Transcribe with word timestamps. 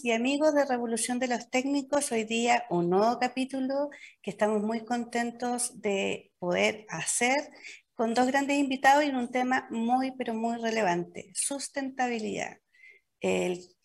Y 0.00 0.12
amigos 0.12 0.54
de 0.54 0.64
Revolución 0.64 1.18
de 1.18 1.28
los 1.28 1.50
Técnicos. 1.50 2.12
Hoy 2.12 2.24
día 2.24 2.64
un 2.70 2.88
nuevo 2.88 3.18
capítulo 3.18 3.90
que 4.22 4.30
estamos 4.30 4.62
muy 4.62 4.84
contentos 4.84 5.82
de 5.82 6.32
poder 6.38 6.86
hacer 6.88 7.50
con 7.94 8.14
dos 8.14 8.26
grandes 8.26 8.56
invitados 8.56 9.04
y 9.04 9.10
un 9.10 9.30
tema 9.30 9.68
muy 9.70 10.12
pero 10.12 10.32
muy 10.32 10.56
relevante, 10.56 11.30
sustentabilidad. 11.34 12.56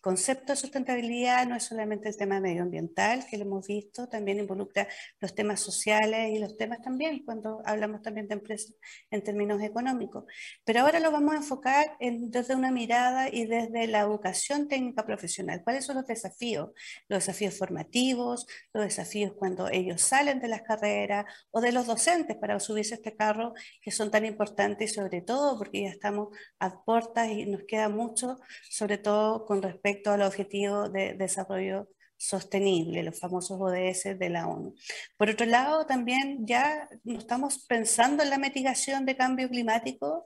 Concepto 0.08 0.54
de 0.54 0.56
sustentabilidad 0.56 1.46
no 1.46 1.54
es 1.54 1.64
solamente 1.64 2.08
el 2.08 2.16
tema 2.16 2.40
medioambiental, 2.40 3.26
que 3.26 3.36
lo 3.36 3.44
hemos 3.44 3.66
visto, 3.66 4.08
también 4.08 4.38
involucra 4.38 4.88
los 5.20 5.34
temas 5.34 5.60
sociales 5.60 6.30
y 6.34 6.38
los 6.38 6.56
temas 6.56 6.80
también, 6.80 7.26
cuando 7.26 7.60
hablamos 7.66 8.00
también 8.00 8.26
de 8.26 8.32
empresas 8.32 8.74
en 9.10 9.22
términos 9.22 9.60
económicos. 9.60 10.24
Pero 10.64 10.80
ahora 10.80 10.98
lo 10.98 11.10
vamos 11.10 11.34
a 11.34 11.36
enfocar 11.36 11.98
desde 12.00 12.54
una 12.54 12.70
mirada 12.70 13.28
y 13.30 13.44
desde 13.44 13.86
la 13.86 14.00
educación 14.00 14.66
técnica 14.66 15.04
profesional. 15.04 15.60
¿Cuáles 15.62 15.84
son 15.84 15.96
los 15.96 16.06
desafíos? 16.06 16.70
Los 17.06 17.26
desafíos 17.26 17.58
formativos, 17.58 18.46
los 18.72 18.84
desafíos 18.84 19.34
cuando 19.38 19.68
ellos 19.68 20.00
salen 20.00 20.40
de 20.40 20.48
las 20.48 20.62
carreras 20.62 21.26
o 21.50 21.60
de 21.60 21.70
los 21.70 21.86
docentes 21.86 22.34
para 22.38 22.58
subirse 22.60 22.94
a 22.94 22.96
este 22.96 23.14
carro, 23.14 23.52
que 23.82 23.90
son 23.90 24.10
tan 24.10 24.24
importantes, 24.24 24.94
sobre 24.94 25.20
todo 25.20 25.58
porque 25.58 25.82
ya 25.82 25.90
estamos 25.90 26.28
a 26.60 26.82
puertas 26.82 27.28
y 27.28 27.44
nos 27.44 27.64
queda 27.64 27.90
mucho, 27.90 28.38
sobre 28.70 28.96
todo 28.96 29.44
con 29.44 29.60
respecto 29.60 29.97
al 30.06 30.22
objetivo 30.22 30.88
de 30.88 31.14
desarrollo 31.14 31.88
sostenible, 32.16 33.02
los 33.02 33.18
famosos 33.18 33.58
ODS 33.60 34.18
de 34.18 34.28
la 34.28 34.48
ONU. 34.48 34.74
Por 35.16 35.30
otro 35.30 35.46
lado, 35.46 35.86
también 35.86 36.46
ya 36.46 36.88
no 37.04 37.18
estamos 37.18 37.64
pensando 37.66 38.22
en 38.22 38.30
la 38.30 38.38
mitigación 38.38 39.06
de 39.06 39.16
cambio 39.16 39.48
climático, 39.48 40.24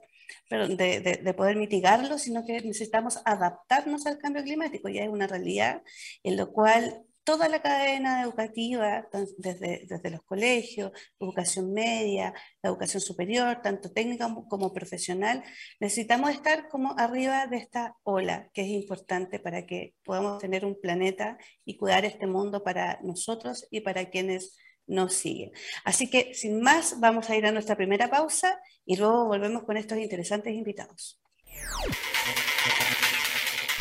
pero 0.49 0.67
de, 0.67 0.99
de, 0.99 1.33
poder 1.33 1.55
mitigarlo, 1.57 2.17
sino 2.17 2.45
que 2.45 2.53
necesitamos 2.61 3.19
adaptarnos 3.25 4.07
al 4.07 4.17
cambio 4.17 4.43
climático. 4.43 4.89
Ya 4.89 5.03
es 5.03 5.09
una 5.09 5.27
realidad 5.27 5.83
en 6.23 6.37
lo 6.37 6.51
cual 6.51 7.03
toda 7.23 7.47
la 7.49 7.61
cadena 7.61 8.21
educativa, 8.21 9.07
desde, 9.37 10.09
los 10.09 10.23
colegios, 10.23 10.91
educación 11.19 11.73
media, 11.73 12.33
educación 12.61 13.01
superior, 13.01 13.61
tanto 13.61 13.91
técnica 13.91 14.33
como 14.49 14.73
profesional, 14.73 15.43
necesitamos 15.79 16.31
estar 16.31 16.67
como 16.69 16.95
arriba 16.97 17.47
de 17.47 17.57
esta 17.57 17.95
ola, 18.03 18.49
que 18.53 18.61
es 18.61 18.67
importante 18.67 19.39
para 19.39 19.65
que 19.65 19.95
podamos 20.03 20.39
tener 20.39 20.65
un 20.65 20.79
planeta 20.79 21.37
y 21.65 21.77
cuidar 21.77 22.05
este 22.05 22.27
mundo 22.27 22.63
para 22.63 22.99
nosotros 23.03 23.67
y 23.71 23.81
para 23.81 24.09
quienes 24.09 24.57
nos 24.85 25.13
siguen. 25.13 25.51
Así 25.85 26.09
que, 26.09 26.33
sin 26.33 26.61
más, 26.61 26.99
vamos 26.99 27.29
a 27.29 27.35
ir 27.35 27.45
a 27.45 27.51
nuestra 27.51 27.77
primera 27.77 28.09
pausa 28.09 28.59
y 28.85 28.97
luego 28.97 29.25
volvemos 29.25 29.63
con 29.63 29.77
estos 29.77 29.97
interesantes 29.97 30.53
invitados. 30.53 31.21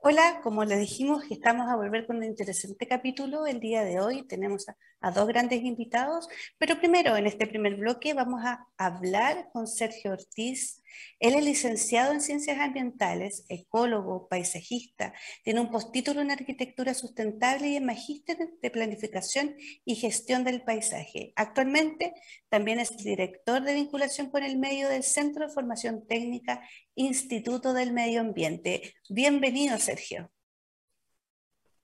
Hola, 0.00 0.40
como 0.42 0.64
les 0.64 0.78
dijimos, 0.78 1.24
estamos 1.28 1.68
a 1.68 1.74
volver 1.76 2.06
con 2.06 2.18
un 2.18 2.24
interesante 2.24 2.86
capítulo 2.86 3.46
el 3.46 3.58
día 3.58 3.82
de 3.84 4.00
hoy. 4.00 4.22
Tenemos 4.22 4.66
a, 5.00 5.10
dos 5.10 5.26
grandes 5.26 5.62
invitados, 5.64 6.28
pero 6.56 6.78
primero, 6.78 7.16
en 7.16 7.26
este 7.26 7.46
primer 7.48 7.74
bloque, 7.74 8.14
vamos 8.14 8.42
a 8.44 8.66
hablar 8.76 9.48
con 9.52 9.66
Sergio 9.66 10.12
Ortiz. 10.12 10.82
Él 11.20 11.34
es 11.34 11.44
licenciado 11.44 12.12
en 12.12 12.20
Ciencias 12.20 12.58
Ambientales, 12.58 13.44
ecólogo, 13.48 14.28
paisajista, 14.28 15.12
tiene 15.44 15.60
un 15.60 15.70
postítulo 15.70 16.20
en 16.20 16.30
Arquitectura 16.30 16.94
Sustentable 16.94 17.68
y 17.68 17.76
en 17.76 17.86
Magíster 17.86 18.36
de 18.60 18.70
Planificación 18.70 19.56
y 19.84 19.96
Gestión 19.96 20.44
del 20.44 20.62
Paisaje. 20.62 21.32
Actualmente 21.36 22.12
también 22.48 22.80
es 22.80 22.96
director 22.96 23.62
de 23.62 23.74
vinculación 23.74 24.30
con 24.30 24.42
el 24.42 24.58
medio 24.58 24.88
del 24.88 25.02
Centro 25.02 25.46
de 25.46 25.52
Formación 25.52 26.06
Técnica 26.06 26.60
Instituto 26.94 27.72
del 27.72 27.92
Medio 27.92 28.20
Ambiente. 28.20 28.94
Bienvenido, 29.08 29.78
Sergio. 29.78 30.30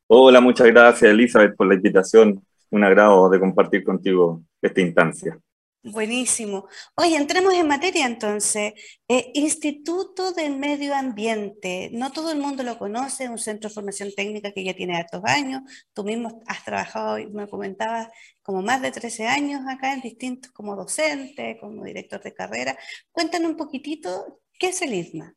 Hola, 0.07 0.41
muchas 0.41 0.67
gracias, 0.67 1.11
Elizabeth, 1.11 1.57
por 1.57 1.67
la 1.67 1.75
invitación. 1.75 2.45
Un 2.71 2.85
agrado 2.85 3.29
de 3.31 3.41
compartir 3.41 3.85
contigo 3.85 4.43
esta 4.61 4.81
instancia. 4.81 5.39
Buenísimo. 5.87 6.67
Oye, 6.97 7.15
entremos 7.17 7.53
en 7.53 7.69
materia 7.69 8.06
entonces. 8.06 8.72
Eh, 9.06 9.33
Instituto 9.34 10.33
del 10.33 10.57
Medio 10.57 10.95
Ambiente, 10.95 11.91
no 11.92 12.10
todo 12.10 12.33
el 12.33 12.39
mundo 12.39 12.63
lo 12.63 12.78
conoce, 12.78 13.28
un 13.28 13.36
centro 13.36 13.69
de 13.69 13.75
formación 13.75 14.09
técnica 14.16 14.51
que 14.53 14.65
ya 14.65 14.72
tiene 14.72 14.97
hartos 14.97 15.21
años. 15.27 15.60
Tú 15.92 16.03
mismo 16.03 16.42
has 16.47 16.65
trabajado, 16.65 17.19
me 17.31 17.47
comentabas, 17.48 18.09
como 18.41 18.63
más 18.63 18.81
de 18.81 18.92
13 18.92 19.27
años 19.27 19.60
acá 19.69 19.92
en 19.92 20.01
distintos, 20.01 20.53
como 20.53 20.75
docente, 20.75 21.59
como 21.60 21.84
director 21.84 22.22
de 22.22 22.33
carrera. 22.33 22.78
Cuéntanos 23.13 23.51
un 23.51 23.57
poquitito, 23.59 24.41
¿qué 24.59 24.69
es 24.69 24.81
el 24.81 24.95
ISMA? 24.95 25.34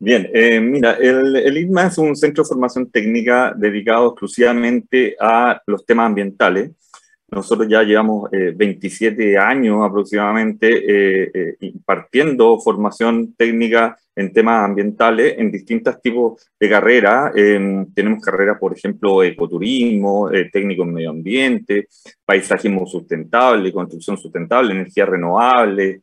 Bien, 0.00 0.28
eh, 0.34 0.58
mira, 0.60 0.94
el, 0.94 1.36
el 1.36 1.56
ISMA 1.58 1.86
es 1.86 1.98
un 1.98 2.16
centro 2.16 2.42
de 2.42 2.48
formación 2.48 2.90
técnica 2.90 3.54
dedicado 3.56 4.08
exclusivamente 4.08 5.14
a 5.20 5.62
los 5.64 5.86
temas 5.86 6.06
ambientales 6.06 6.72
nosotros 7.28 7.68
ya 7.68 7.82
llevamos 7.82 8.30
27 8.30 9.32
eh, 9.32 9.36
años 9.36 9.84
aproximadamente 9.84 10.68
eh, 10.68 11.30
eh, 11.34 11.56
impartiendo 11.60 12.58
formación 12.60 13.34
técnica 13.34 13.96
en 14.14 14.32
temas 14.32 14.64
ambientales 14.64 15.34
en 15.36 15.50
distintos 15.50 16.00
tipos 16.00 16.48
de 16.58 16.70
carreras. 16.70 17.32
tenemos 17.34 18.22
carreras, 18.22 18.58
por 18.58 18.72
ejemplo, 18.72 19.22
ecoturismo, 19.22 20.30
técnico 20.50 20.84
en 20.84 20.94
medio 20.94 21.10
ambiente, 21.10 21.88
paisajismo 22.24 22.86
sustentable, 22.86 23.72
construcción 23.72 24.16
sustentable, 24.16 24.72
energía 24.72 25.04
renovable, 25.04 26.00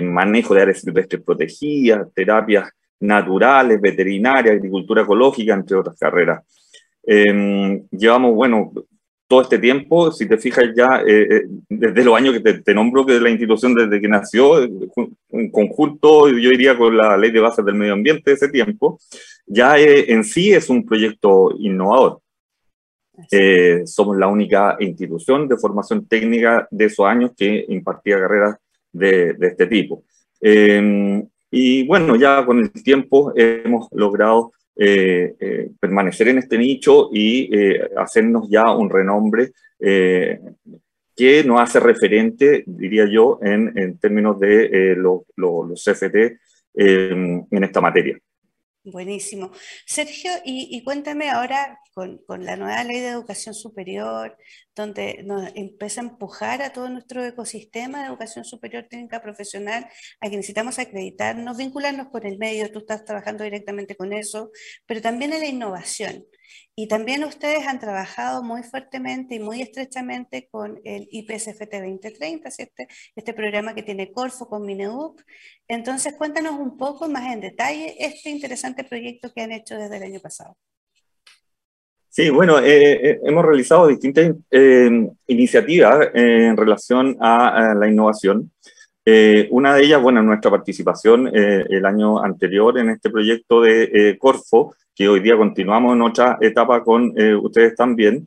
manejo 0.00 0.54
de 0.54 0.62
áreas 0.62 0.80
silvestres 0.80 1.22
protegidas, 1.22 2.08
terapias 2.14 2.70
naturales, 3.00 3.78
veterinaria, 3.78 4.52
agricultura 4.52 5.02
ecológica, 5.02 5.52
entre 5.52 5.76
otras 5.76 5.98
carreras. 5.98 6.42
llevamos, 7.04 8.34
bueno, 8.34 8.72
todo 9.26 9.42
este 9.42 9.58
tiempo, 9.58 10.12
si 10.12 10.28
te 10.28 10.36
fijas 10.36 10.66
ya, 10.76 11.02
eh, 11.06 11.28
eh, 11.30 11.42
desde 11.68 12.04
los 12.04 12.14
años 12.16 12.34
que 12.34 12.54
te, 12.54 12.74
nombro 12.74 13.06
que 13.06 13.18
la 13.18 13.30
institución 13.30 13.74
desde 13.74 14.00
que 14.00 14.08
nació, 14.08 14.62
en 14.62 15.50
conjunto, 15.50 16.28
yo 16.28 16.50
diría 16.50 16.76
con 16.76 16.96
la 16.96 17.16
ley 17.16 17.30
de 17.30 17.40
bases 17.40 17.64
del 17.64 17.74
medio 17.74 17.94
ambiente 17.94 18.30
de 18.30 18.34
ese 18.34 18.48
tiempo, 18.48 18.98
ya 19.46 19.78
eh, 19.78 20.12
en 20.12 20.24
sí 20.24 20.52
es 20.52 20.68
un 20.68 20.84
proyecto 20.84 21.54
innovador. 21.58 22.20
somos 23.86 24.16
la 24.16 24.26
única 24.26 24.76
institución 24.80 25.48
de 25.48 25.56
formación 25.56 26.06
técnica 26.06 26.68
de 26.70 26.84
esos 26.86 27.06
años 27.06 27.30
que 27.36 27.64
impartía 27.68 28.18
carreras 28.18 28.56
de, 28.92 29.34
de 29.34 29.46
este 29.46 29.66
tipo. 29.66 30.04
y 31.50 31.86
bueno, 31.86 32.16
ya 32.16 32.44
con 32.44 32.58
el 32.58 32.70
tiempo 32.72 33.32
hemos 33.36 33.88
logrado 33.92 34.52
eh, 34.76 35.36
eh, 35.38 35.70
permanecer 35.78 36.28
en 36.28 36.38
este 36.38 36.58
nicho 36.58 37.08
y 37.12 37.48
eh, 37.56 37.90
hacernos 37.96 38.48
ya 38.50 38.74
un 38.74 38.90
renombre 38.90 39.52
que 39.78 41.44
nos 41.44 41.60
hace 41.60 41.78
referente, 41.78 42.64
diría 42.66 43.06
yo, 43.06 43.38
en, 43.42 43.98
términos 43.98 44.40
de 44.40 44.96
los 44.96 45.84
CFT 45.84 46.16
en 46.74 47.64
esta 47.64 47.80
materia. 47.80 48.18
Buenísimo. 48.86 49.50
Sergio, 49.86 50.30
y, 50.44 50.82
cuéntame 50.84 51.30
ahora 51.30 51.80
con, 51.94 52.20
la 52.44 52.56
nueva 52.56 52.84
ley 52.84 53.00
de 53.00 53.08
educación 53.08 53.54
superior, 53.54 54.36
donde 54.74 55.22
nos 55.24 55.50
empieza 55.54 56.02
a 56.02 56.04
empujar 56.04 56.60
a 56.60 56.70
todo 56.70 56.90
nuestro 56.90 57.24
ecosistema 57.24 58.02
de 58.02 58.08
educación 58.08 58.44
superior 58.44 58.86
técnica 58.90 59.22
profesional 59.22 59.88
a 60.20 60.28
que 60.28 60.36
necesitamos 60.36 60.78
acreditarnos, 60.78 61.56
vincularnos 61.56 62.08
con 62.08 62.26
el 62.26 62.36
medio, 62.36 62.70
tú 62.70 62.80
estás 62.80 63.06
trabajando 63.06 63.44
directamente 63.44 63.96
con 63.96 64.12
eso, 64.12 64.50
pero 64.84 65.00
también 65.00 65.32
en 65.32 65.40
la 65.40 65.46
innovación. 65.46 66.26
Y 66.76 66.88
también 66.88 67.24
ustedes 67.24 67.66
han 67.66 67.78
trabajado 67.78 68.42
muy 68.42 68.62
fuertemente 68.62 69.36
y 69.36 69.38
muy 69.38 69.62
estrechamente 69.62 70.48
con 70.50 70.80
el 70.84 71.08
IPSFT 71.10 71.72
2030, 71.72 72.48
este, 72.48 72.88
este 73.14 73.32
programa 73.32 73.74
que 73.74 73.82
tiene 73.82 74.12
Corfo 74.12 74.48
con 74.48 74.66
Mineduc. 74.66 75.22
Entonces, 75.68 76.14
cuéntanos 76.14 76.58
un 76.58 76.76
poco 76.76 77.08
más 77.08 77.32
en 77.32 77.40
detalle 77.40 77.94
este 77.98 78.30
interesante 78.30 78.84
proyecto 78.84 79.32
que 79.32 79.42
han 79.42 79.52
hecho 79.52 79.76
desde 79.76 79.96
el 79.96 80.02
año 80.02 80.20
pasado. 80.20 80.56
Sí, 82.16 82.30
bueno, 82.30 82.60
eh, 82.60 83.10
eh, 83.10 83.20
hemos 83.24 83.44
realizado 83.44 83.88
distintas 83.88 84.36
eh, 84.48 84.88
iniciativas 85.26 86.10
en 86.14 86.56
relación 86.56 87.16
a, 87.18 87.74
la 87.74 87.88
innovación. 87.88 88.52
Una 89.50 89.74
de 89.74 89.84
ellas, 89.84 90.00
bueno, 90.00 90.22
nuestra 90.22 90.50
participación 90.50 91.30
el 91.34 91.84
año 91.84 92.22
anterior 92.22 92.78
en 92.78 92.90
este 92.90 93.10
proyecto 93.10 93.60
de 93.60 94.16
Corfo, 94.18 94.74
que 94.94 95.08
hoy 95.08 95.20
día 95.20 95.36
continuamos 95.36 95.94
en 95.94 96.02
otra 96.02 96.38
etapa 96.40 96.82
con 96.84 97.12
eh, 97.16 97.34
ustedes 97.34 97.74
también, 97.74 98.26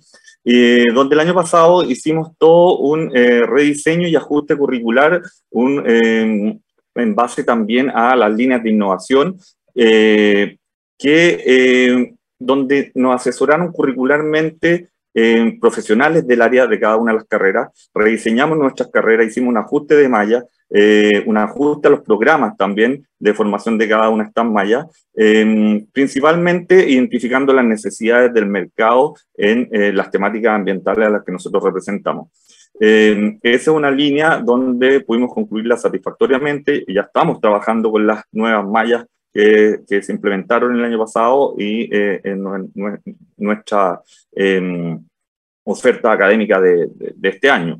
donde 0.93 1.15
el 1.15 1.19
año 1.19 1.33
pasado 1.33 1.83
hicimos 1.83 2.31
todo 2.37 2.79
un 2.79 3.11
eh, 3.13 3.45
rediseño 3.45 4.07
y 4.07 4.15
ajuste 4.15 4.55
curricular 4.55 5.21
un, 5.51 5.83
en 5.85 7.15
base 7.15 7.43
también 7.43 7.89
a 7.89 8.15
las 8.15 8.33
líneas 8.33 8.63
de 8.63 8.69
innovación, 8.69 9.37
eh, 9.75 10.57
que, 10.97 12.15
donde 12.39 12.91
nos 12.95 13.15
asesoraron 13.15 13.71
curricularmente 13.71 14.89
profesionales 15.59 16.27
del 16.27 16.41
área 16.41 16.67
de 16.67 16.79
cada 16.79 16.97
una 16.97 17.11
de 17.11 17.17
las 17.17 17.27
carreras, 17.27 17.89
rediseñamos 17.93 18.57
nuestras 18.57 18.89
carreras, 18.89 19.27
hicimos 19.27 19.49
un 19.49 19.57
ajuste 19.57 19.95
de 19.95 20.09
malla, 20.09 20.43
eh, 20.69 21.23
un 21.25 21.37
ajuste 21.37 21.87
a 21.87 21.91
los 21.91 22.01
programas 22.01 22.57
también 22.57 23.07
de 23.17 23.33
formación 23.33 23.77
de 23.77 23.87
cada 23.87 24.09
una 24.09 24.23
de 24.23 24.27
estas 24.29 24.45
mallas, 24.45 24.85
em, 25.15 25.85
principalmente 25.91 26.89
identificando 26.89 27.53
las 27.53 27.65
necesidades 27.65 28.33
del 28.33 28.47
mercado 28.47 29.15
en 29.35 29.69
eh, 29.71 29.93
las 29.93 30.11
temáticas 30.11 30.53
ambientales 30.53 31.07
a 31.07 31.09
las 31.09 31.23
que 31.23 31.31
nosotros 31.31 31.63
representamos. 31.63 32.29
Em, 32.79 33.39
esa 33.41 33.71
es 33.71 33.75
una 33.75 33.89
línea 33.89 34.41
donde 34.43 34.99
pudimos 34.99 35.33
concluirla 35.33 35.77
satisfactoriamente 35.77 36.83
y 36.85 36.93
ya 36.93 37.01
estamos 37.01 37.39
trabajando 37.39 37.91
con 37.91 38.05
las 38.05 38.23
nuevas 38.31 38.67
mallas 38.67 39.05
que, 39.37 39.81
que 39.87 40.01
se 40.01 40.13
implementaron 40.13 40.75
el 40.75 40.83
año 40.83 40.97
pasado 40.97 41.53
y 41.59 41.95
eh, 41.95 42.21
en, 42.23 42.43
nuestra 43.37 44.01
em, 44.31 44.99
oferta 45.63 46.11
académica 46.11 46.59
de, 46.59 46.87
de 46.89 47.29
este 47.29 47.47
año. 47.47 47.79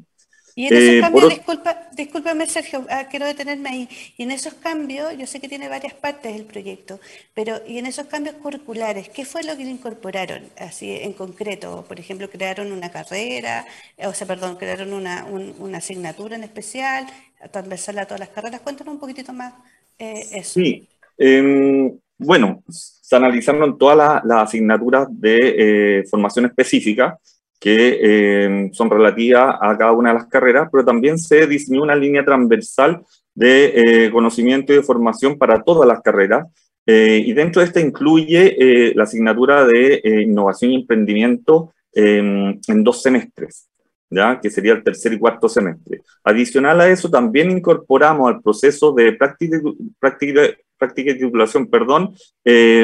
Y 0.53 0.67
en 0.67 0.73
esos 0.75 0.93
eh, 0.93 1.01
cambios, 1.01 1.29
disculpa, 1.29 1.89
discúlpame 1.93 2.45
Sergio, 2.45 2.85
ah, 2.91 3.07
quiero 3.09 3.25
detenerme 3.25 3.69
ahí. 3.69 3.89
Y 4.17 4.23
en 4.23 4.29
esos 4.29 4.53
cambios, 4.53 5.17
yo 5.17 5.25
sé 5.25 5.39
que 5.39 5.49
tiene 5.49 5.67
varias 5.67 5.95
partes 5.95 6.35
el 6.35 6.45
proyecto, 6.45 6.99
pero 7.33 7.59
y 7.65 7.79
en 7.79 7.87
esos 7.87 8.05
cambios 8.05 8.35
curriculares, 8.35 9.09
¿qué 9.09 9.25
fue 9.25 9.43
lo 9.43 9.57
que 9.57 9.63
le 9.63 9.71
incorporaron 9.71 10.43
así 10.59 10.91
en 10.91 11.13
concreto? 11.13 11.85
Por 11.87 11.99
ejemplo, 11.99 12.29
crearon 12.29 12.71
una 12.71 12.91
carrera, 12.91 13.65
o 13.97 14.13
sea, 14.13 14.27
perdón, 14.27 14.57
crearon 14.57 14.93
una, 14.93 15.25
una 15.25 15.79
asignatura 15.79 16.35
en 16.35 16.43
especial, 16.43 17.07
transversal 17.51 17.97
a 17.97 18.05
todas 18.05 18.19
las 18.19 18.29
carreras. 18.29 18.61
Cuéntanos 18.61 18.93
un 18.93 18.99
poquitito 18.99 19.33
más 19.33 19.55
eh, 19.97 20.27
eso. 20.33 20.59
Sí, 20.59 20.87
em, 21.17 21.97
bueno, 22.17 22.63
se 22.67 23.15
analizaron 23.15 23.77
todas 23.77 24.23
las 24.25 24.43
asignaturas 24.43 25.07
de 25.09 25.99
eh, 25.99 26.03
formación 26.09 26.45
específica 26.45 27.17
que 27.59 27.99
eh, 28.01 28.69
son 28.71 28.89
relativas 28.89 29.55
a 29.59 29.77
cada 29.77 29.91
una 29.91 30.09
de 30.09 30.19
las 30.19 30.27
carreras, 30.27 30.69
pero 30.71 30.85
también 30.85 31.17
se 31.17 31.47
diseñó 31.47 31.83
una 31.83 31.95
línea 31.95 32.23
transversal 32.23 33.03
de 33.33 34.05
eh, 34.05 34.11
conocimiento 34.11 34.73
y 34.73 34.77
de 34.77 34.83
formación 34.83 35.37
para 35.37 35.63
todas 35.63 35.87
las 35.87 36.01
carreras. 36.01 36.45
Eh, 36.85 37.23
y 37.25 37.33
dentro 37.33 37.61
de 37.61 37.67
esta 37.67 37.81
incluye 37.81 38.93
la 38.95 39.03
asignatura 39.03 39.65
de 39.65 40.01
innovación 40.25 40.71
y 40.71 40.75
emprendimiento 40.75 41.73
en 41.93 42.83
dos 42.83 43.01
semestres, 43.01 43.67
¿ya? 44.09 44.39
que 44.39 44.49
sería 44.49 44.73
el 44.73 44.83
tercer 44.83 45.13
y 45.13 45.19
cuarto 45.19 45.49
semestre. 45.49 46.01
Adicional 46.23 46.79
a 46.79 46.89
eso, 46.89 47.09
también 47.09 47.51
incorporamos 47.51 48.29
al 48.29 48.41
proceso 48.41 48.93
de 48.93 49.11
práctica, 49.13 49.59
práctica, 49.99 50.41
práctica 50.77 51.11
y 51.11 51.17
titulación, 51.17 51.67
perdón, 51.67 52.13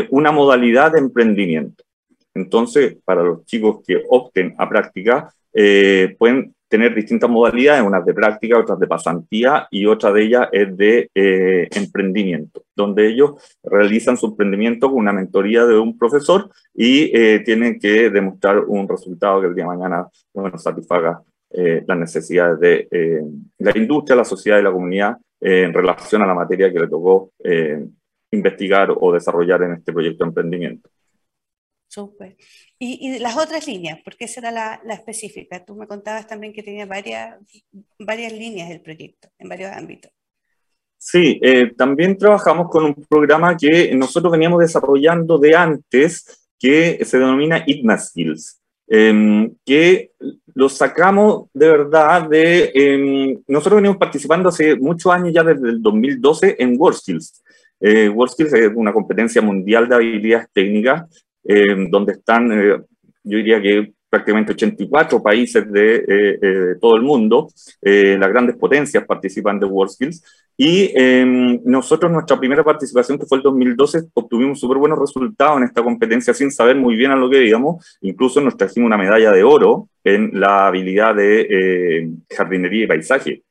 una 0.10 0.32
modalidad 0.32 0.92
de 0.92 1.00
emprendimiento. 1.00 1.84
Entonces, 2.34 2.98
para 3.06 3.24
los 3.24 3.46
chicos 3.46 3.84
que 3.86 4.02
opten 4.10 4.56
a 4.58 4.68
práctica, 4.68 5.34
eh, 5.54 6.16
pueden 6.18 6.56
tener 6.68 6.96
distintas 6.96 7.30
modalidades, 7.30 7.84
unas 7.84 8.04
de 8.04 8.14
práctica, 8.16 8.58
otras 8.58 8.80
de 8.80 8.88
pasantía 8.88 9.68
y 9.70 9.86
otra 9.86 10.12
de 10.12 10.24
ellas 10.24 10.50
es 10.52 10.76
de 10.76 11.12
eh, 11.14 11.68
emprendimiento, 11.76 12.64
donde 12.76 13.08
ellos 13.08 13.34
realizan 13.64 14.18
su 14.18 14.28
emprendimiento 14.28 14.90
con 14.90 14.98
una 14.98 15.14
mentoría 15.14 15.66
de 15.66 15.78
un 15.78 15.96
profesor 15.96 16.50
y 16.74 17.16
eh, 17.16 17.42
tienen 17.46 17.80
que 17.80 18.10
demostrar 18.10 18.62
un 18.62 18.90
resultado 18.90 19.42
que 19.42 19.48
el 19.48 19.56
día 19.56 19.66
de 19.66 19.78
mañana 19.78 20.08
bueno, 20.34 20.58
satisfaga 20.58 21.22
las 21.56 22.00
necesidades 22.00 22.60
de 22.60 23.24
la 23.60 23.78
industria, 23.78 24.16
la 24.16 24.26
sociedad 24.26 24.58
y 24.58 24.64
la 24.64 24.72
comunidad 24.72 25.18
en 25.44 25.74
relación 25.74 26.22
a 26.22 26.28
la 26.28 26.34
materia 26.34 26.72
que 26.72 26.80
le 26.80 26.88
tocó 26.88 27.32
investigar 28.32 28.90
o 28.96 29.12
desarrollar 29.12 29.62
en 29.64 29.74
este 29.74 29.94
proyecto 29.94 30.24
de 30.24 30.30
emprendimiento. 30.30 30.90
Súper. 31.94 32.36
Y, 32.80 33.20
las 33.20 33.38
otras 33.38 33.68
líneas, 33.68 34.00
porque 34.04 34.26
esa 34.26 34.40
era 34.40 34.52
la, 34.52 34.94
específica. 34.96 35.64
Tú 35.64 35.76
me 35.76 35.86
contabas 35.86 36.26
también 36.26 36.52
que 36.52 36.64
tenía 36.64 36.88
varias, 36.88 37.38
varias 38.00 38.34
líneas 38.34 38.70
del 38.70 38.82
proyecto 38.82 39.30
en 39.38 39.48
varios 39.48 39.72
ámbitos. 39.72 40.12
Sí, 40.98 41.40
eh, 41.44 41.72
también 41.78 42.18
trabajamos 42.18 42.70
con 42.70 42.86
un 42.86 42.96
programa 43.08 43.56
que 43.56 43.94
nosotros 43.94 44.32
veníamos 44.32 44.62
desarrollando 44.62 45.38
de 45.38 45.56
antes, 45.56 46.50
que 46.58 47.06
se 47.06 47.20
denomina 47.20 47.64
ITMA 47.68 48.00
Skills, 48.00 48.60
em, 48.88 49.54
que 49.64 50.14
lo 50.56 50.70
sacamos 50.70 51.48
de 51.54 51.68
verdad 51.68 52.30
de... 52.30 52.72
Em, 52.74 53.42
nosotros 53.48 53.78
venimos 53.78 53.98
participando 53.98 54.50
hace 54.50 54.76
muchos 54.76 55.12
años, 55.12 55.34
ya 55.34 55.44
desde 55.44 55.70
el 55.70 55.82
2012, 55.82 56.56
en 56.60 56.76
WorldSkills. 56.80 57.44
Eh, 57.80 58.10
WorldSkills 58.10 58.54
es 58.54 58.72
una 58.76 58.94
competencia 58.94 59.42
mundial 59.42 59.90
de 59.90 59.96
habilidades 59.96 60.48
técnicas 60.54 61.04
eh, 61.44 61.88
donde 61.90 62.14
están, 62.14 62.52
eh, 62.52 62.78
yo 63.24 63.38
diría 63.38 63.62
que 63.62 63.94
prácticamente 64.14 64.52
84 64.52 65.24
países 65.24 65.72
de 65.72 66.06
eh, 66.08 66.76
todo 66.80 66.96
el 66.96 67.02
mundo, 67.02 67.50
las 67.82 68.30
grandes 68.30 68.56
potencias 68.58 69.04
participan 69.08 69.60
de 69.60 69.66
WorldSkills, 69.66 70.24
y 70.56 70.92
em, 70.94 71.60
nosotros 71.66 72.12
nuestra 72.12 72.38
primera 72.38 72.64
participación, 72.64 73.18
que 73.18 73.26
fue 73.26 73.40
el 73.40 73.44
2012, 73.44 74.04
obtuvimos 74.14 74.60
súper 74.60 74.78
buenos 74.78 75.00
resultados 75.00 75.58
en 75.58 75.64
esta 75.64 75.82
competencia 75.82 76.32
sin 76.32 76.52
saber 76.52 76.76
muy 76.76 76.96
bien 76.96 77.10
a 77.10 77.16
lo 77.16 77.28
que 77.28 77.40
digamos, 77.40 77.98
incluso 78.02 78.40
nos 78.40 78.56
trajimos 78.56 78.86
una 78.86 79.00
medalla 79.00 79.32
de 79.32 79.42
oro 79.42 79.90
en 80.04 80.30
la 80.40 80.68
habilidad 80.68 81.16
de 81.16 82.12
jardinería 82.30 82.84
y 82.84 82.88
paisaje. 82.88 83.44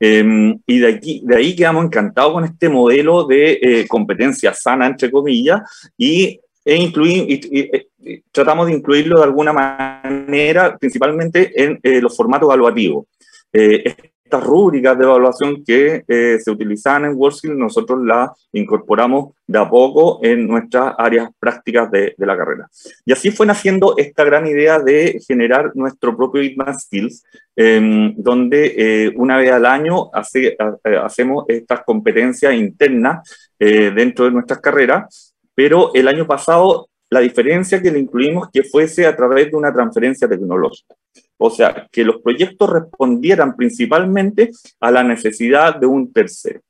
Em, 0.00 0.58
y 0.66 0.78
de, 0.78 0.88
aquí, 0.88 1.22
de 1.22 1.36
ahí 1.36 1.54
quedamos 1.54 1.84
encantados 1.84 2.32
con 2.32 2.44
este 2.44 2.70
modelo 2.70 3.26
de 3.26 3.84
competencia 3.90 4.54
sana, 4.54 4.86
entre 4.86 5.10
comillas, 5.10 5.60
y 5.98 6.40
e 6.64 6.76
incluir, 6.76 7.24
y, 7.28 7.86
tratamos 8.30 8.66
de 8.66 8.72
incluirlo 8.72 9.18
de 9.18 9.24
alguna 9.24 9.52
manera, 9.52 10.76
principalmente 10.76 11.52
en 11.62 11.78
eh, 11.82 12.00
los 12.00 12.16
formatos 12.16 12.46
evaluativos. 12.46 13.06
Eh, 13.52 13.94
estas 14.24 14.42
rúbricas 14.42 14.98
de 14.98 15.04
evaluación 15.04 15.62
que 15.64 16.02
eh, 16.08 16.38
se 16.42 16.50
utilizaban 16.50 17.04
en 17.04 17.14
WorldSkills, 17.14 17.56
nosotros 17.56 18.00
las 18.04 18.30
incorporamos 18.52 19.34
de 19.46 19.58
a 19.58 19.68
poco 19.68 20.18
en 20.22 20.48
nuestras 20.48 20.94
áreas 20.98 21.28
prácticas 21.38 21.90
de, 21.90 22.14
de, 22.16 22.26
la 22.26 22.36
carrera. 22.36 22.68
Y 23.04 23.12
así 23.12 23.30
fue 23.30 23.46
naciendo 23.46 23.94
esta 23.96 24.24
gran 24.24 24.46
idea 24.46 24.78
de 24.78 25.20
generar 25.26 25.72
nuestro 25.74 26.16
propio 26.16 26.40
Advanced 26.40 26.80
Skills, 26.86 27.22
em, 27.54 28.14
donde 28.16 29.12
una 29.16 29.36
vez 29.36 29.52
al 29.52 29.66
año 29.66 30.08
hace, 30.12 30.56
hacemos 31.02 31.44
estas 31.48 31.84
competencias 31.84 32.54
internas 32.54 33.50
dentro 33.58 34.24
de 34.24 34.30
nuestras 34.32 34.60
carreras 34.60 35.34
pero 35.54 35.94
el 35.94 36.08
año 36.08 36.26
pasado 36.26 36.88
la 37.14 37.20
diferencia 37.20 37.80
que 37.80 37.92
le 37.92 38.00
incluimos 38.00 38.50
que 38.52 38.64
fuese 38.64 39.06
a 39.06 39.14
través 39.14 39.48
de 39.48 39.56
una 39.56 39.72
transferencia 39.72 40.28
tecnológica. 40.28 40.96
O 41.38 41.48
sea, 41.48 41.86
que 41.92 42.02
los 42.02 42.20
proyectos 42.20 42.68
respondieran 42.68 43.54
principalmente 43.54 44.50
a 44.80 44.90
la 44.90 45.04
necesidad 45.04 45.76
de 45.76 45.86
un 45.86 46.12
tercero. 46.12 46.60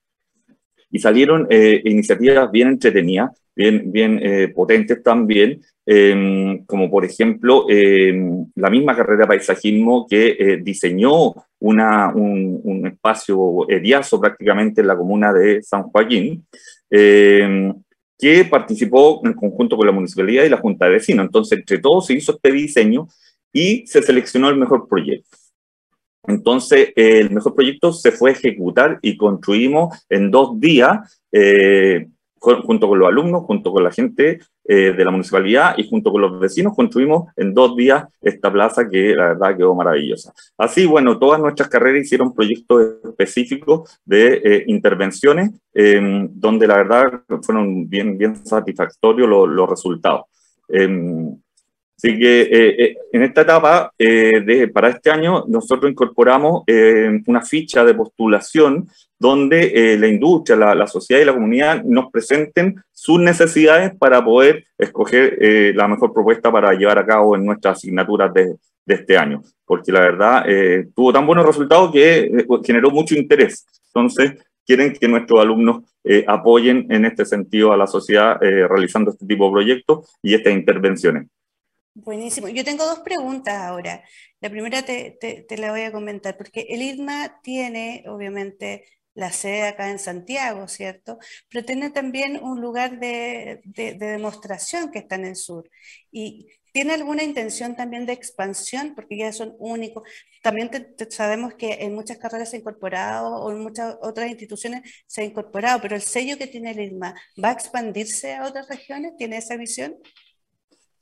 Y 0.90 0.98
salieron 0.98 1.46
eh, 1.48 1.80
iniciativas 1.86 2.50
bien 2.50 2.68
entretenidas, 2.68 3.30
bien, 3.56 3.90
bien 3.90 4.20
eh, 4.22 4.48
potentes 4.54 5.02
también, 5.02 5.62
em, 5.86 6.62
como 6.66 6.90
por 6.90 7.06
ejemplo 7.06 7.64
em, 7.70 8.44
la 8.54 8.68
misma 8.68 8.94
carrera 8.94 9.22
de 9.22 9.28
paisajismo 9.28 10.06
que 10.06 10.36
eh, 10.38 10.58
diseñó 10.62 11.32
una, 11.60 12.12
un, 12.14 12.60
un, 12.64 12.86
espacio 12.86 13.66
eriazo 13.68 14.20
prácticamente 14.20 14.82
en 14.82 14.88
la 14.88 14.96
comuna 14.96 15.32
de 15.32 15.62
San 15.62 15.84
Joaquín, 15.84 16.44
em, 16.90 17.72
que 18.18 18.44
participó 18.44 19.20
en 19.24 19.34
conjunto 19.34 19.76
con 19.76 19.86
la 19.86 19.92
municipalidad 19.92 20.44
y 20.44 20.48
la 20.48 20.58
Junta 20.58 20.86
de 20.86 20.92
Vecinos. 20.92 21.26
Entonces, 21.26 21.58
entre 21.58 21.78
todos 21.78 22.06
se 22.06 22.14
hizo 22.14 22.32
este 22.32 22.52
diseño 22.52 23.08
y 23.52 23.86
se 23.86 24.02
seleccionó 24.02 24.48
el 24.48 24.56
mejor 24.56 24.88
proyecto. 24.88 25.36
Entonces, 26.26 26.92
el 26.96 27.30
mejor 27.30 27.54
proyecto 27.54 27.92
se 27.92 28.10
fue 28.12 28.30
a 28.30 28.32
ejecutar 28.32 28.98
y 29.02 29.16
construimos 29.16 30.06
en 30.08 30.30
dos 30.30 30.58
días, 30.58 31.20
eh, 31.32 32.08
junto 32.38 32.88
con 32.88 32.98
los 32.98 33.08
alumnos, 33.08 33.42
junto 33.42 33.72
con 33.72 33.84
la 33.84 33.90
gente 33.90 34.40
eh, 34.66 34.94
de 34.96 35.04
la 35.04 35.10
municipalidad 35.10 35.74
y 35.76 35.86
junto 35.86 36.10
con 36.10 36.22
los 36.22 36.40
vecinos, 36.40 36.74
construimos 36.74 37.30
en 37.36 37.52
dos 37.52 37.76
días 37.76 38.06
esta 38.22 38.50
plaza 38.50 38.88
que 38.88 39.14
la 39.14 39.28
verdad 39.34 39.56
quedó 39.56 39.74
maravillosa. 39.74 40.32
Así, 40.56 40.86
bueno, 40.86 41.18
todas 41.18 41.38
nuestras 41.38 41.68
carreras 41.68 42.06
hicieron 42.06 42.34
proyectos 42.34 42.94
específicos 43.04 44.00
de 44.06 44.40
eh, 44.42 44.64
intervenciones, 44.68 45.50
em, 45.74 46.28
donde 46.32 46.66
la 46.66 46.78
verdad 46.78 47.04
fueron 47.42 47.86
bien, 47.88 48.16
bien 48.16 48.36
satisfactorios 48.36 49.28
los, 49.28 49.68
resultados. 49.68 50.22
Em, 50.68 51.36
Así 51.96 52.18
que 52.18 52.42
eh, 52.42 52.84
eh, 52.84 52.96
en 53.12 53.22
esta 53.22 53.42
etapa, 53.42 53.92
eh, 53.98 54.68
para 54.72 54.88
este 54.88 55.10
año, 55.10 55.44
nosotros 55.46 55.90
incorporamos 55.90 56.64
una 57.26 57.40
ficha 57.42 57.84
de 57.84 57.94
postulación 57.94 58.88
donde 59.18 59.96
la 59.98 60.06
industria, 60.06 60.74
la, 60.74 60.86
sociedad 60.86 61.22
y 61.22 61.24
la 61.24 61.32
comunidad 61.32 61.82
nos 61.84 62.10
presenten 62.10 62.76
sus 62.92 63.20
necesidades 63.20 63.92
para 63.96 64.22
poder 64.22 64.64
escoger 64.76 65.38
la 65.74 65.88
mejor 65.88 66.12
propuesta 66.12 66.52
para 66.52 66.74
llevar 66.74 66.98
a 66.98 67.06
cabo 67.06 67.36
en 67.36 67.46
nuestras 67.46 67.78
asignaturas 67.78 68.34
de 68.34 68.56
este 68.86 69.16
año. 69.16 69.42
Porque 69.64 69.92
la 69.92 70.00
verdad, 70.00 70.44
tuvo 70.94 71.12
tan 71.12 71.26
buenos 71.26 71.46
resultados 71.46 71.90
que 71.90 72.44
generó 72.64 72.90
mucho 72.90 73.14
interés. 73.14 73.64
Entonces, 73.86 74.34
quieren 74.66 74.92
que 74.92 75.08
nuestros 75.08 75.40
alumnos 75.40 75.84
apoyen 76.26 76.86
en 76.90 77.06
este 77.06 77.24
sentido 77.24 77.72
a 77.72 77.78
la 77.78 77.86
sociedad 77.86 78.38
realizando 78.40 79.12
este 79.12 79.24
tipo 79.24 79.46
de 79.46 79.52
proyectos 79.52 80.18
y 80.22 80.34
estas 80.34 80.52
intervenciones. 80.52 81.28
Buenísimo. 81.94 82.48
Yo 82.48 82.64
tengo 82.64 82.84
dos 82.84 83.00
preguntas 83.00 83.54
ahora. 83.54 84.02
La 84.40 84.50
primera 84.50 84.82
te, 84.82 85.46
la 85.56 85.70
voy 85.70 85.82
a 85.82 85.92
comentar, 85.92 86.36
porque 86.36 86.66
el 86.68 86.82
IDMA 86.82 87.40
tiene, 87.40 88.04
obviamente, 88.08 88.84
la 89.14 89.30
sede 89.30 89.68
acá 89.68 89.90
en 89.90 90.00
Santiago, 90.00 90.66
¿cierto? 90.66 91.18
Pero 91.48 91.64
tiene 91.64 91.90
también 91.90 92.42
un 92.42 92.60
lugar 92.60 92.98
de, 92.98 93.60
demostración 93.64 94.90
que 94.90 94.98
está 95.00 95.14
en 95.14 95.26
el 95.26 95.36
sur. 95.36 95.70
Y 96.10 96.48
¿Tiene 96.72 96.94
alguna 96.94 97.22
intención 97.22 97.76
también 97.76 98.04
de 98.04 98.14
expansión? 98.14 98.94
Porque 98.96 99.16
ya 99.16 99.32
son 99.32 99.54
únicos. 99.60 100.02
También 100.42 100.70
sabemos 101.10 101.54
que 101.54 101.74
en 101.74 101.94
muchas 101.94 102.18
carreras 102.18 102.50
se 102.50 102.56
ha 102.56 102.58
incorporado 102.58 103.36
o 103.36 103.52
en 103.52 103.60
muchas 103.60 103.96
otras 104.02 104.28
instituciones 104.28 104.82
se 105.06 105.22
ha 105.22 105.24
incorporado, 105.24 105.80
pero 105.80 105.94
el 105.94 106.02
sello 106.02 106.36
que 106.36 106.48
tiene 106.48 106.72
el 106.72 106.80
IDMA, 106.80 107.14
¿va 107.42 107.50
a 107.50 107.52
expandirse 107.52 108.34
a 108.34 108.44
otras 108.46 108.68
regiones? 108.68 109.16
¿Tiene 109.16 109.36
esa 109.36 109.56
visión? 109.56 109.96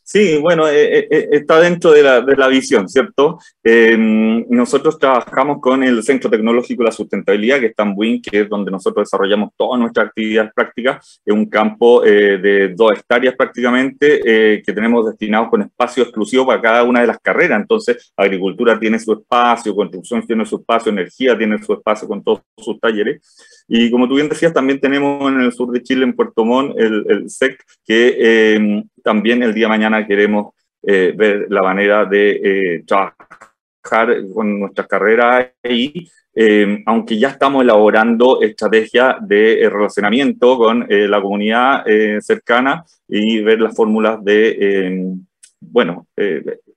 Sí, 0.05 0.39
bueno, 0.39 0.69
eh, 0.69 0.99
eh, 0.99 1.09
eh, 1.11 1.29
está 1.33 1.61
dentro 1.61 1.93
de 1.93 2.03
la, 2.03 2.21
de 2.21 2.37
la 2.37 2.49
visión, 2.49 2.89
¿cierto? 2.89 3.39
nosotros 3.65 4.99
trabajamos 4.99 5.61
con 5.61 5.83
el 5.83 6.03
Centro 6.03 6.29
Tecnológico 6.29 6.83
de 6.83 6.89
la 6.89 6.93
Sustentabilidad, 6.93 7.61
que 7.61 7.67
está 7.67 7.85
en 7.85 8.21
que 8.21 8.41
es 8.41 8.49
donde 8.49 8.71
nosotros 8.71 9.07
desarrollamos 9.07 9.51
todas 9.57 9.81
nuestras 9.81 10.09
actividades 10.09 10.53
prácticas. 10.55 11.21
Es 11.25 11.33
un 11.33 11.47
campo 11.47 12.03
de 12.03 12.75
dos 12.77 12.93
hectáreas 12.93 13.35
prácticamente 13.37 14.63
que 14.65 14.73
tenemos 14.73 15.07
destinados 15.07 15.49
con 15.49 15.63
espacio 15.63 16.03
exclusivo 16.03 16.47
para 16.47 16.61
cada 16.61 16.83
una 16.83 17.01
de 17.01 17.07
las 17.07 17.19
carreras. 17.21 17.61
Entonces, 17.61 18.13
agricultura 18.17 18.79
tiene 18.79 18.99
su 18.99 19.13
espacio, 19.13 19.75
construcción 19.75 20.27
tiene 20.27 20.45
su 20.45 20.57
espacio, 20.57 20.91
energía 20.91 21.39
tiene 21.39 21.63
su 21.63 21.73
espacio 21.73 22.09
con 22.09 22.23
todos 22.23 22.41
sus 22.59 22.81
talleres. 22.81 23.21
Y 23.69 23.91
como 23.91 24.09
tú 24.09 24.17
bien 24.17 24.29
decías, 24.29 24.53
también 24.53 24.81
tenemos 24.81 25.31
en 25.31 25.41
el 25.41 25.53
sur 25.53 25.71
de 25.71 25.83
Chile, 25.83 26.05
en 26.05 26.15
Puerto 26.15 26.45
Montt, 26.45 26.79
el, 26.79 27.05
el 27.09 27.31
SEC, 27.31 27.63
que 27.85 28.83
también 29.03 29.43
el 29.43 29.55
día 29.55 29.67
de 29.67 29.71
mañana 29.71 30.07
queremos 30.07 30.55
eh, 30.85 31.15
ver 31.17 31.47
la 31.49 31.63
manera 31.63 32.05
de 32.05 32.31
eh, 32.43 32.85
trabajar 32.85 34.17
con 34.35 34.59
nuestras 34.59 34.89
carreras 34.89 35.53
y 35.63 36.11
eh, 36.35 36.83
aunque 36.87 37.17
ya 37.17 37.29
estamos 37.29 37.63
elaborando 37.63 38.43
estrategias 38.43 39.17
de 39.21 39.69
relacionamiento 39.71 40.57
con 40.59 40.87
la 40.89 41.21
comunidad 41.21 41.85
cercana 42.21 42.85
y 43.07 43.41
ver 43.43 43.61
las 43.61 43.77
fórmulas 43.77 44.25
de, 44.25 45.15
bueno, 45.61 46.07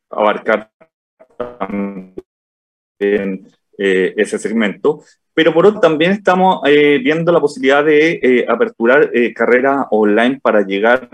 abarcar 0.10 0.70
ese 3.78 4.38
segmento. 4.38 5.04
Pero 5.34 5.54
por 5.54 5.66
otro 5.66 5.80
también 5.80 6.12
estamos 6.12 6.62
viendo 6.64 7.32
la 7.32 7.40
posibilidad 7.40 7.84
de 7.86 8.46
aperturar 8.48 9.10
carreras 9.34 9.86
online 9.90 10.40
para 10.42 10.62
llegar 10.64 11.10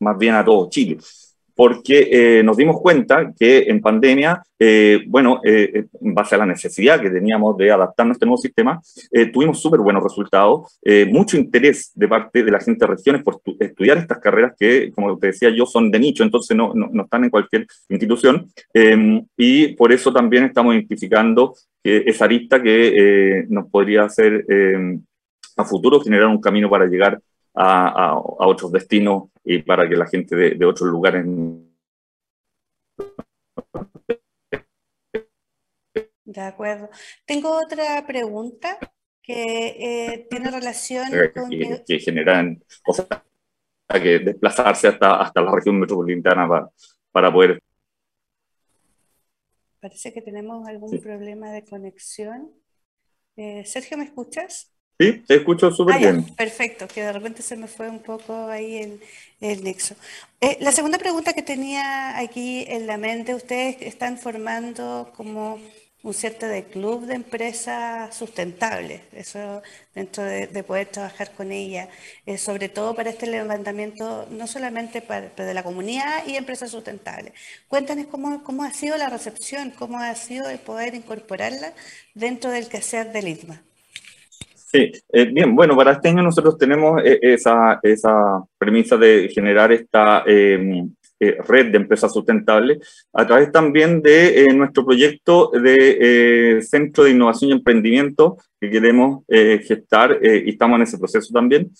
más 0.00 0.18
bien 0.18 0.34
a 0.34 0.44
todo 0.44 0.68
Chile, 0.68 0.98
porque 1.60 2.08
eh, 2.10 2.42
nos 2.42 2.56
dimos 2.56 2.80
cuenta 2.80 3.34
que 3.38 3.64
en 3.68 3.82
pandemia, 3.82 4.42
eh, 4.58 5.00
bueno, 5.06 5.42
eh, 5.44 5.84
en 6.00 6.14
base 6.14 6.34
a 6.34 6.38
la 6.38 6.46
necesidad 6.46 6.98
que 6.98 7.10
teníamos 7.10 7.54
de 7.58 7.70
adaptarnos 7.70 8.14
a 8.14 8.16
este 8.16 8.24
nuevo 8.24 8.40
sistema, 8.40 8.80
tuvimos 9.30 9.60
súper 9.60 9.80
buenos 9.80 10.02
resultados, 10.02 10.78
mucho 11.08 11.36
interés 11.36 11.92
de 11.94 12.08
parte 12.08 12.42
de 12.42 12.50
la 12.50 12.60
gente 12.60 12.86
de 12.86 12.92
regiones 12.92 13.22
por 13.22 13.42
estudiar 13.58 13.98
estas 13.98 14.20
carreras 14.20 14.54
que, 14.58 14.90
como 14.92 15.18
te 15.18 15.26
decía 15.26 15.50
yo, 15.50 15.66
son 15.66 15.90
de 15.90 15.98
nicho, 15.98 16.22
entonces 16.22 16.56
no, 16.56 16.72
no, 16.74 16.88
no 16.90 17.02
están 17.02 17.24
en 17.24 17.30
cualquier 17.30 17.66
institución, 17.90 18.50
em, 18.72 19.22
y 19.36 19.74
por 19.74 19.92
eso 19.92 20.10
también 20.14 20.44
estamos 20.44 20.74
identificando 20.74 21.54
esa 21.84 22.24
arista 22.24 22.62
que 22.62 23.44
nos 23.50 23.68
podría 23.68 24.04
hacer 24.04 24.46
em, 24.48 25.02
a 25.58 25.64
futuro 25.66 26.00
generar 26.00 26.28
un 26.28 26.40
camino 26.40 26.70
para 26.70 26.86
llegar 26.86 27.20
a, 27.54 27.88
a, 27.88 28.10
a 28.10 28.46
otros 28.46 28.72
destinos 28.72 29.30
y 29.44 29.62
para 29.62 29.88
que 29.88 29.96
la 29.96 30.06
gente 30.06 30.36
de, 30.36 30.50
de 30.50 30.64
otros 30.64 30.88
lugares 30.90 31.24
de 36.24 36.40
acuerdo. 36.40 36.88
Tengo 37.26 37.50
otra 37.60 38.06
pregunta 38.06 38.78
que 39.20 40.12
eh, 40.12 40.26
tiene 40.30 40.50
relación 40.50 41.08
con... 41.34 41.50
Que, 41.50 41.98
generan, 41.98 42.62
o 42.86 42.94
sea, 42.94 43.06
que 43.88 44.20
desplazarse 44.20 44.88
hasta, 44.88 45.20
hasta 45.20 45.40
la 45.40 45.52
región 45.52 45.80
metropolitana 45.80 46.48
para, 46.48 46.70
para 47.10 47.32
poder... 47.32 47.60
Parece 49.80 50.12
que 50.12 50.22
tenemos 50.22 50.68
algún 50.68 51.00
problema 51.00 51.50
de 51.50 51.64
conexión. 51.64 52.52
Eh, 53.36 53.64
Sergio, 53.64 53.96
¿me 53.96 54.04
escuchas? 54.04 54.72
Sí, 55.00 55.12
te 55.26 55.36
escucho 55.36 55.70
súper 55.70 55.94
ah, 55.94 55.98
bien. 55.98 56.24
Perfecto, 56.36 56.86
que 56.86 57.02
de 57.02 57.10
repente 57.10 57.40
se 57.40 57.56
me 57.56 57.68
fue 57.68 57.88
un 57.88 58.00
poco 58.00 58.48
ahí 58.48 58.76
el, 58.76 59.00
el 59.40 59.64
nexo. 59.64 59.94
Eh, 60.42 60.58
la 60.60 60.72
segunda 60.72 60.98
pregunta 60.98 61.32
que 61.32 61.40
tenía 61.40 62.18
aquí 62.18 62.66
en 62.68 62.86
la 62.86 62.98
mente, 62.98 63.34
ustedes 63.34 63.78
están 63.80 64.18
formando 64.18 65.10
como 65.16 65.58
un 66.02 66.12
cierto 66.12 66.44
de 66.46 66.64
club 66.64 67.06
de 67.06 67.14
empresas 67.14 68.14
sustentables, 68.14 69.00
eso 69.12 69.62
dentro 69.94 70.22
de, 70.22 70.48
poder 70.64 70.88
trabajar 70.88 71.32
con 71.32 71.50
ella, 71.50 71.88
eh, 72.26 72.36
sobre 72.36 72.68
todo 72.68 72.94
para 72.94 73.08
este 73.08 73.26
levantamiento, 73.26 74.26
no 74.30 74.46
solamente 74.46 75.00
para, 75.00 75.30
de 75.30 75.54
la 75.54 75.62
comunidad 75.62 76.26
y 76.26 76.36
empresas 76.36 76.70
sustentables. 76.72 77.32
Cuéntanos 77.68 78.06
cómo, 78.08 78.44
cómo 78.44 78.64
ha 78.64 78.72
sido 78.74 78.98
la 78.98 79.08
recepción, 79.08 79.70
cómo 79.70 79.98
ha 79.98 80.14
sido 80.14 80.50
el 80.50 80.58
poder 80.58 80.94
incorporarla 80.94 81.72
dentro 82.14 82.50
del 82.50 82.68
quehacer 82.68 83.12
del 83.12 83.28
ITMA. 83.28 83.62
Sí, 84.72 84.92
eh, 85.12 85.24
bien, 85.24 85.56
bueno, 85.56 85.76
para 85.76 85.92
este 85.92 86.10
año 86.10 86.22
nosotros 86.22 86.56
tenemos 86.56 87.02
eh, 87.04 87.18
esa, 87.22 87.80
esa 87.82 88.44
premisa 88.56 88.96
de 88.96 89.28
generar 89.28 89.72
esta 89.72 90.22
em, 90.24 90.94
eh, 91.18 91.38
red 91.48 91.72
de 91.72 91.78
empresas 91.78 92.12
sustentables 92.12 92.78
a 93.12 93.26
través 93.26 93.50
también 93.50 94.00
de 94.00 94.46
nuestro 94.54 94.86
proyecto 94.86 95.50
de 95.50 96.60
Centro 96.62 97.02
de 97.02 97.10
Innovación 97.10 97.50
y 97.50 97.54
Emprendimiento 97.54 98.36
que 98.60 98.70
queremos 98.70 99.24
gestar 99.28 100.20
y 100.22 100.50
estamos 100.50 100.76
en 100.76 100.82
ese 100.82 100.98
proceso 100.98 101.32
también. 101.32 101.70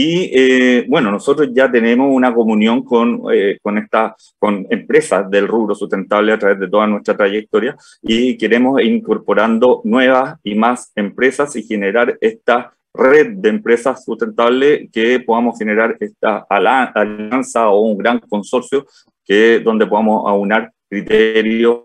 Y 0.00 0.30
eh, 0.32 0.86
bueno, 0.88 1.10
nosotros 1.10 1.48
ya 1.52 1.68
tenemos 1.68 2.06
una 2.08 2.32
comunión 2.32 2.84
con, 2.84 3.20
eh, 3.32 3.58
con, 3.60 3.78
esta, 3.78 4.14
con 4.38 4.64
empresas 4.70 5.28
del 5.28 5.48
rubro 5.48 5.74
sustentable 5.74 6.32
a 6.32 6.38
través 6.38 6.60
de 6.60 6.68
toda 6.68 6.86
nuestra 6.86 7.16
trayectoria 7.16 7.76
y 8.02 8.38
queremos 8.38 8.80
ir 8.80 8.92
incorporando 8.92 9.80
nuevas 9.82 10.38
y 10.44 10.54
más 10.54 10.92
empresas 10.94 11.56
y 11.56 11.64
generar 11.64 12.16
esta 12.20 12.72
red 12.94 13.38
de 13.38 13.48
empresas 13.48 14.04
sustentables 14.04 14.88
que 14.92 15.18
podamos 15.18 15.58
generar 15.58 15.96
esta 15.98 16.46
alianza 16.48 17.68
o 17.68 17.80
un 17.80 17.98
gran 17.98 18.20
consorcio 18.20 18.86
que 19.24 19.58
donde 19.58 19.84
podamos 19.84 20.30
aunar 20.30 20.70
criterios 20.88 21.80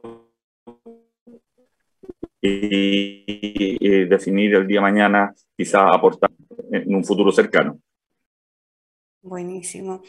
y, 2.40 3.24
y, 3.26 4.06
definir 4.06 4.54
el 4.54 4.68
día 4.68 4.78
de 4.78 4.82
mañana, 4.82 5.34
quizá 5.58 5.88
aportar 5.88 6.30
en 6.72 6.94
un 6.94 7.04
futuro 7.04 7.32
cercano. 7.32 7.80
Buenísimo. 9.24 10.04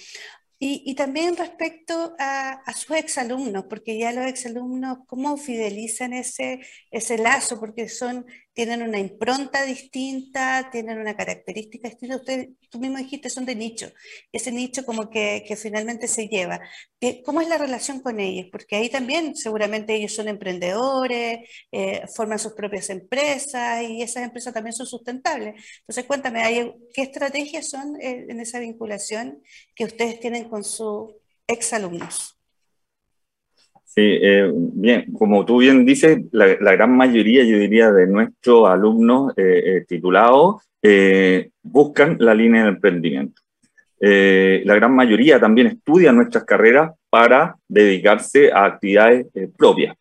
Y, 0.58 0.94
también 0.94 1.36
respecto 1.36 2.14
a, 2.18 2.62
sus 2.74 2.96
exalumnos, 2.96 3.66
porque 3.68 3.98
ya 3.98 4.12
los 4.12 4.24
exalumnos, 4.24 4.98
¿cómo 5.06 5.36
fidelizan 5.36 6.14
ese, 6.14 6.60
ese 6.90 7.18
lazo? 7.18 7.60
Porque 7.60 7.88
son 7.88 8.24
tienen 8.54 8.82
una 8.82 8.98
impronta 8.98 9.64
distinta, 9.64 10.68
tienen 10.70 10.98
una 10.98 11.16
característica 11.16 11.88
distinta. 11.88 12.16
Usted, 12.16 12.50
tú 12.70 12.78
mismo 12.78 12.98
dijiste, 12.98 13.28
son 13.28 13.44
de 13.44 13.54
nicho. 13.56 13.90
Ese 14.32 14.52
nicho 14.52 14.86
como 14.86 15.10
que, 15.10 15.44
finalmente 15.60 16.08
se 16.08 16.28
lleva. 16.28 16.60
¿Cómo 17.24 17.40
es 17.40 17.48
la 17.48 17.58
relación 17.58 18.00
con 18.00 18.20
ellos? 18.20 18.46
Porque 18.50 18.76
ahí 18.76 18.88
también 18.88 19.36
seguramente 19.36 19.94
ellos 19.94 20.14
son 20.14 20.28
emprendedores, 20.28 21.40
eh, 21.72 22.02
forman 22.14 22.38
sus 22.38 22.54
propias 22.54 22.88
empresas 22.90 23.82
y 23.82 24.02
esas 24.02 24.24
empresas 24.24 24.54
también 24.54 24.72
son 24.74 24.86
sustentables. 24.86 25.54
Entonces, 25.80 26.04
cuéntame, 26.06 26.74
¿qué 26.94 27.02
estrategias 27.02 27.68
son 27.68 28.00
eh, 28.00 28.26
en 28.28 28.40
esa 28.40 28.58
vinculación 28.60 29.42
que 29.74 29.84
ustedes 29.84 30.20
tienen 30.20 30.48
con 30.48 30.64
sus 30.64 31.10
exalumnos? 31.46 32.33
Sí, 33.94 34.02
eh, 34.02 34.50
bien, 34.52 35.12
como 35.12 35.44
tú 35.44 35.58
bien 35.58 35.86
dices, 35.86 36.18
la, 36.32 36.56
gran 36.56 36.96
mayoría, 36.96 37.44
yo 37.44 37.56
diría, 37.58 37.92
de 37.92 38.08
nuestros 38.08 38.68
alumnos 38.68 39.32
eh, 39.36 39.62
eh, 39.66 39.84
titulados 39.86 40.56
buscan 41.62 42.16
la 42.18 42.34
línea 42.34 42.64
de 42.64 42.70
emprendimiento. 42.70 43.40
la 44.00 44.74
gran 44.74 44.94
mayoría 44.94 45.40
también 45.40 45.68
estudia 45.68 46.12
nuestras 46.12 46.44
carreras 46.44 46.92
para 47.08 47.56
dedicarse 47.68 48.52
a 48.52 48.66
actividades 48.66 49.26
propias. 49.56 49.96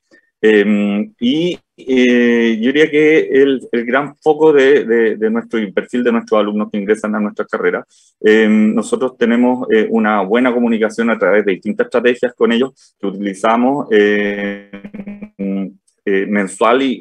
Em, 0.46 1.14
y 1.22 1.58
eh, 1.78 2.58
yo 2.60 2.68
diría 2.68 2.92
que 2.92 3.20
el, 3.30 3.66
el 3.72 3.86
gran 3.86 4.14
foco 4.18 4.52
de, 4.52 5.16
de, 5.16 5.30
nuestro 5.30 5.58
perfil 5.74 6.04
de 6.04 6.12
nuestros 6.12 6.38
alumnos 6.38 6.70
que 6.70 6.80
ingresan 6.80 7.16
a 7.16 7.20
nuestra 7.22 7.46
carrera, 7.46 7.86
em, 8.20 8.76
nosotros 8.76 9.18
tenemos 9.18 9.66
eh, 9.74 9.88
una 9.90 10.22
buena 10.22 10.54
comunicación 10.54 11.10
a 11.12 11.18
través 11.18 11.46
de 11.46 11.54
distintas 11.54 11.86
estrategias 11.86 12.34
con 12.36 12.52
ellos 12.52 12.94
que 13.00 13.08
utilizamos 13.08 13.88
eh, 16.06 16.26
mensual 16.28 16.82
y, 16.82 16.98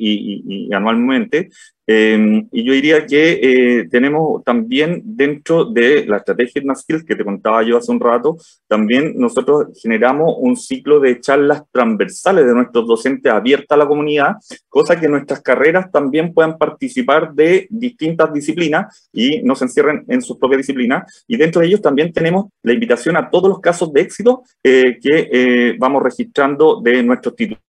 y, 0.46 0.72
anualmente 0.72 1.50
Em, 1.84 2.48
y 2.52 2.64
yo 2.64 2.72
diría 2.72 3.06
que 3.06 3.40
eh, 3.42 3.88
tenemos 3.90 4.44
también 4.44 5.02
dentro 5.04 5.64
de 5.64 6.06
la 6.06 6.18
estrategia 6.18 6.62
Skills 6.74 7.04
que 7.04 7.16
te 7.16 7.24
contaba 7.24 7.62
yo 7.64 7.76
hace 7.76 7.90
un 7.90 7.98
rato, 7.98 8.36
también 8.68 9.14
nosotros 9.16 9.66
generamos 9.82 10.36
un 10.38 10.56
ciclo 10.56 11.00
de 11.00 11.20
charlas 11.20 11.64
transversales 11.72 12.46
de 12.46 12.54
nuestros 12.54 12.86
docentes 12.86 13.32
abiertas 13.32 13.72
a 13.72 13.76
la 13.76 13.88
comunidad, 13.88 14.36
cosa 14.68 14.98
que 14.98 15.08
nuestras 15.08 15.40
carreras 15.40 15.90
también 15.90 16.32
puedan 16.32 16.56
participar 16.56 17.34
de 17.34 17.66
distintas 17.68 18.32
disciplinas 18.32 19.08
y 19.12 19.42
no 19.42 19.56
se 19.56 19.64
encierren 19.64 20.04
en 20.08 20.22
sus 20.22 20.38
propias 20.38 20.58
disciplinas. 20.58 21.24
Y 21.26 21.36
dentro 21.36 21.60
de 21.60 21.66
ellos 21.66 21.82
también 21.82 22.12
tenemos 22.12 22.46
la 22.62 22.72
invitación 22.72 23.16
a 23.16 23.28
todos 23.28 23.48
los 23.48 23.60
casos 23.60 23.92
de 23.92 24.02
éxito 24.02 24.44
eh, 24.62 24.98
que 25.00 25.28
eh, 25.32 25.76
vamos 25.78 26.02
registrando 26.02 26.80
de 26.80 27.02
nuestros 27.02 27.34
títulos 27.34 27.71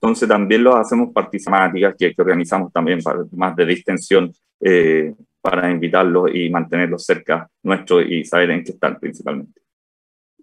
entonces 0.00 0.28
también 0.28 0.64
lo 0.64 0.76
hacemos 0.76 1.12
participativas 1.12 1.94
que, 1.98 2.14
que 2.14 2.22
organizamos 2.22 2.72
también 2.72 3.00
para, 3.02 3.20
más 3.32 3.54
de 3.56 3.66
distensión 3.66 4.32
eh, 4.60 5.14
para 5.40 5.70
invitarlos 5.70 6.30
y 6.34 6.50
mantenerlos 6.50 7.04
cerca 7.04 7.48
nuestro 7.62 8.00
y 8.00 8.24
saber 8.24 8.50
en 8.50 8.64
qué 8.64 8.72
están 8.72 8.98
principalmente. 8.98 9.60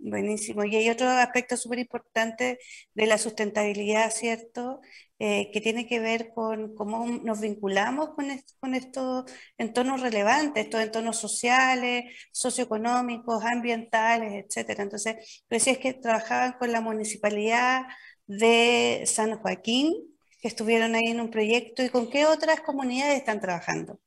Buenísimo. 0.08 0.64
Y 0.64 0.76
hay 0.76 0.90
otro 0.92 1.10
aspecto 1.10 1.58
súper 1.58 1.80
importante 1.80 2.60
de 2.94 3.08
la 3.08 3.18
sustentabilidad, 3.18 4.12
¿cierto? 4.12 4.80
Eh, 5.18 5.50
que 5.52 5.62
tiene 5.62 5.88
que 5.88 6.00
ver 6.00 6.30
con 6.36 6.76
cómo 6.76 7.08
nos 7.08 7.40
vinculamos 7.42 8.10
con, 8.16 8.76
estos 8.76 9.26
entornos 9.58 10.02
relevantes, 10.02 10.66
estos 10.66 10.82
entornos 10.82 11.18
sociales, 11.18 12.04
socioeconómicos, 12.32 13.44
ambientales, 13.46 14.46
etcétera. 14.46 14.84
Entonces, 14.84 15.44
tú 15.48 15.56
decías 15.56 15.80
que 15.80 15.94
trabajaban 15.96 16.54
con 16.60 16.72
la 16.72 16.82
municipalidad 16.82 17.82
de 18.28 19.04
San 19.08 19.38
Joaquín, 19.40 19.92
que 20.40 20.48
estuvieron 20.50 20.94
ahí 20.94 21.08
en 21.08 21.20
un 21.22 21.32
proyecto, 21.32 21.82
y 21.84 21.90
con 21.90 22.12
qué 22.12 22.26
otras 22.28 22.62
comunidades 22.62 23.18
están 23.18 23.42
trabajando. 23.42 24.00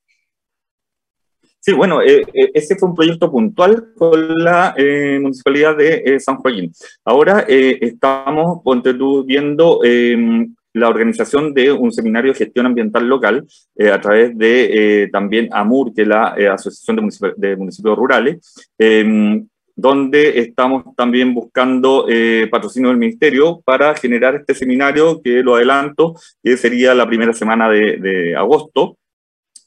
Sí, 1.69 1.75
bueno, 1.75 2.01
eh, 2.01 2.25
eh, 2.33 2.51
ese 2.55 2.77
fue 2.77 2.89
un 2.89 2.95
proyecto 2.95 3.31
puntual 3.31 3.93
con 3.95 4.33
la 4.37 4.73
eh, 4.75 5.19
Municipalidad 5.21 5.77
de 5.77 6.19
San 6.19 6.37
Joaquín. 6.37 6.73
Ahora 7.05 7.45
estamos, 7.47 8.63
viendo 9.27 9.81
em, 9.85 10.55
la 10.73 10.89
organización 10.89 11.53
de 11.53 11.71
un 11.71 11.93
seminario 11.93 12.33
de 12.33 12.39
gestión 12.39 12.65
ambiental 12.65 13.07
local 13.07 13.47
a 13.93 14.01
través 14.01 14.39
de 14.39 15.11
también 15.13 15.51
AMUR, 15.53 15.93
que 15.93 16.03
es 16.03 16.09
la 16.09 16.29
Asociación 16.55 17.11
de, 17.37 17.57
Municipios 17.57 17.99
Rurales, 17.99 18.71
em, 18.79 19.47
donde 19.77 20.39
estamos 20.41 20.97
también 20.97 21.35
buscando 21.35 22.07
patrocinio 22.51 22.89
del 22.89 22.97
Ministerio 22.97 23.61
para 23.63 23.95
generar 23.95 24.37
este 24.37 24.55
seminario, 24.55 25.21
que 25.23 25.43
lo 25.43 25.57
adelanto, 25.57 26.15
que 26.43 26.57
sería 26.57 26.95
la 26.95 27.07
primera 27.07 27.35
semana 27.35 27.69
de, 27.69 28.35
agosto, 28.35 28.97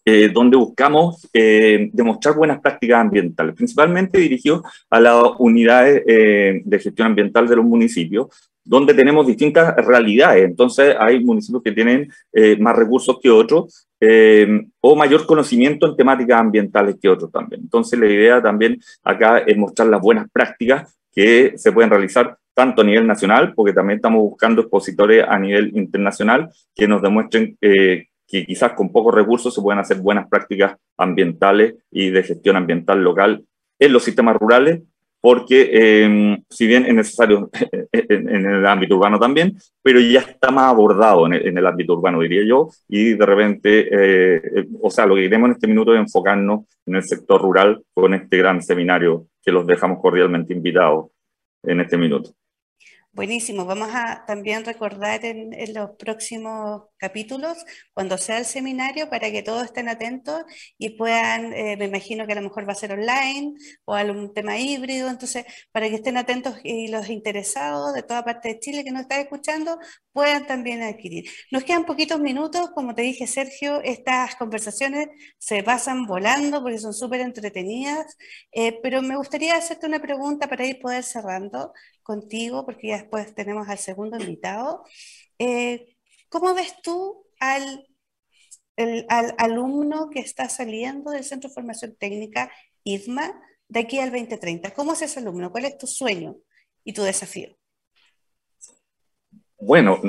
eh, 0.06 0.30
donde 0.34 0.58
buscamos 0.58 1.28
eh, 1.34 1.90
demostrar 1.94 2.36
buenas 2.36 2.60
prácticas 2.60 3.02
ambientales, 3.02 3.56
principalmente 3.56 4.20
dirigidos 4.20 4.62
a 4.90 5.00
las 5.00 5.16
unidades 5.40 6.04
de 6.06 6.80
gestión 6.80 7.08
ambiental 7.08 7.48
de 7.48 7.56
los 7.56 7.66
municipios, 7.66 8.28
donde 8.64 8.94
tenemos 8.94 9.26
distintas 9.26 9.76
realidades. 9.86 10.46
Entonces, 10.46 10.96
hay 11.00 11.24
municipios 11.24 11.64
que 11.64 11.72
tienen 11.72 12.12
más 12.60 12.76
recursos 12.76 13.20
que 13.22 13.30
otros 13.30 13.88
eh, 14.04 14.66
o 14.80 14.96
mayor 14.96 15.28
conocimiento 15.28 15.86
en 15.86 15.96
temáticas 15.96 16.40
ambientales 16.40 16.96
que 17.00 17.08
otros 17.08 17.32
también. 17.32 17.62
Entonces 17.62 18.00
la 18.00 18.08
idea 18.08 18.42
también 18.42 18.82
acá 19.04 19.38
es 19.38 19.56
mostrar 19.56 19.90
las 19.90 20.02
buenas 20.02 20.28
prácticas 20.34 20.98
que 21.14 21.54
se 21.56 21.72
pueden 21.72 21.92
realizar 21.92 22.36
tanto 22.56 22.82
a 22.82 22.86
nivel 22.86 23.06
nacional, 23.06 23.54
porque 23.54 23.74
también 23.74 23.98
estamos 23.98 24.22
buscando 24.22 24.62
expositores 24.62 25.24
a 25.28 25.38
nivel 25.38 25.78
internacional 25.78 26.50
que 26.76 26.88
nos 26.88 27.04
demuestren 27.04 27.56
eh, 27.62 28.08
que 28.32 28.46
quizás 28.46 28.74
con 28.74 28.91
pocos 28.91 29.13
recursos 29.13 29.54
se 29.54 29.62
pueden 29.62 29.80
hacer 29.80 29.98
buenas 29.98 30.28
prácticas 30.30 30.78
ambientales 30.98 31.76
y 31.91 32.10
de 32.10 32.24
gestión 32.24 32.56
ambiental 32.56 33.04
local 33.04 33.44
en 33.80 33.94
los 33.94 34.04
sistemas 34.04 34.38
rurales 34.38 34.82
porque 35.22 35.70
em, 36.04 36.44
si 36.50 36.65
bien 36.65 36.86
es 36.88 36.96
necesario 36.96 37.50
en, 37.91 38.28
el 38.28 38.65
ámbito 38.65 38.96
urbano 38.96 39.20
también, 39.20 39.56
pero 39.82 40.00
ya 40.00 40.22
está 40.22 40.50
más 40.50 40.65
abordado 40.65 41.28
en 41.28 41.58
el, 41.58 41.65
ámbito 41.65 41.94
urbano, 41.94 42.22
diría 42.22 42.44
yo, 42.44 42.70
y 42.89 43.13
de 43.13 43.26
repente, 43.26 43.80
eh, 43.82 44.41
eh, 44.56 44.67
o 44.82 44.89
sea, 44.89 45.06
lo 45.06 45.15
que 45.15 45.22
queremos 45.22 45.48
en 45.50 45.54
este 45.54 45.67
minuto 45.67 45.94
es 45.94 46.00
enfocarnos 46.00 46.65
en 46.88 46.96
el 46.96 47.04
sector 47.04 47.39
rural 47.39 47.84
con 47.94 48.15
este 48.15 48.38
gran 48.38 48.63
seminario 48.63 49.28
que 49.44 49.52
los 49.52 49.65
dejamos 49.67 50.00
cordialmente 50.02 50.54
invitados 50.54 51.12
en 51.63 51.80
este 51.82 51.98
minuto. 51.98 52.32
Buenísimo, 53.13 53.65
vamos 53.65 53.89
a 53.94 54.24
también 54.26 54.63
recordar 54.65 55.24
en, 55.26 55.52
los 55.74 55.91
próximos 55.91 56.84
capítulos, 57.02 57.58
cuando 57.94 58.18
sea 58.18 58.38
el 58.38 58.46
seminario, 58.46 59.10
para 59.10 59.32
que 59.32 59.44
todos 59.44 59.66
estén 59.66 59.90
atentos 59.90 60.44
y 60.78 60.92
puedan, 60.92 61.54
eh, 61.54 61.76
me 61.78 61.86
imagino 61.86 62.26
que 62.28 62.34
a 62.34 62.36
lo 62.36 62.44
mejor 62.44 62.68
va 62.68 62.74
a 62.74 62.76
ser 62.76 62.94
online 62.94 63.54
o 63.86 63.96
algún 63.96 64.34
tema 64.34 64.58
híbrido, 64.60 65.10
entonces 65.10 65.46
para 65.72 65.90
que 65.90 65.96
estén 65.96 66.18
atentos 66.18 66.56
y 66.64 66.88
los 66.90 67.10
interesados 67.10 67.94
de 67.94 68.04
toda 68.04 68.24
parte 68.24 68.50
de 68.50 68.60
Chile 68.60 68.84
que 68.84 68.92
nos 68.92 69.04
están 69.04 69.22
escuchando 69.22 69.80
puedan 70.14 70.46
también 70.48 70.82
adquirir. 70.84 71.30
Nos 71.52 71.64
quedan 71.64 71.86
poquitos 71.86 72.20
minutos, 72.20 72.70
como 72.74 72.94
te 72.96 73.02
dije 73.02 73.28
Sergio, 73.28 73.82
estas 73.84 74.36
conversaciones 74.36 75.08
se 75.38 75.64
pasan 75.64 76.06
volando 76.06 76.62
porque 76.62 76.78
son 76.80 76.94
súper 76.94 77.22
entretenidas, 77.22 78.18
eh, 78.52 78.80
pero 78.84 79.02
me 79.02 79.16
gustaría 79.18 79.56
hacerte 79.56 79.88
una 79.88 80.00
pregunta 80.02 80.48
para 80.48 80.66
ir 80.66 80.80
poder 80.80 81.04
cerrando 81.04 81.74
contigo, 82.04 82.66
porque 82.66 82.90
ya 82.90 82.98
después 82.98 83.34
tenemos 83.36 83.68
al 83.70 83.78
segundo 83.78 84.18
invitado. 84.20 84.84
Eh, 85.40 85.90
¿Cómo 86.32 86.56
ves 86.56 86.74
tú 86.82 87.26
al, 87.41 87.86
al 89.10 89.36
alumno 89.38 90.10
que 90.10 90.22
está 90.22 90.48
saliendo 90.48 91.12
del 91.12 91.26
Centro 91.26 91.50
de 91.50 91.54
Formación 91.54 91.94
Técnica 92.00 92.50
IDMA 92.86 93.34
de 93.67 93.80
aquí 93.82 94.00
al 94.00 94.12
2030? 94.12 94.72
¿Cómo 94.72 94.94
es 94.94 95.02
ese 95.02 95.20
alumno? 95.20 95.52
¿Cuál 95.52 95.65
es 95.65 95.78
tu 95.78 95.88
sueño 95.88 96.38
y 96.86 96.94
tu 96.94 97.04
desafío? 97.04 97.50
Bueno, 99.60 100.00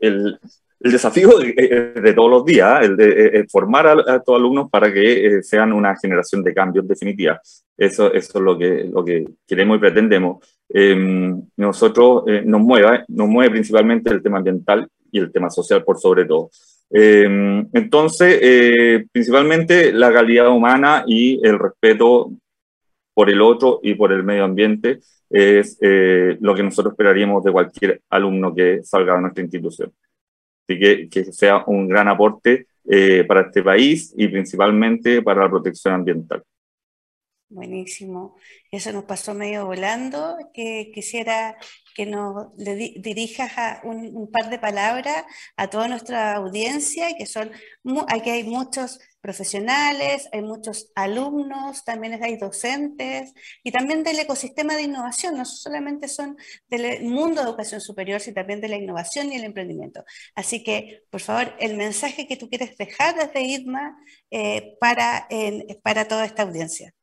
el, 0.00 0.38
el 0.80 0.92
desafío 0.92 1.38
de, 1.38 2.12
todos 2.14 2.30
los 2.30 2.44
días, 2.44 2.84
el 2.84 2.96
de 2.96 3.44
formar 3.50 3.88
a, 3.88 3.92
a, 3.94 4.16
estos 4.18 4.36
alumnos 4.36 4.70
para 4.70 4.92
que 4.92 5.26
eh, 5.26 5.42
sean 5.42 5.72
una 5.72 5.96
generación 5.96 6.44
de 6.44 6.54
cambios 6.54 6.86
definitiva. 6.86 7.40
Eso, 7.76 8.12
es 8.12 8.32
lo 8.36 8.56
que, 8.56 8.84
lo 8.84 9.04
que 9.04 9.24
queremos 9.44 9.76
y 9.76 9.80
pretendemos. 9.80 10.38
Em, 10.68 11.42
nosotros 11.56 12.24
eh, 12.28 12.42
nos, 12.44 12.60
mueve, 12.60 13.04
nos 13.08 13.28
mueve 13.28 13.50
principalmente 13.50 14.10
el 14.10 14.22
tema 14.22 14.38
ambiental 14.38 14.88
y 15.10 15.18
el 15.18 15.32
tema 15.32 15.50
social 15.50 15.84
por 15.84 15.98
sobre 15.98 16.24
todo. 16.24 16.50
Em, 16.90 17.68
entonces, 17.72 18.38
eh, 18.40 19.04
principalmente 19.12 19.92
la 19.92 20.12
calidad 20.12 20.48
humana 20.48 21.04
y 21.06 21.40
el 21.46 21.58
respeto 21.58 22.32
por 23.14 23.30
el 23.30 23.40
otro 23.42 23.80
y 23.82 23.94
por 23.94 24.12
el 24.12 24.22
medio 24.22 24.44
ambiente 24.44 25.00
es 25.30 25.78
lo 26.40 26.54
que 26.54 26.62
nosotros 26.62 26.92
esperaríamos 26.92 27.44
de 27.44 27.52
cualquier 27.52 28.00
alumno 28.08 28.54
que 28.54 28.82
salga 28.82 29.14
de 29.14 29.20
nuestra 29.20 29.42
institución. 29.42 29.92
Así 30.66 30.78
que, 30.78 31.08
que 31.08 31.24
sea 31.32 31.64
un 31.66 31.88
gran 31.88 32.08
aporte 32.08 32.66
eh, 32.90 33.24
para 33.28 33.42
este 33.42 33.62
país 33.62 34.14
y 34.16 34.28
principalmente 34.28 35.20
para 35.20 35.42
la 35.42 35.50
protección 35.50 35.92
ambiental. 35.92 36.42
Buenísimo. 37.50 38.36
Eso 38.70 38.92
nos 38.92 39.04
pasó 39.04 39.32
medio 39.32 39.64
volando. 39.64 40.36
Que 40.52 40.90
quisiera 40.94 41.56
que 41.94 42.04
nos 42.04 42.54
dirijas 42.56 43.80
un, 43.84 44.30
par 44.30 44.50
de 44.50 44.58
palabras 44.58 45.24
a 45.56 45.68
toda 45.70 45.88
nuestra 45.88 46.34
audiencia, 46.36 47.16
que 47.16 47.26
son, 47.26 47.50
aquí 48.08 48.30
hay 48.30 48.44
muchos 48.44 49.00
profesionales, 49.20 50.28
hay 50.32 50.42
muchos 50.42 50.92
alumnos, 50.94 51.84
también 51.84 52.22
hay 52.22 52.36
docentes 52.36 53.32
y 53.64 53.72
también 53.72 54.04
del 54.04 54.18
ecosistema 54.20 54.76
de 54.76 54.82
innovación, 54.82 55.36
no 55.36 55.44
solamente 55.44 56.06
son 56.06 56.36
del 56.68 57.02
mundo 57.04 57.42
de 57.42 57.48
educación 57.48 57.80
superior, 57.80 58.20
sino 58.20 58.34
también 58.34 58.60
de 58.60 58.68
la 58.68 58.76
innovación 58.76 59.32
y 59.32 59.36
el 59.36 59.44
emprendimiento. 59.44 60.04
Así 60.34 60.62
que, 60.62 61.02
por 61.10 61.20
favor, 61.20 61.54
el 61.58 61.76
mensaje 61.76 62.28
que 62.28 62.36
tú 62.36 62.48
quieres 62.48 62.76
dejar 62.76 63.16
desde 63.16 63.42
IDMA 63.42 63.98
eh, 64.30 64.76
para, 64.80 65.26
para 65.82 66.06
toda 66.06 66.26
esta 66.26 66.42
audiencia. 66.42 66.94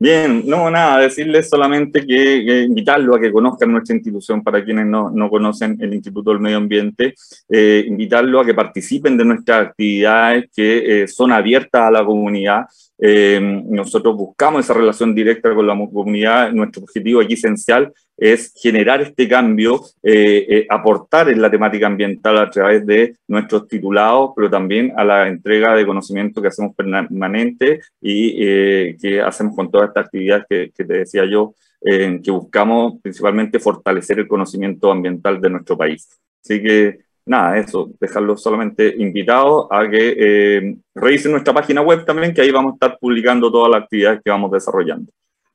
Bien, 0.00 0.44
no, 0.46 0.70
nada, 0.70 1.00
decirles 1.00 1.50
solamente 1.50 2.06
que, 2.06 2.62
invitarlo 2.62 3.16
a 3.16 3.20
que 3.20 3.32
conozcan 3.32 3.72
nuestra 3.72 3.96
institución 3.96 4.44
para 4.44 4.64
quienes 4.64 4.86
no, 4.86 5.10
no 5.10 5.28
conocen 5.28 5.76
el 5.80 5.92
Instituto 5.92 6.30
del 6.30 6.38
Medio 6.38 6.58
Ambiente, 6.58 7.16
eh, 7.48 7.84
invitarlo 7.84 8.38
a 8.38 8.46
que 8.46 8.54
participen 8.54 9.16
de 9.16 9.24
nuestras 9.24 9.66
actividades 9.66 10.50
que 10.54 11.02
eh, 11.02 11.08
son 11.08 11.32
abiertas 11.32 11.82
a 11.82 11.90
la 11.90 12.04
comunidad. 12.04 12.66
Eh, 13.00 13.38
nosotros 13.40 14.16
buscamos 14.16 14.64
esa 14.64 14.74
relación 14.74 15.14
directa 15.14 15.54
con 15.54 15.66
la 15.66 15.74
comunidad. 15.74 16.52
Nuestro 16.52 16.82
objetivo 16.82 17.20
aquí 17.20 17.34
esencial 17.34 17.92
es 18.16 18.52
generar 18.60 19.00
este 19.00 19.28
cambio, 19.28 19.80
eh, 20.02 20.46
eh, 20.48 20.66
aportar 20.68 21.28
en 21.28 21.40
la 21.40 21.50
temática 21.50 21.86
ambiental 21.86 22.38
a 22.38 22.50
través 22.50 22.84
de 22.84 23.14
nuestros 23.28 23.68
titulados, 23.68 24.32
pero 24.34 24.50
también 24.50 24.92
a 24.96 25.04
la 25.04 25.28
entrega 25.28 25.74
de 25.76 25.86
conocimiento 25.86 26.42
que 26.42 26.48
hacemos 26.48 26.74
permanente 26.74 27.80
y 28.00 28.96
que 28.96 29.20
hacemos 29.20 29.54
con 29.54 29.70
todas 29.70 29.88
estas 29.88 30.06
actividades 30.06 30.44
que, 30.48 30.84
te 30.84 30.84
decía 30.84 31.24
yo, 31.24 31.54
que 31.80 32.30
buscamos 32.30 32.94
principalmente 33.00 33.60
fortalecer 33.60 34.18
el 34.18 34.28
conocimiento 34.28 34.90
ambiental 34.90 35.40
de 35.40 35.50
nuestro 35.50 35.78
país. 35.78 36.08
Así 36.42 36.60
que 36.60 37.07
nada, 37.28 37.58
eso, 37.58 37.90
dejarlos 38.00 38.42
solamente 38.42 38.94
invitados 38.98 39.66
a 39.70 39.88
que 39.88 40.16
eh, 40.18 40.76
revisen 40.94 41.32
nuestra 41.32 41.54
página 41.54 41.80
web 41.80 42.04
también, 42.04 42.34
que 42.34 42.40
ahí 42.40 42.50
vamos 42.50 42.72
a 42.72 42.74
estar 42.74 42.98
publicando 42.98 43.50
todas 43.50 43.70
las 43.70 43.82
actividades 43.82 44.20
que 44.24 44.30
vamos 44.30 44.50
desarrollando. 44.50 45.12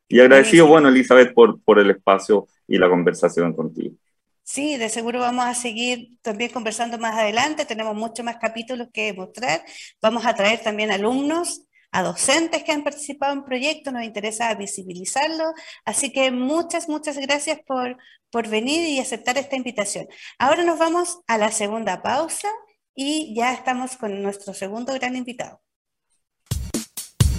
Y 0.08 0.20
agradecido, 0.20 0.68
bueno, 0.68 0.90
Elizabeth, 0.90 1.34
por, 1.34 1.62
por 1.64 1.80
el 1.80 1.90
espacio 1.90 2.48
y 2.68 2.78
la 2.78 2.90
conversación 2.90 3.54
contigo. 3.54 3.96
Sí, 4.44 4.78
de 4.78 4.90
seguro 4.90 5.20
vamos 5.20 5.46
a 5.46 5.54
seguir 5.54 6.20
también 6.22 6.52
conversando 6.52 6.98
más 6.98 7.16
adelante. 7.18 7.66
Tenemos 7.66 7.96
muchos 7.96 8.26
más 8.26 8.38
capítulos 8.38 8.90
que 8.94 9.14
mostrar. 9.14 9.64
Vamos 10.02 10.26
a 10.26 10.36
traer 10.36 10.62
también 10.62 10.92
alumnos 10.92 11.66
a 11.93 12.01
docentes 12.01 12.63
que 12.63 12.71
han 12.71 12.84
participado 12.84 13.32
en 13.34 13.45
proyectos, 13.45 13.93
nos 13.93 14.03
interesa 14.03 14.53
visibilizarlo. 14.56 15.53
Así 15.86 16.12
que 16.12 16.32
muchas, 16.32 16.89
muchas 16.89 17.17
gracias 17.17 17.60
por, 17.65 17.97
por 18.32 18.49
venir 18.49 18.86
y 18.89 18.99
aceptar 18.99 19.38
esta 19.38 19.56
invitación. 19.56 20.08
Ahora 20.39 20.63
nos 20.63 20.79
vamos 20.79 21.19
a 21.27 21.38
la 21.38 21.51
segunda 21.51 22.01
pausa 22.01 22.49
y 22.95 23.34
ya 23.36 23.53
estamos 23.53 23.95
con 23.95 24.21
nuestro 24.21 24.53
segundo 24.53 24.93
gran 24.93 25.15
invitado. 25.15 25.62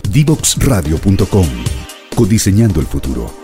Divoxradio.com 0.08 1.48
Codiseñando 2.14 2.80
el 2.80 2.86
futuro. 2.86 3.43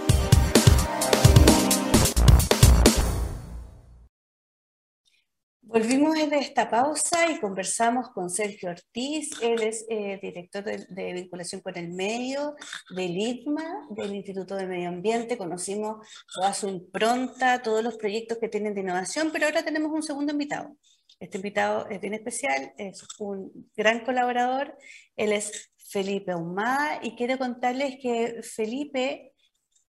Volvimos 5.71 6.15
de 6.15 6.37
esta 6.37 6.69
pausa 6.69 7.31
y 7.31 7.39
conversamos 7.39 8.09
con 8.09 8.29
Sergio 8.29 8.71
Ortiz, 8.71 9.29
él 9.41 9.61
es 9.61 9.85
eh, 9.89 10.19
director 10.21 10.65
de, 10.65 11.13
vinculación 11.13 11.61
con 11.61 11.77
el 11.77 11.93
medio 11.93 12.57
del 12.93 13.17
ITMA, 13.17 13.87
del 13.91 14.13
Instituto 14.13 14.57
de 14.57 14.67
Medio 14.67 14.89
Ambiente, 14.89 15.37
conocimos 15.37 16.05
toda 16.35 16.53
su 16.53 16.67
impronta, 16.67 17.61
todos 17.61 17.81
los 17.85 17.95
proyectos 17.95 18.37
que 18.37 18.49
tienen 18.49 18.73
de 18.73 18.81
innovación, 18.81 19.29
pero 19.31 19.45
ahora 19.45 19.63
tenemos 19.63 19.93
un 19.93 20.03
segundo 20.03 20.33
invitado. 20.33 20.75
Este 21.21 21.37
invitado 21.37 21.87
es 21.89 22.01
bien 22.01 22.15
especial, 22.15 22.73
es 22.77 23.07
un 23.19 23.69
gran 23.73 24.03
colaborador, 24.03 24.77
él 25.15 25.31
es 25.31 25.71
Felipe 25.77 26.35
Humada 26.35 26.99
y 27.01 27.15
quiero 27.15 27.37
contarles 27.37 27.95
que 28.01 28.41
Felipe 28.43 29.31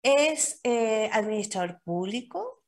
es 0.03 0.59
eh, 0.65 1.09
administrador 1.13 1.79
público, 1.85 2.60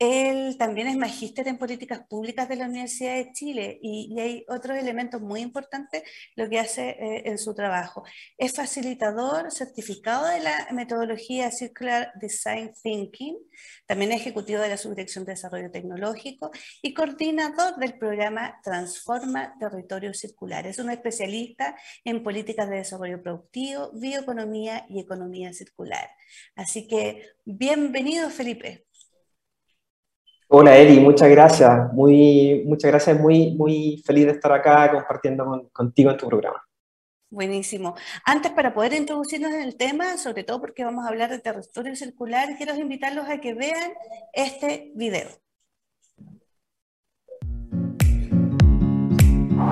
él 0.00 0.56
también 0.56 0.88
es 0.88 0.96
magíster 0.96 1.46
en 1.46 1.58
políticas 1.58 2.00
públicas 2.08 2.48
de 2.48 2.56
la 2.56 2.64
Universidad 2.64 3.16
de 3.16 3.32
Chile 3.32 3.78
y, 3.82 4.18
hay 4.18 4.46
otros 4.48 4.78
elementos 4.78 5.20
muy 5.20 5.40
importantes 5.40 6.02
lo 6.36 6.48
que 6.48 6.58
hace 6.58 6.90
eh, 6.90 7.22
en 7.26 7.36
su 7.36 7.54
trabajo. 7.54 8.02
Es 8.38 8.54
facilitador 8.54 9.52
certificado 9.52 10.26
de 10.26 10.40
la 10.40 10.68
metodología 10.72 11.50
Circular 11.50 12.12
Design 12.18 12.72
Thinking, 12.82 13.36
también 13.86 14.12
es 14.12 14.22
ejecutivo 14.22 14.62
de 14.62 14.70
la 14.70 14.78
Subdirección 14.78 15.26
de 15.26 15.32
Desarrollo 15.32 15.70
Tecnológico 15.70 16.50
y 16.80 16.94
coordinador 16.94 17.76
del 17.76 17.98
programa 17.98 18.58
Transforma 18.62 19.54
Territorio 19.60 20.14
Circular. 20.14 20.66
Es 20.66 20.78
un 20.78 20.90
especialista 20.90 21.76
en 22.04 22.22
políticas 22.22 22.70
de 22.70 22.76
desarrollo 22.76 23.22
productivo, 23.22 23.90
bioeconomía 23.92 24.86
y 24.88 24.98
economía 24.98 25.52
circular. 25.52 26.08
Así 26.54 26.88
que 26.88 27.32
bienvenido, 27.44 28.30
Felipe. 28.30 28.86
Hola 30.52 30.76
Eli, 30.76 30.98
muchas 30.98 31.30
gracias. 31.30 31.92
Muy, 31.92 32.64
muchas 32.66 32.90
gracias, 32.90 33.20
muy, 33.20 33.52
muy 33.52 34.02
feliz 34.04 34.26
de 34.26 34.32
estar 34.32 34.50
acá 34.50 34.90
compartiendo 34.90 35.70
contigo 35.72 36.10
en 36.10 36.16
tu 36.16 36.26
programa. 36.26 36.60
Buenísimo. 37.30 37.94
Antes, 38.24 38.50
para 38.50 38.74
poder 38.74 38.94
introducirnos 38.94 39.52
en 39.52 39.60
el 39.60 39.76
tema, 39.76 40.16
sobre 40.16 40.42
todo 40.42 40.60
porque 40.60 40.84
vamos 40.84 41.04
a 41.04 41.08
hablar 41.08 41.30
de 41.30 41.38
territorio 41.38 41.94
circular, 41.94 42.56
quiero 42.56 42.74
invitarlos 42.74 43.28
a 43.28 43.38
que 43.38 43.54
vean 43.54 43.92
este 44.32 44.90
video. 44.96 45.28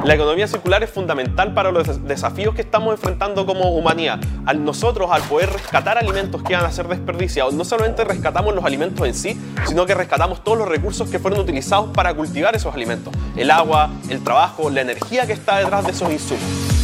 La 0.05 0.15
economía 0.15 0.47
circular 0.47 0.83
es 0.83 0.91
fundamental 0.91 1.53
para 1.53 1.71
los 1.71 2.07
desafíos 2.07 2.55
que 2.55 2.63
estamos 2.63 2.93
enfrentando 2.95 3.45
como 3.45 3.75
humanidad. 3.75 4.21
Al 4.47 4.65
nosotros, 4.65 5.11
al 5.11 5.23
poder 5.23 5.53
rescatar 5.53 5.99
alimentos 5.99 6.43
que 6.43 6.55
van 6.55 6.65
a 6.65 6.73
ser 6.73 6.89
desperdiciados, 6.89 7.53
no 7.53 7.65
solamente 7.65 8.05
rescatamos 8.05 8.55
los 8.55 8.65
alimentos 8.65 9.07
en 9.07 9.15
sí, 9.15 9.39
sino 9.67 9.87
que 9.87 9.95
rescatamos 9.95 10.43
todos 10.43 10.59
los 10.59 10.69
recursos 10.69 11.11
que 11.11 11.19
fueron 11.19 11.41
utilizados 11.41 11.91
para 11.93 12.15
cultivar 12.15 12.57
esos 12.57 12.75
alimentos. 12.75 13.13
El 13.37 13.51
agua, 13.51 13.91
el 14.09 14.23
trabajo, 14.25 14.71
la 14.71 14.81
energía 14.81 15.27
que 15.27 15.33
está 15.33 15.59
detrás 15.59 15.85
de 15.85 15.91
esos 15.91 16.11
insumos. 16.11 16.78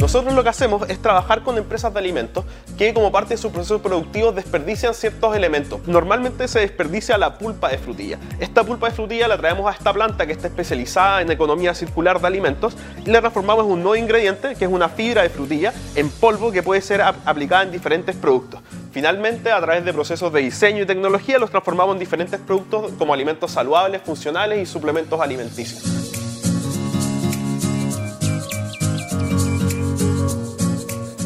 Nosotros 0.00 0.32
lo 0.32 0.42
que 0.42 0.48
hacemos 0.48 0.88
es 0.88 0.98
trabajar 0.98 1.42
con 1.42 1.58
empresas 1.58 1.92
de 1.92 1.98
alimentos 1.98 2.46
que 2.78 2.94
como 2.94 3.12
parte 3.12 3.34
de 3.34 3.38
su 3.38 3.52
proceso 3.52 3.82
productivo 3.82 4.32
desperdician 4.32 4.94
ciertos 4.94 5.36
elementos. 5.36 5.86
Normalmente 5.86 6.48
se 6.48 6.60
desperdicia 6.60 7.18
la 7.18 7.36
pulpa 7.36 7.68
de 7.68 7.76
frutilla. 7.76 8.18
Esta 8.38 8.64
pulpa 8.64 8.88
de 8.88 8.94
frutilla 8.94 9.28
la 9.28 9.36
traemos 9.36 9.70
a 9.70 9.76
esta 9.76 9.92
planta 9.92 10.26
que 10.26 10.32
está 10.32 10.46
especializada 10.46 11.20
en 11.20 11.30
economía 11.30 11.74
circular 11.74 12.18
de 12.18 12.26
alimentos 12.26 12.78
y 13.04 13.10
la 13.10 13.20
transformamos 13.20 13.66
en 13.66 13.72
un 13.72 13.82
nuevo 13.82 13.96
ingrediente 13.96 14.54
que 14.54 14.64
es 14.64 14.70
una 14.70 14.88
fibra 14.88 15.22
de 15.22 15.28
frutilla 15.28 15.74
en 15.94 16.08
polvo 16.08 16.50
que 16.50 16.62
puede 16.62 16.80
ser 16.80 17.02
aplicada 17.02 17.64
en 17.64 17.70
diferentes 17.70 18.16
productos. 18.16 18.60
Finalmente, 18.92 19.52
a 19.52 19.60
través 19.60 19.84
de 19.84 19.92
procesos 19.92 20.32
de 20.32 20.40
diseño 20.40 20.82
y 20.82 20.86
tecnología, 20.86 21.38
los 21.38 21.50
transformamos 21.50 21.96
en 21.96 21.98
diferentes 21.98 22.40
productos 22.40 22.92
como 22.98 23.12
alimentos 23.12 23.50
saludables, 23.50 24.00
funcionales 24.00 24.60
y 24.60 24.66
suplementos 24.66 25.20
alimenticios. 25.20 26.19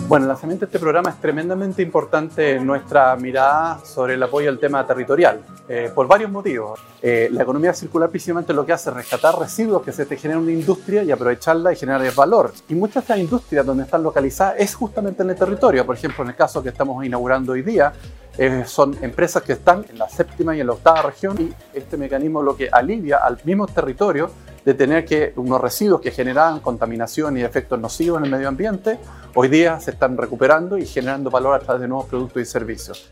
Bueno, 0.07 0.25
el 0.25 0.29
lanzamiento 0.29 0.67
de 0.67 0.69
este 0.69 0.79
programa 0.79 1.09
es 1.09 1.17
tremendamente 1.17 1.81
importante 1.81 2.57
en 2.57 2.67
nuestra 2.67 3.17
mirada 3.17 3.81
sobre 3.87 4.15
el 4.15 4.23
apoyo 4.23 4.51
al 4.51 4.59
tema 4.59 4.87
territorial, 4.87 5.41
eh, 5.67 5.91
por 5.95 6.07
varios 6.07 6.31
motivos. 6.31 6.79
Eh, 7.01 7.31
la 7.33 7.43
economía 7.43 7.73
circular 7.73 8.11
precisamente 8.11 8.53
lo 8.53 8.67
que 8.67 8.75
hace 8.75 8.91
es 8.91 8.97
rescatar 8.97 9.39
residuos 9.39 9.83
que 9.83 9.93
se 9.93 10.05
te 10.05 10.19
generan 10.19 10.43
en 10.43 10.49
una 10.51 10.61
industria 10.61 11.03
y 11.03 11.11
aprovecharla 11.11 11.73
y 11.73 11.77
generar 11.77 12.15
valor. 12.15 12.53
Y 12.69 12.75
muchas 12.75 12.97
de 12.97 13.01
estas 13.01 13.19
industrias 13.19 13.65
donde 13.65 13.85
están 13.85 14.03
localizadas 14.03 14.57
es 14.59 14.75
justamente 14.75 15.23
en 15.23 15.31
el 15.31 15.37
territorio. 15.37 15.87
Por 15.87 15.97
ejemplo, 15.97 16.23
en 16.23 16.31
el 16.31 16.37
caso 16.37 16.63
que 16.63 16.69
estamos 16.69 17.03
inaugurando 17.03 17.53
hoy 17.53 17.63
día, 17.63 17.91
eh, 18.37 18.65
son 18.67 18.97
empresas 19.03 19.43
que 19.43 19.53
están 19.53 19.85
en 19.89 19.99
la 19.99 20.09
séptima 20.09 20.57
y 20.57 20.61
en 20.61 20.67
la 20.67 20.73
octava 20.73 21.03
región 21.03 21.41
y 21.41 21.53
este 21.77 21.97
mecanismo 21.97 22.43
lo 22.43 22.57
que 22.57 22.69
alivia 22.71 23.19
al 23.19 23.39
mismo 23.45 23.67
territorio 23.67 24.31
de 24.65 24.75
tener 24.75 25.05
que 25.05 25.33
unos 25.37 25.61
residuos 25.61 26.01
que 26.01 26.11
generaban 26.11 26.61
contaminación 26.61 27.37
y 27.37 27.43
efectos 27.43 27.79
nocivos 27.79 28.19
en 28.19 28.25
el 28.25 28.31
medio 28.31 28.49
ambiente, 28.49 28.99
hoy 29.35 29.49
día 29.49 29.79
se 29.79 29.91
están 29.91 30.17
recuperando 30.17 30.79
y 30.79 30.87
generando 30.87 31.31
valor 31.31 31.55
a 31.55 31.59
través 31.59 31.83
de 31.83 31.89
nuevos 31.89 32.07
productos 32.07 32.43
y 32.43 32.47
servicios. 32.47 33.11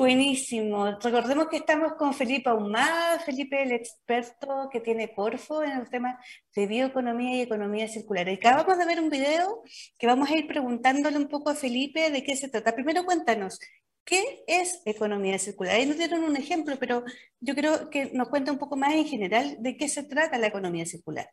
Buenísimo. 0.00 0.98
Recordemos 0.98 1.48
que 1.48 1.58
estamos 1.58 1.92
con 1.98 2.14
Felipe 2.14 2.48
Ahumada, 2.48 3.18
Felipe 3.18 3.62
el 3.62 3.72
experto 3.72 4.70
que 4.72 4.80
tiene 4.80 5.12
Corfo 5.12 5.62
en 5.62 5.72
el 5.72 5.90
tema 5.90 6.18
de 6.56 6.66
bioeconomía 6.66 7.36
y 7.36 7.42
economía 7.42 7.86
circular. 7.86 8.26
Acabamos 8.30 8.78
de 8.78 8.86
ver 8.86 8.98
un 8.98 9.10
video 9.10 9.62
que 9.98 10.06
vamos 10.06 10.30
a 10.30 10.36
ir 10.36 10.46
preguntándole 10.46 11.18
un 11.18 11.28
poco 11.28 11.50
a 11.50 11.54
Felipe 11.54 12.10
de 12.10 12.24
qué 12.24 12.34
se 12.34 12.48
trata. 12.48 12.74
Primero 12.74 13.04
cuéntanos, 13.04 13.58
¿qué 14.02 14.42
es 14.46 14.80
economía 14.86 15.38
circular? 15.38 15.74
Ahí 15.74 15.84
nos 15.84 15.98
dieron 15.98 16.24
un 16.24 16.34
ejemplo, 16.34 16.76
pero 16.80 17.04
yo 17.38 17.54
creo 17.54 17.90
que 17.90 18.10
nos 18.14 18.30
cuenta 18.30 18.52
un 18.52 18.58
poco 18.58 18.76
más 18.78 18.94
en 18.94 19.04
general 19.04 19.58
de 19.60 19.76
qué 19.76 19.86
se 19.90 20.04
trata 20.04 20.38
la 20.38 20.46
economía 20.46 20.86
circular. 20.86 21.28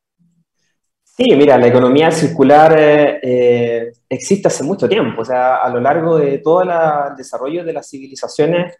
Sí, 1.17 1.36
mira, 1.36 1.58
la 1.58 1.65
economía 1.65 2.12
circular 2.12 2.77
eh, 2.77 3.19
eh, 3.23 3.91
existe 4.08 4.49
hace 4.49 4.63
mucho 4.63 4.88
tiempo, 4.88 5.23
o 5.23 5.25
sea, 5.25 5.56
a 5.56 5.69
lo 5.69 5.80
largo 5.80 6.19
de 6.19 6.38
todo 6.38 6.62
el 6.62 6.69
desarrollo 7.17 7.65
de 7.65 7.73
las 7.73 7.89
civilizaciones, 7.89 8.75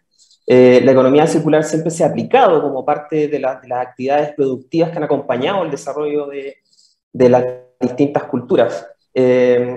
eh, 0.46 0.80
la 0.84 0.92
economía 0.92 1.26
circular 1.26 1.64
siempre 1.64 1.90
se 1.90 2.04
ha 2.04 2.06
aplicado 2.06 2.62
como 2.62 2.84
parte 2.84 3.26
de, 3.26 3.40
las 3.40 3.58
actividades 3.72 4.34
productivas 4.36 4.90
que 4.90 4.98
han 4.98 5.02
acompañado 5.02 5.64
el 5.64 5.70
desarrollo 5.72 6.28
de, 6.28 6.58
las 7.28 7.44
distintas 7.80 8.22
culturas. 8.24 8.86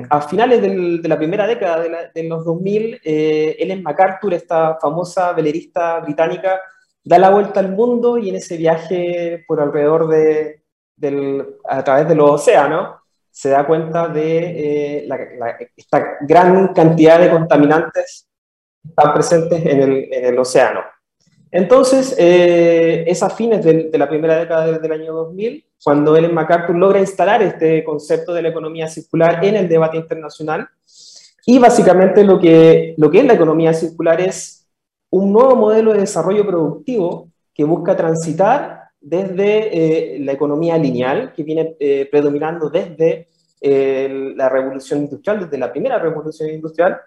a 0.10 0.22
finales 0.22 0.62
de 0.62 1.10
la 1.10 1.18
primera 1.18 1.48
década 1.48 2.10
de, 2.14 2.24
los 2.26 2.46
2000, 2.46 3.02
Ellen 3.04 3.82
MacArthur, 3.82 4.36
esta 4.36 4.78
famosa 4.80 5.34
velerista 5.34 6.00
británica, 6.00 6.62
da 7.04 7.18
la 7.18 7.32
vuelta 7.32 7.60
al 7.60 7.72
mundo 7.72 8.20
y 8.20 8.30
en 8.30 8.36
ese 8.36 8.56
viaje 8.58 9.44
por 9.48 9.60
alrededor 9.60 10.08
de 10.10 10.61
a 11.68 11.84
través 11.84 12.08
de 12.08 12.16
los 12.16 12.32
océanos, 12.32 13.02
se 13.30 13.50
da 13.50 13.66
cuenta 13.66 14.08
de 14.08 15.04
eh, 15.04 15.70
esta 15.78 16.18
gran 16.22 16.74
cantidad 16.74 17.20
de 17.20 17.32
contaminantes 17.32 18.28
que 18.82 18.90
están 18.90 19.14
presentes 19.14 19.66
en 19.66 19.82
el, 19.82 20.14
en 20.14 20.26
el 20.26 20.40
océano. 20.40 20.82
Entonces, 21.52 22.16
eh, 22.18 23.04
es 23.06 23.22
a 23.22 23.30
fines 23.30 23.64
de, 23.64 23.92
la 23.98 24.08
primera 24.08 24.38
década 24.38 24.80
del, 24.80 24.92
año 24.92 25.14
2000, 25.14 25.66
cuando 25.84 26.16
Ellen 26.16 26.34
MacArthur 26.34 26.76
logra 26.76 27.00
instalar 27.00 27.42
este 27.42 27.84
concepto 27.84 28.34
de 28.34 28.42
la 28.42 28.50
economía 28.50 28.88
circular 28.88 29.44
en 29.44 29.56
el 29.56 29.68
debate 29.68 29.98
internacional. 29.98 30.70
Y 31.46 31.60
básicamente 31.60 32.24
lo 32.24 32.40
que, 32.40 32.94
lo 32.98 33.12
que 33.12 33.20
es 33.20 33.26
la 33.26 33.34
economía 33.34 33.74
circular 33.74 34.22
es 34.22 34.70
un 35.10 35.34
nuevo 35.34 35.56
modelo 35.58 35.92
de 35.92 36.00
desarrollo 36.00 36.46
productivo 36.48 37.30
que 37.54 37.66
busca 37.66 37.98
transitar 37.98 38.81
desde 39.02 40.16
eh, 40.16 40.20
la 40.20 40.34
economía 40.34 40.78
lineal, 40.78 41.34
que 41.34 41.44
viene 41.44 41.76
eh, 41.80 42.08
predominando 42.10 42.70
desde 42.70 43.28
eh, 43.60 44.34
la 44.36 44.48
revolución 44.48 45.00
industrial, 45.00 45.42
desde 45.42 45.58
la 45.58 45.72
primera 45.72 45.98
revolución 45.98 46.50
industrial, 46.50 47.00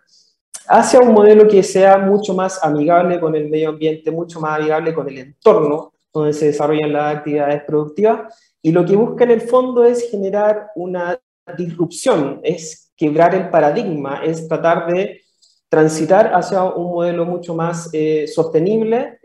hacia 0.67 1.01
un 1.01 1.13
modelo 1.13 1.47
que 1.47 1.63
sea 1.63 1.99
mucho 1.99 2.35
más 2.35 2.63
amigable 2.65 3.21
con 3.21 3.37
el 3.37 3.49
medio 3.49 3.71
ambiente, 3.71 4.11
mucho 4.11 4.41
más 4.41 4.59
amigable 4.59 4.93
con 4.93 5.09
el 5.09 5.19
entorno 5.19 5.93
donde 6.13 6.33
se 6.33 6.47
desarrollan 6.47 6.93
las 6.93 7.17
actividades 7.17 7.63
productivas. 7.65 8.35
Y 8.61 8.73
lo 8.73 8.85
que 8.85 8.97
busca 8.97 9.25
en 9.25 9.33
el 9.33 9.41
fondo 9.43 9.85
es 9.85 10.11
generar 10.11 10.71
una 10.75 11.19
disrupción, 11.57 12.41
es 12.43 12.93
quebrar 12.97 13.35
el 13.35 13.51
paradigma, 13.51 14.25
es 14.25 14.49
tratar 14.49 14.87
de 14.87 15.21
transitar 15.69 16.33
hacia 16.35 16.63
un 16.63 16.93
modelo 16.93 17.25
mucho 17.25 17.55
más 17.55 17.91
sostenible, 18.33 19.19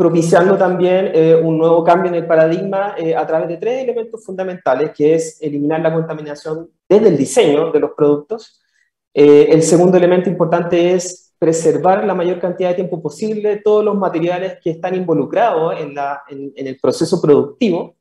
propiciando 0.00 0.56
también 0.56 1.10
eh, 1.12 1.34
un 1.34 1.58
nuevo 1.58 1.84
cambio 1.84 2.08
en 2.08 2.14
el 2.14 2.26
paradigma 2.26 2.94
eh, 2.96 3.14
a 3.14 3.26
través 3.26 3.48
de 3.48 3.58
tres 3.58 3.82
elementos 3.82 4.24
fundamentales, 4.24 4.92
que 4.96 5.14
es 5.14 5.36
eliminar 5.42 5.78
la 5.80 5.92
contaminación 5.92 6.70
desde 6.88 7.08
el 7.08 7.18
diseño 7.18 7.70
de 7.70 7.80
los 7.80 7.90
productos. 7.94 8.62
Eh, 9.12 9.48
el 9.50 9.62
segundo 9.62 9.98
elemento 9.98 10.30
importante 10.30 10.94
es 10.94 11.34
preservar 11.38 12.06
la 12.06 12.14
mayor 12.14 12.40
cantidad 12.40 12.70
de 12.70 12.76
tiempo 12.76 13.02
posible 13.02 13.60
todos 13.62 13.84
los 13.84 13.94
materiales 13.94 14.56
que 14.64 14.70
están 14.70 14.94
involucrados 14.94 15.78
en, 15.78 15.94
la, 15.94 16.22
en, 16.30 16.66
el 16.66 16.80
proceso 16.80 17.20
productivo. 17.20 17.96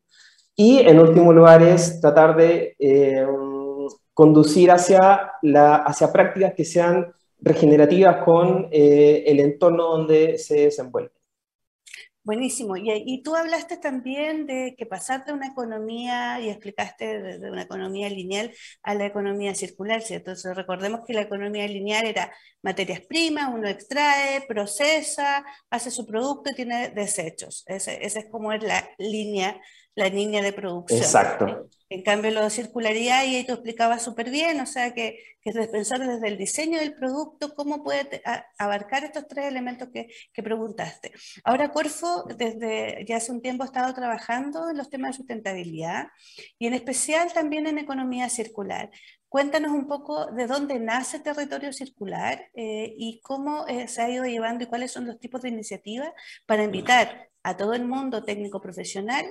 Y 0.56 0.80
en 0.80 1.02
último 1.02 1.34
lugar 1.34 1.62
es 1.62 2.00
tratar 2.00 2.38
de 2.38 2.78
conducir 4.14 4.72
hacia, 4.72 5.34
la, 5.42 5.76
hacia 5.76 6.14
prácticas 6.14 6.54
que 6.54 6.64
sean 6.64 7.12
regenerativas 7.42 8.24
con 8.24 8.70
el 8.72 9.40
entorno 9.42 9.84
donde 9.84 10.38
se 10.38 10.62
desenvuelve. 10.62 11.19
Buenísimo. 12.30 12.78
Y, 12.78 13.24
tú 13.24 13.36
hablaste 13.36 13.78
también 13.78 14.46
de 14.46 14.76
que 14.78 14.86
pasar 14.86 15.26
de 15.26 15.34
una 15.34 15.48
economía, 15.48 16.40
y 16.40 16.50
explicaste 16.50 17.40
de, 17.40 17.50
una 17.50 17.64
economía 17.64 18.08
lineal 18.08 18.54
a 18.84 18.94
la 18.94 19.08
economía 19.08 19.56
circular, 19.56 20.04
¿cierto? 20.04 20.30
Entonces 20.30 20.56
recordemos 20.56 21.02
que 21.08 21.14
la 21.14 21.22
economía 21.22 21.68
lineal 21.68 22.06
era 22.06 22.32
materias 22.62 23.02
primas, 23.02 23.50
uno 23.52 23.68
extrae, 23.68 24.42
procesa, 24.48 25.44
hace 25.72 25.90
su 25.90 26.06
producto 26.06 26.52
y 26.52 26.54
tiene 26.56 26.90
desechos. 26.90 27.64
Esa 27.66 27.94
es 27.94 28.28
como 28.30 28.54
es 28.54 28.62
la 28.62 28.88
línea 29.00 29.60
la 29.96 30.10
línea 30.10 30.42
de 30.42 30.54
producción. 30.54 31.00
Exacto. 31.00 31.70
En 31.92 32.04
cambio, 32.04 32.30
lo 32.30 32.44
de 32.44 32.52
circularidad, 32.52 33.26
y 33.26 33.36
ahí 33.36 33.46
tú 33.46 33.54
explicabas 33.54 34.04
súper 34.04 34.30
bien, 34.30 34.60
o 34.62 34.68
sea, 34.68 34.94
que, 34.94 35.18
que 35.42 35.50
es 35.50 35.68
pensar 35.70 36.00
desde 36.00 36.28
el 36.28 36.38
diseño 36.38 36.80
del 36.80 36.94
producto, 36.94 37.56
cómo 37.56 37.84
puede 37.84 38.22
abarcar 38.60 39.04
estos 39.04 39.28
tres 39.28 39.48
elementos 39.48 39.90
que, 39.92 40.08
que, 40.32 40.44
preguntaste. 40.44 41.12
Ahora, 41.44 41.72
Corfo, 41.72 42.26
desde 42.38 43.04
ya 43.08 43.18
hace 43.18 43.32
un 43.32 43.42
tiempo 43.42 43.64
ha 43.64 43.66
estado 43.66 43.92
trabajando 43.96 44.70
en 44.70 44.78
los 44.78 44.92
temas 44.92 45.12
de 45.12 45.18
sustentabilidad 45.18 46.10
y 46.60 46.68
en 46.68 46.76
especial 46.76 47.34
también 47.34 47.66
en 47.66 47.80
economía 47.80 48.30
circular. 48.30 48.92
Cuéntanos 49.28 49.72
un 49.72 49.88
poco 49.88 50.32
de 50.32 50.48
dónde 50.48 50.80
nace 50.80 51.20
Territorio 51.20 51.72
Circular 51.72 52.50
eh, 52.56 52.94
y 52.98 53.20
cómo 53.22 53.68
eh, 53.68 53.88
se 53.88 54.02
ha 54.02 54.10
ido 54.10 54.26
llevando 54.26 54.64
y 54.64 54.68
cuáles 54.68 54.92
son 54.92 55.06
los 55.06 55.20
tipos 55.20 55.44
de 55.44 55.50
iniciativas 55.50 56.12
para 56.48 56.64
invitar 56.64 57.30
a 57.44 57.56
todo 57.56 57.74
el 57.74 57.86
mundo 57.86 58.24
técnico 58.24 58.60
profesional 58.60 59.26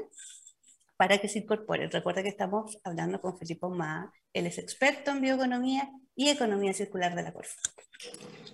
para 0.98 1.18
que 1.18 1.28
se 1.28 1.38
incorpore. 1.38 1.86
Recuerda 1.86 2.22
que 2.22 2.28
estamos 2.28 2.76
hablando 2.82 3.20
con 3.20 3.38
Felipe 3.38 3.68
Ma, 3.68 4.12
él 4.32 4.46
es 4.46 4.58
experto 4.58 5.12
en 5.12 5.20
bioeconomía 5.20 5.88
y 6.16 6.28
economía 6.28 6.74
circular 6.74 7.14
de 7.14 7.22
la 7.22 7.32
Corfo. 7.32 7.54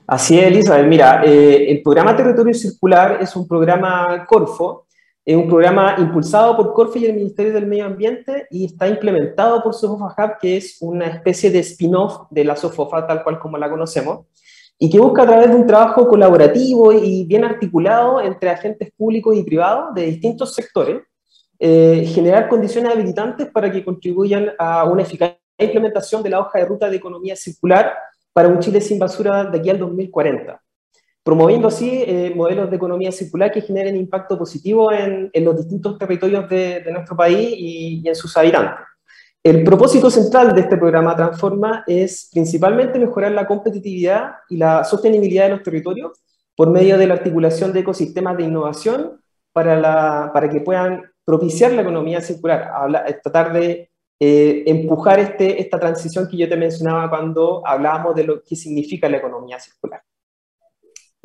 Así 0.07 0.38
es, 0.38 0.48
Elizabeth. 0.48 0.87
Mira, 0.87 1.22
eh, 1.24 1.72
el 1.72 1.83
programa 1.83 2.14
Territorio 2.14 2.52
Circular 2.52 3.18
es 3.22 3.35
un 3.35 3.48
programa 3.48 4.26
Corfo, 4.28 4.87
es 5.24 5.35
un 5.35 5.48
programa 5.48 5.96
impulsado 5.96 6.54
por 6.54 6.74
Corfo 6.74 6.98
y 6.98 7.07
el 7.07 7.14
Ministerio 7.14 7.54
del 7.54 7.66
Medio 7.66 7.87
Ambiente 7.87 8.46
y 8.50 8.66
está 8.66 8.88
implementado 8.88 9.62
por 9.62 9.72
Sofofa 9.72 10.14
Hub, 10.18 10.33
que 10.38 10.59
es 10.59 10.76
una 10.83 11.07
especie 11.07 11.50
de 11.50 11.61
spin-off 11.61 12.26
de 12.30 12.44
la 12.44 12.57
Sofofa 12.57 13.07
tal 13.07 13.24
cual 13.24 13.38
como 13.38 13.57
la 13.57 13.70
conocemos, 13.70 14.26
y 14.78 14.90
que 14.90 15.00
busca 15.00 15.22
a 15.22 15.26
través 15.26 15.48
de 15.48 15.57
un 15.57 15.66
trabajo 15.66 16.07
colaborativo 16.07 16.92
y 16.92 17.24
bien 17.24 17.44
articulado 17.44 18.20
entre 18.20 18.50
agentes 18.50 18.90
públicos 18.94 19.35
y 19.35 19.44
privados 19.44 19.94
de 19.94 20.02
distintos 20.02 20.54
sectores, 20.54 21.00
eh, 21.58 22.04
generar 22.06 22.48
condiciones 22.48 22.92
habilitantes 22.92 23.48
para 23.50 23.70
que 23.70 23.84
contribuyan 23.84 24.50
a 24.58 24.84
una 24.84 25.02
eficaz 25.02 25.36
implementación 25.58 26.22
de 26.22 26.30
la 26.30 26.40
hoja 26.40 26.58
de 26.58 26.64
ruta 26.64 26.90
de 26.90 26.96
economía 26.96 27.36
circular 27.36 27.94
para 28.32 28.48
un 28.48 28.58
Chile 28.58 28.80
sin 28.80 28.98
basura 28.98 29.44
de 29.44 29.58
aquí 29.58 29.70
al 29.70 29.78
2040, 29.78 30.60
promoviendo 31.22 31.68
así 31.68 32.02
eh, 32.06 32.32
modelos 32.34 32.68
de 32.68 32.76
economía 32.76 33.12
circular 33.12 33.52
que 33.52 33.60
generen 33.60 33.96
impacto 33.96 34.36
positivo 34.36 34.90
en, 34.92 35.30
en 35.32 35.44
los 35.44 35.56
distintos 35.56 35.96
territorios 35.96 36.48
de, 36.48 36.80
de 36.80 36.92
nuestro 36.92 37.16
país 37.16 37.54
y, 37.56 38.00
y, 38.02 38.08
en 38.08 38.14
sus 38.14 38.36
habitantes. 38.36 38.84
El 39.42 39.62
propósito 39.62 40.10
central 40.10 40.54
de 40.54 40.62
este 40.62 40.76
programa 40.76 41.14
Transforma 41.14 41.84
es 41.86 42.30
principalmente 42.32 42.98
mejorar 42.98 43.32
la 43.32 43.46
competitividad 43.46 44.32
y 44.48 44.56
la 44.56 44.82
sostenibilidad 44.84 45.44
de 45.44 45.50
los 45.50 45.62
territorios 45.62 46.12
por 46.56 46.70
medio 46.70 46.96
de 46.98 47.06
la 47.06 47.14
articulación 47.14 47.72
de 47.72 47.80
ecosistemas 47.80 48.36
de 48.36 48.44
innovación 48.44 49.20
para, 49.52 49.78
la, 49.78 50.30
para 50.32 50.48
que 50.48 50.60
puedan 50.60 51.02
propiciar 51.24 51.72
la 51.72 51.82
economía 51.82 52.20
circular, 52.20 52.70
tratar 53.22 53.52
de 53.52 53.90
eh, 54.20 54.62
empujar 54.66 55.18
este, 55.18 55.60
esta 55.60 55.78
transición 55.78 56.28
que 56.28 56.37
yo 56.37 56.48
te 56.48 56.56
mencionaba 56.56 57.10
cuando 57.10 57.66
hablábamos 57.66 58.14
de 58.14 58.24
lo 58.24 58.42
que 58.42 58.56
significa 58.56 59.08
la 59.08 59.18
economía 59.18 59.58
circular. 59.58 60.02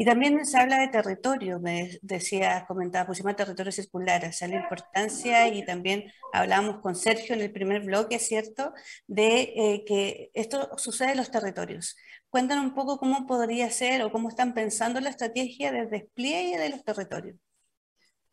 Y 0.02 0.06
también 0.06 0.46
se 0.46 0.58
habla 0.58 0.80
de 0.80 0.88
territorio, 0.88 1.60
me 1.60 2.00
decía, 2.02 2.64
comentaba, 2.66 3.06
pusimos 3.06 3.36
territorio 3.36 3.70
circular, 3.74 4.24
o 4.24 4.32
sea, 4.32 4.48
la 4.48 4.56
importancia, 4.56 5.50
y 5.50 5.66
también 5.66 6.10
hablábamos 6.32 6.80
con 6.80 6.96
Sergio 6.96 7.36
en 7.36 7.42
el 7.42 7.52
primer 7.52 7.82
bloque, 7.84 8.18
¿cierto?, 8.18 8.72
de 9.08 9.42
eh, 9.58 9.84
que 9.86 10.32
esto 10.34 10.70
sucede 10.78 11.12
en 11.12 11.18
los 11.18 11.32
territorios. 11.32 11.98
Cuéntanos 12.30 12.64
un 12.64 12.76
poco 12.76 12.98
cómo 12.98 13.28
podría 13.28 13.70
ser 13.72 14.02
o 14.04 14.10
cómo 14.10 14.30
están 14.30 14.54
pensando 14.54 15.02
la 15.02 15.10
estrategia 15.10 15.74
de 15.74 15.88
despliegue 15.88 16.58
de 16.58 16.70
los 16.70 16.82
territorios. 16.86 17.36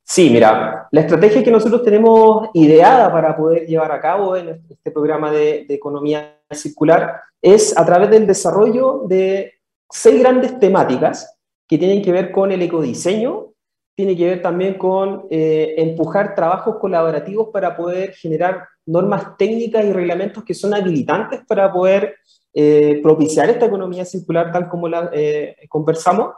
Sí, 0.09 0.31
mira, 0.31 0.87
la 0.93 1.01
estrategia 1.01 1.43
que 1.43 1.51
nosotros 1.51 1.83
tenemos 1.83 2.49
ideada 2.55 3.11
para 3.11 3.37
poder 3.37 3.67
llevar 3.67 3.91
a 3.91 4.01
cabo 4.01 4.37
en 4.37 4.65
este 4.71 4.93
programa 4.93 5.33
de, 5.33 5.67
economía 5.69 6.39
circular 6.53 7.23
es 7.43 7.77
a 7.77 7.85
través 7.85 8.11
del 8.11 8.25
desarrollo 8.25 9.03
de 9.09 9.55
seis 9.91 10.21
grandes 10.21 10.61
temáticas 10.61 11.37
que 11.67 11.77
tienen 11.77 12.03
que 12.03 12.13
ver 12.13 12.31
con 12.31 12.53
el 12.53 12.63
ecodiseño, 12.63 13.49
tiene 13.97 14.17
que 14.17 14.27
ver 14.27 14.43
también 14.43 14.75
con 14.75 15.27
eh, 15.29 15.75
empujar 15.77 16.37
trabajos 16.37 16.77
colaborativos 16.77 17.49
para 17.53 17.77
poder 17.77 18.13
generar 18.13 18.69
normas 18.87 19.37
técnicas 19.37 19.85
y 19.85 19.93
reglamentos 19.93 20.45
que 20.45 20.55
son 20.55 20.73
habilitantes 20.73 21.41
para 21.49 21.73
poder 21.73 22.15
eh, 22.55 23.01
propiciar 23.03 23.51
esta 23.51 23.67
economía 23.67 24.05
circular 24.05 24.53
tal 24.53 24.69
como 24.69 24.87
la 24.87 25.11
eh, 25.13 25.57
conversamos. 25.69 26.29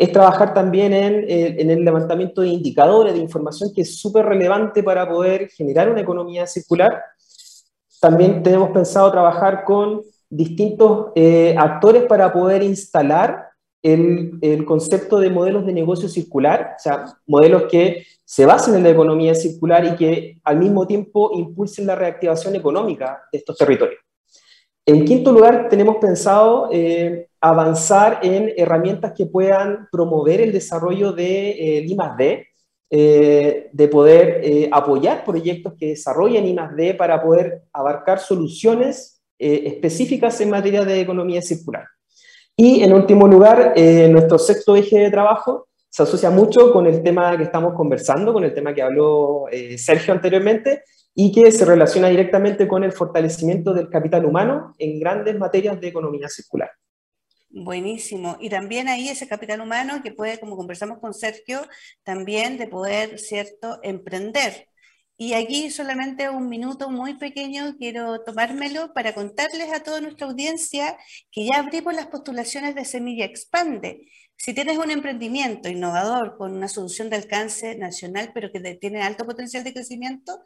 Es 0.00 0.12
trabajar 0.12 0.54
también 0.54 0.94
en, 0.94 1.24
en, 1.28 1.70
el 1.70 1.84
levantamiento 1.84 2.40
de 2.40 2.48
indicadores, 2.48 3.12
de 3.12 3.20
información 3.20 3.70
que 3.74 3.82
es 3.82 4.00
súper 4.00 4.24
relevante 4.24 4.82
para 4.82 5.06
poder 5.06 5.50
generar 5.50 5.90
una 5.90 6.00
economía 6.00 6.46
circular. 6.46 7.02
También 8.00 8.42
tenemos 8.42 8.70
pensado 8.70 9.10
trabajar 9.10 9.62
con 9.64 10.00
distintos 10.30 11.08
actores 11.58 12.04
para 12.04 12.32
poder 12.32 12.62
instalar 12.62 13.50
el, 13.82 14.38
el, 14.40 14.64
concepto 14.64 15.18
de 15.18 15.28
modelos 15.28 15.66
de 15.66 15.74
negocio 15.74 16.08
circular, 16.08 16.76
o 16.78 16.82
sea, 16.82 17.04
modelos 17.26 17.64
que 17.64 18.06
se 18.24 18.46
basen 18.46 18.76
en 18.76 18.84
la 18.84 18.90
economía 18.90 19.34
circular 19.34 19.84
y 19.84 19.96
que 19.96 20.38
al 20.44 20.58
mismo 20.58 20.86
tiempo 20.86 21.32
impulsen 21.34 21.86
la 21.86 21.94
reactivación 21.94 22.54
económica 22.54 23.22
de 23.32 23.38
estos 23.38 23.58
territorios. 23.58 24.00
En 24.86 25.04
quinto 25.04 25.32
lugar, 25.32 25.68
tenemos 25.68 25.96
pensado 25.96 26.68
eh, 26.72 27.28
avanzar 27.40 28.20
en 28.22 28.52
herramientas 28.56 29.12
que 29.16 29.26
puedan 29.26 29.88
promover 29.90 30.40
el 30.40 30.52
desarrollo 30.52 31.12
de 31.12 31.50
eh, 31.50 31.84
I+.D., 31.86 32.46
eh, 32.92 33.70
de 33.72 33.88
poder 33.88 34.40
eh, 34.42 34.68
apoyar 34.72 35.24
proyectos 35.24 35.74
que 35.78 35.88
desarrollen 35.88 36.46
I+.D. 36.46 36.94
para 36.94 37.22
poder 37.22 37.62
abarcar 37.72 38.18
soluciones 38.18 39.20
eh, 39.42 39.62
específicas 39.68 40.38
en 40.42 40.50
materia 40.50 40.84
de 40.84 41.00
economía 41.00 41.40
circular. 41.40 41.86
Y 42.54 42.82
en 42.82 42.92
último 42.92 43.26
lugar, 43.26 43.72
eh, 43.74 44.06
nuestro 44.06 44.38
sexto 44.38 44.76
eje 44.76 44.98
de 44.98 45.10
trabajo 45.10 45.68
se 45.88 46.02
asocia 46.02 46.28
mucho 46.28 46.70
con 46.74 46.86
el 46.86 47.02
tema 47.02 47.38
que 47.38 47.44
estamos 47.44 47.72
conversando, 47.72 48.34
con 48.34 48.44
el 48.44 48.52
tema 48.52 48.74
que 48.74 48.82
habló 48.82 49.46
eh, 49.50 49.78
Sergio 49.78 50.12
anteriormente, 50.12 50.82
y 51.14 51.32
que 51.32 51.50
se 51.52 51.64
relaciona 51.64 52.08
directamente 52.08 52.68
con 52.68 52.84
el 52.84 52.92
fortalecimiento 52.92 53.72
del 53.72 53.88
capital 53.88 54.26
humano 54.26 54.74
en 54.78 55.00
grandes 55.00 55.38
materias 55.38 55.80
de 55.80 55.88
economía 55.88 56.28
circular. 56.28 56.70
Buenísimo. 57.52 58.36
Y 58.40 58.48
también 58.48 58.88
ahí 58.88 59.08
ese 59.08 59.26
capital 59.26 59.60
humano 59.60 60.02
que 60.02 60.12
puede, 60.12 60.38
como 60.38 60.56
conversamos 60.56 61.00
con 61.00 61.12
Sergio, 61.14 61.66
también 62.04 62.58
de 62.58 62.68
poder, 62.68 63.18
¿cierto?, 63.18 63.80
emprender. 63.82 64.68
Y 65.16 65.34
aquí 65.34 65.70
solamente 65.70 66.30
un 66.30 66.48
minuto 66.48 66.88
muy 66.90 67.18
pequeño 67.18 67.76
quiero 67.76 68.22
tomármelo 68.22 68.94
para 68.94 69.14
contarles 69.14 69.70
a 69.72 69.82
toda 69.82 70.00
nuestra 70.00 70.28
audiencia 70.28 70.96
que 71.30 71.44
ya 71.44 71.58
abrimos 71.58 71.92
las 71.94 72.06
postulaciones 72.06 72.74
de 72.74 72.84
Semilla 72.86 73.26
Expande. 73.26 74.08
Si 74.36 74.54
tienes 74.54 74.78
un 74.78 74.90
emprendimiento 74.90 75.68
innovador 75.68 76.38
con 76.38 76.56
una 76.56 76.68
solución 76.68 77.10
de 77.10 77.16
alcance 77.16 77.76
nacional, 77.76 78.30
pero 78.32 78.50
que 78.50 78.60
tiene 78.76 79.02
alto 79.02 79.26
potencial 79.26 79.62
de 79.64 79.74
crecimiento, 79.74 80.40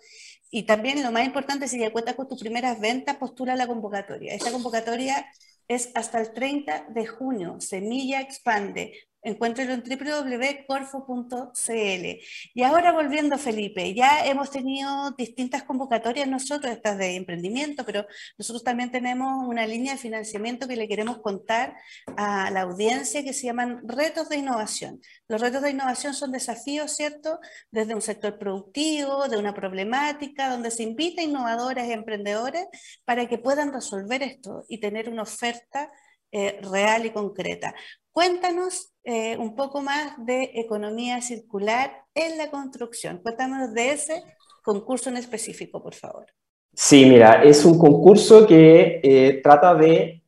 y 0.50 0.64
también 0.64 1.02
lo 1.04 1.12
más 1.12 1.24
importante, 1.24 1.68
si 1.68 1.78
ya 1.78 1.92
cuentas 1.92 2.16
con 2.16 2.28
tus 2.28 2.40
primeras 2.40 2.80
ventas, 2.80 3.16
postula 3.16 3.54
la 3.54 3.68
convocatoria. 3.68 4.34
Esta 4.34 4.50
convocatoria 4.50 5.24
es 5.68 5.90
hasta 5.94 6.20
el 6.20 6.32
30 6.32 6.86
de 6.90 7.06
junio. 7.06 7.56
Semilla 7.60 8.20
Expande. 8.20 8.94
Encuéntralo 9.24 9.72
en 9.72 9.82
www.corfo.cl. 9.82 12.20
Y 12.54 12.62
ahora 12.62 12.92
volviendo, 12.92 13.38
Felipe, 13.38 13.94
ya 13.94 14.24
hemos 14.26 14.50
tenido 14.50 15.12
distintas 15.12 15.62
convocatorias 15.62 16.28
nosotros, 16.28 16.72
estas 16.72 16.98
de 16.98 17.16
emprendimiento, 17.16 17.84
pero 17.84 18.06
nosotros 18.38 18.62
también 18.62 18.90
tenemos 18.90 19.48
una 19.48 19.66
línea 19.66 19.94
de 19.94 19.98
financiamiento 19.98 20.68
que 20.68 20.76
le 20.76 20.88
queremos 20.88 21.18
contar 21.18 21.74
a 22.16 22.50
la 22.50 22.62
audiencia 22.62 23.24
que 23.24 23.32
se 23.32 23.46
llaman 23.46 23.80
retos 23.88 24.28
de 24.28 24.36
innovación. 24.36 25.00
Los 25.26 25.40
retos 25.40 25.62
de 25.62 25.70
innovación 25.70 26.14
son 26.14 26.30
desafíos, 26.30 26.94
¿cierto? 26.94 27.40
Desde 27.70 27.94
un 27.94 28.02
sector 28.02 28.38
productivo, 28.38 29.26
de 29.28 29.38
una 29.38 29.54
problemática, 29.54 30.50
donde 30.50 30.70
se 30.70 30.82
invita 30.82 31.22
a 31.22 31.24
innovadores 31.24 31.88
y 31.88 31.92
emprendedores 31.92 32.66
para 33.04 33.26
que 33.26 33.38
puedan 33.38 33.72
resolver 33.72 34.22
esto 34.22 34.64
y 34.68 34.78
tener 34.78 35.08
una 35.08 35.22
oferta 35.22 35.90
eh, 36.36 36.58
real 36.62 37.06
y 37.06 37.10
concreta. 37.10 37.72
Cuéntanos 38.10 38.92
eh, 39.04 39.36
un 39.36 39.54
poco 39.54 39.82
más 39.82 40.14
de 40.26 40.50
economía 40.54 41.20
circular 41.20 41.92
en 42.12 42.36
la 42.36 42.50
construcción. 42.50 43.20
Cuéntanos 43.22 43.72
de 43.72 43.92
ese 43.92 44.24
concurso 44.64 45.10
en 45.10 45.16
específico, 45.16 45.80
por 45.80 45.94
favor. 45.94 46.26
Sí, 46.72 47.06
mira, 47.06 47.44
es 47.44 47.64
un 47.64 47.78
concurso 47.78 48.48
que 48.48 49.00
eh, 49.00 49.40
trata 49.44 49.76
de 49.76 50.24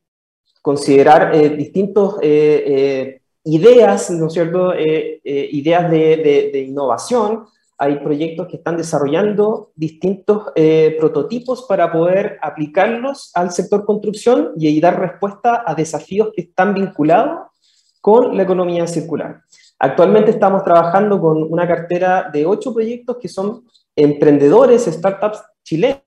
considerar 0.61 1.35
eh, 1.35 1.49
distintas 1.49 2.13
ideas, 3.43 4.09
¿no 4.11 4.27
es 4.27 4.33
cierto? 4.33 4.73
ideas 4.75 5.91
de, 5.91 6.49
de, 6.53 6.59
innovación. 6.61 7.47
Hay 7.77 7.99
proyectos 7.99 8.47
que 8.47 8.57
están 8.57 8.75
desarrollando 8.75 9.71
distintos 9.75 10.51
prototipos 10.99 11.65
para 11.67 11.91
poder 11.91 12.39
aplicarlos 12.41 13.31
al 13.35 13.51
sector 13.51 13.85
construcción 13.85 14.53
y 14.57 14.79
dar 14.81 14.99
respuesta 14.99 15.63
a 15.65 15.75
desafíos 15.75 16.29
que 16.35 16.41
están 16.41 16.73
vinculados 16.73 17.51
con 18.01 18.35
la 18.35 18.43
economía 18.43 18.87
circular. 18.87 19.41
Actualmente 19.79 20.31
estamos 20.31 20.63
trabajando 20.63 21.19
con 21.21 21.43
una 21.43 21.67
cartera 21.67 22.29
de 22.33 22.47
ocho 22.47 22.73
proyectos 22.73 23.17
que 23.21 23.27
son 23.27 23.63
emprendedores, 23.95 24.85
startups 24.85 25.43
chilenas 25.63 26.06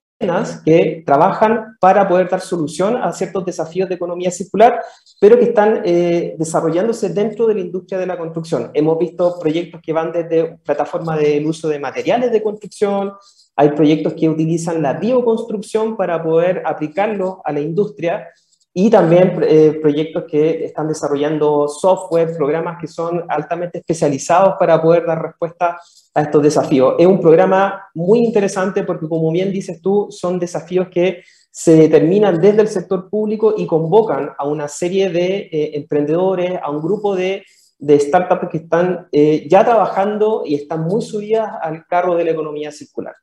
que 0.64 1.02
trabajan 1.06 1.76
para 1.80 2.06
poder 2.06 2.28
dar 2.28 2.42
solución 2.42 2.96
a 2.96 3.10
ciertos 3.12 3.44
desafíos 3.46 3.88
de 3.88 3.94
economía 3.94 4.30
circular, 4.30 4.82
pero 5.18 5.38
que 5.38 5.46
están 5.46 5.80
eh, 5.84 6.34
desarrollándose 6.38 7.08
dentro 7.08 7.46
de 7.46 7.54
la 7.54 7.60
industria 7.60 7.98
de 7.98 8.06
la 8.06 8.18
construcción. 8.18 8.70
Hemos 8.74 8.98
visto 8.98 9.38
proyectos 9.40 9.80
que 9.80 9.94
van 9.94 10.12
desde 10.12 10.58
plataforma 10.58 11.16
del 11.16 11.46
uso 11.46 11.68
de 11.68 11.78
materiales 11.78 12.30
de 12.30 12.42
construcción, 12.42 13.14
hay 13.56 13.70
proyectos 13.70 14.12
que 14.12 14.28
utilizan 14.28 14.82
la 14.82 14.92
bioconstrucción 14.92 15.96
para 15.96 16.22
poder 16.22 16.62
aplicarlo 16.66 17.40
a 17.44 17.52
la 17.52 17.60
industria, 17.60 18.28
y 18.72 18.88
también 18.88 19.40
eh, 19.42 19.78
proyectos 19.82 20.24
que 20.30 20.64
están 20.66 20.86
desarrollando 20.86 21.66
software, 21.66 22.36
programas 22.36 22.78
que 22.80 22.86
son 22.86 23.24
altamente 23.28 23.78
especializados 23.78 24.54
para 24.58 24.80
poder 24.80 25.04
dar 25.06 25.20
respuesta 25.20 25.80
a 26.14 26.22
estos 26.22 26.42
desafíos. 26.42 26.94
Es 26.98 27.06
un 27.06 27.20
programa 27.20 27.84
muy 27.94 28.20
interesante 28.20 28.82
porque, 28.84 29.08
como 29.08 29.30
bien 29.30 29.52
dices 29.52 29.80
tú, 29.80 30.08
son 30.10 30.38
desafíos 30.38 30.88
que 30.88 31.22
se 31.50 31.74
determinan 31.74 32.40
desde 32.40 32.62
el 32.62 32.68
sector 32.68 33.08
público 33.10 33.54
y 33.56 33.66
convocan 33.66 34.30
a 34.38 34.46
una 34.46 34.68
serie 34.68 35.10
de 35.10 35.48
eh, 35.52 35.70
emprendedores, 35.74 36.58
a 36.62 36.70
un 36.70 36.80
grupo 36.80 37.14
de, 37.16 37.44
startups 37.82 38.48
que 38.50 38.58
están 38.58 39.08
eh, 39.10 39.48
ya 39.48 39.64
trabajando 39.64 40.42
y 40.44 40.54
están 40.54 40.82
muy 40.82 41.00
subidas 41.00 41.50
al 41.62 41.86
carro 41.86 42.14
de 42.14 42.24
la 42.24 42.32
economía 42.32 42.70
circular. 42.70 43.14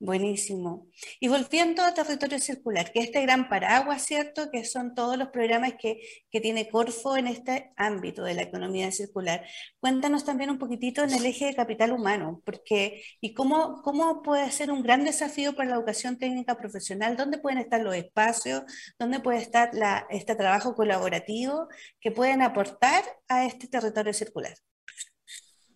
Buenísimo. 0.00 0.86
Y 1.18 1.26
volviendo 1.26 1.82
a 1.82 1.92
territorio 1.92 2.38
circular, 2.38 2.92
que 2.92 3.00
este 3.00 3.20
gran 3.22 3.48
paraguas, 3.48 4.04
¿cierto? 4.06 4.48
Que 4.52 4.64
son 4.64 4.94
todos 4.94 5.18
los 5.18 5.30
programas 5.30 5.72
que, 5.76 6.00
que, 6.30 6.40
tiene 6.40 6.68
Corfo 6.68 7.16
en 7.16 7.26
este 7.26 7.72
ámbito 7.76 8.22
de 8.22 8.34
la 8.34 8.42
economía 8.42 8.92
circular. 8.92 9.44
Cuéntanos 9.80 10.24
también 10.24 10.50
un 10.50 10.58
poquitito 10.58 11.02
en 11.02 11.12
el 11.12 11.26
eje 11.26 11.46
de 11.46 11.56
capital 11.56 11.90
humano, 11.90 12.40
porque 12.44 13.02
y 13.20 13.34
cómo, 13.34 13.82
cómo 13.82 14.22
puede 14.22 14.52
ser 14.52 14.70
un 14.70 14.84
gran 14.84 15.02
desafío 15.04 15.56
para 15.56 15.70
la 15.70 15.76
educación 15.76 16.16
técnica 16.16 16.56
profesional, 16.56 17.16
dónde 17.16 17.38
pueden 17.38 17.58
estar 17.58 17.80
los 17.80 17.96
espacios, 17.96 18.62
dónde 19.00 19.18
puede 19.18 19.38
estar 19.38 19.74
la, 19.74 20.06
este 20.10 20.36
trabajo 20.36 20.76
colaborativo 20.76 21.66
que 22.00 22.12
pueden 22.12 22.42
aportar 22.42 23.02
a 23.26 23.46
este 23.46 23.66
territorio 23.66 24.12
circular. 24.12 24.54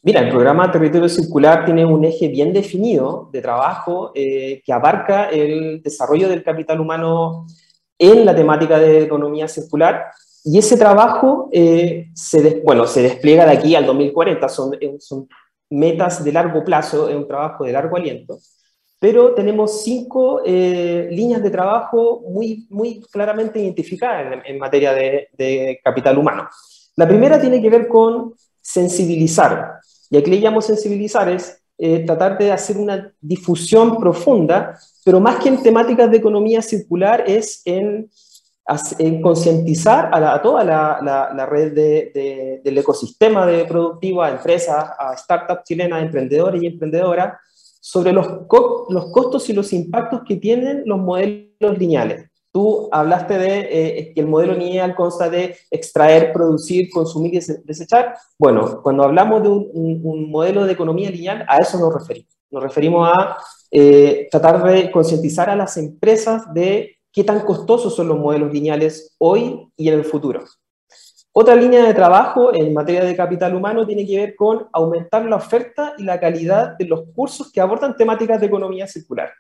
Mira, 0.05 0.19
el 0.19 0.31
programa 0.31 0.69
Territorio 0.73 1.09
Circular 1.09 1.65
tiene 1.65 1.87
un 1.87 2.05
eje 2.05 2.27
bien 2.27 2.53
definido 2.53 3.29
de 3.33 3.41
trabajo 3.41 4.11
eh, 4.17 4.61
que 4.65 4.73
abarca 4.73 5.31
el 5.31 5.81
desarrollo 5.81 6.29
del 6.29 6.43
capital 6.43 6.81
humano 6.81 7.47
en 7.97 8.25
la 8.27 8.35
temática 8.35 8.81
de 8.81 9.03
economía 9.05 9.47
circular. 9.47 10.07
Y 10.43 10.59
ese 10.59 10.77
trabajo 10.77 11.49
eh, 11.53 12.09
se, 12.17 12.63
bueno, 12.65 12.85
se 12.89 13.01
despliega 13.01 13.47
de 13.47 13.53
aquí 13.53 13.77
al 13.77 13.87
2040, 13.87 14.49
son, 14.49 14.75
eh, 14.81 14.97
son 14.99 15.29
metas 15.71 16.25
de 16.25 16.33
largo 16.33 16.65
plazo, 16.65 17.09
es 17.09 17.15
un 17.15 17.29
trabajo 17.29 17.63
de 17.63 17.71
largo 17.71 17.97
aliento, 17.97 18.41
pero 18.99 19.35
tenemos 19.35 19.85
cinco 19.85 20.43
líneas 20.45 21.43
de 21.45 21.51
trabajo 21.51 22.23
muy, 22.29 22.67
muy 22.71 23.01
claramente 23.03 23.61
identificadas 23.61 24.33
en, 24.33 24.43
en 24.45 24.59
materia 24.59 24.93
de, 24.93 25.29
de 25.33 25.81
capital 25.83 26.19
humano. 26.19 26.49
La 26.97 27.07
primera 27.07 27.41
tiene 27.41 27.63
que 27.63 27.71
ver 27.71 27.87
con 27.87 28.35
sensibilizar 28.61 29.82
y 30.13 30.19
aquí 30.19 30.31
le 30.31 30.41
llamo 30.41 30.61
sensibilizar 30.61 31.31
es 31.31 31.63
eh, 31.79 32.05
tratar 32.05 32.37
de 32.37 32.53
hacer 32.53 32.77
una 32.77 33.11
difusión 33.19 33.97
profunda, 33.99 34.79
pero 35.03 35.21
más 35.21 35.43
que 35.43 35.49
en 35.49 35.63
temáticas 35.63 36.11
de 36.11 36.19
economía 36.19 36.61
circular 36.61 37.25
es 37.27 37.63
en, 37.65 38.11
en 38.99 39.23
concientizar 39.23 40.11
a, 40.13 40.43
toda 40.43 40.65
la, 40.65 41.47
red 41.47 41.73
de, 41.73 42.61
del 42.63 42.77
ecosistema 42.77 43.47
de 43.47 43.65
productivo, 43.65 44.23
a 44.23 44.33
empresas, 44.33 44.85
a 44.99 45.17
startups 45.17 45.65
chilenas, 45.65 46.03
emprendedores 46.03 46.63
y 46.63 46.67
emprendedoras, 46.67 47.39
sobre 47.81 48.13
los, 48.13 48.27
los 48.91 49.07
costos 49.11 49.49
y 49.49 49.55
los 49.55 49.73
impactos 49.73 50.21
que 50.29 50.37
tienen 50.37 50.83
los 50.85 50.99
modelos 50.99 51.79
lineales. 51.79 52.29
Tú 52.53 52.91
hablaste 52.93 53.39
de 53.39 53.61
eh, 53.61 54.13
que 54.15 54.21
el 54.21 54.27
modelo 54.27 54.53
lineal 54.53 54.95
consta 54.95 55.31
de 55.31 55.57
extraer, 55.71 56.35
producir, 56.35 56.91
consumir 56.91 57.35
y 57.35 57.41
desechar. 57.65 58.15
Bueno, 58.39 58.83
cuando 58.83 59.05
hablamos 59.05 59.43
de 59.43 59.49
un, 59.49 60.31
modelo 60.31 60.67
de 60.67 60.73
economía 60.73 61.11
lineal, 61.11 61.47
a 61.49 61.57
eso 61.57 61.79
nos 61.79 61.95
referimos. 61.95 62.31
Nos 62.51 62.63
referimos 62.63 63.09
a 63.09 63.39
eh, 63.71 64.29
tratar 64.31 64.63
de 64.65 64.91
concientizar 64.91 65.49
a 65.49 65.57
las 65.57 65.79
empresas 65.79 66.53
de 66.53 66.99
qué 67.11 67.25
tan 67.25 67.41
costosos 67.41 67.97
son 67.97 68.09
los 68.09 68.19
modelos 68.19 68.53
lineales 68.53 69.15
hoy 69.19 69.69
y 69.75 69.89
en 69.89 69.95
el 69.95 70.05
futuro. 70.05 70.45
Otra 71.35 71.55
línea 71.55 71.83
de 71.87 71.95
trabajo 71.95 72.55
en 72.55 72.75
materia 72.75 73.03
de 73.03 73.17
capital 73.17 73.55
humano 73.55 73.87
tiene 73.87 74.07
que 74.07 74.19
ver 74.19 74.37
con 74.37 74.69
aumentar 74.71 75.25
la 75.25 75.37
oferta 75.37 75.95
y 75.97 76.03
la 76.03 76.21
calidad 76.21 76.77
de 76.77 76.85
los 76.85 77.05
cursos 77.15 77.51
que 77.51 77.63
abordan 77.63 77.97
temáticas 77.97 78.39
de 78.39 78.49
economía 78.49 78.87
circular. 78.87 79.31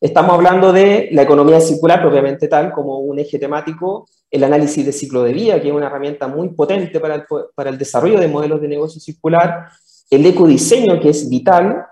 Estamos 0.00 0.34
hablando 0.34 0.72
de 0.72 1.08
la 1.10 1.22
economía 1.22 1.60
circular 1.60 2.00
propiamente 2.00 2.46
tal 2.46 2.70
como 2.70 3.00
un 3.00 3.18
eje 3.18 3.36
temático, 3.36 4.06
el 4.30 4.44
análisis 4.44 4.86
de 4.86 4.92
ciclo 4.92 5.24
de 5.24 5.32
vida, 5.32 5.60
que 5.60 5.68
es 5.68 5.74
una 5.74 5.86
herramienta 5.86 6.28
muy 6.28 6.50
potente 6.50 7.00
para 7.00 7.26
el, 7.70 7.78
desarrollo 7.78 8.20
de 8.20 8.28
modelos 8.28 8.60
de 8.60 8.68
negocio 8.68 9.00
circular, 9.00 9.70
el 10.08 10.24
ecodiseño, 10.24 11.00
que 11.00 11.08
es 11.08 11.28
vital. 11.28 11.84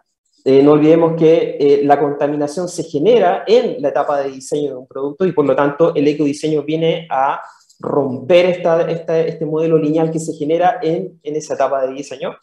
Eh, 0.45 0.63
no 0.63 0.73
olvidemos 0.73 1.15
que 1.19 1.57
eh, 1.59 1.81
la 1.83 1.99
contaminación 1.99 2.69
se 2.69 2.85
genera 2.85 3.43
en 3.45 3.83
la 3.83 3.89
etapa 3.89 4.21
de 4.21 4.31
diseño 4.31 4.71
de 4.71 4.77
un 4.77 4.87
producto 4.87 5.27
y 5.27 5.33
por 5.33 5.45
lo 5.45 5.57
tanto 5.57 5.93
el 5.93 6.07
ecodiseño 6.07 6.63
viene 6.63 7.09
a 7.11 7.41
romper 7.81 8.47
esta, 8.47 8.89
este 8.89 9.45
modelo 9.45 9.79
lineal 9.79 10.13
que 10.13 10.21
se 10.21 10.33
genera 10.33 10.79
en, 10.81 11.19
en 11.25 11.35
esa 11.35 11.55
etapa 11.55 11.85
de 11.85 11.93
diseño 11.93 12.37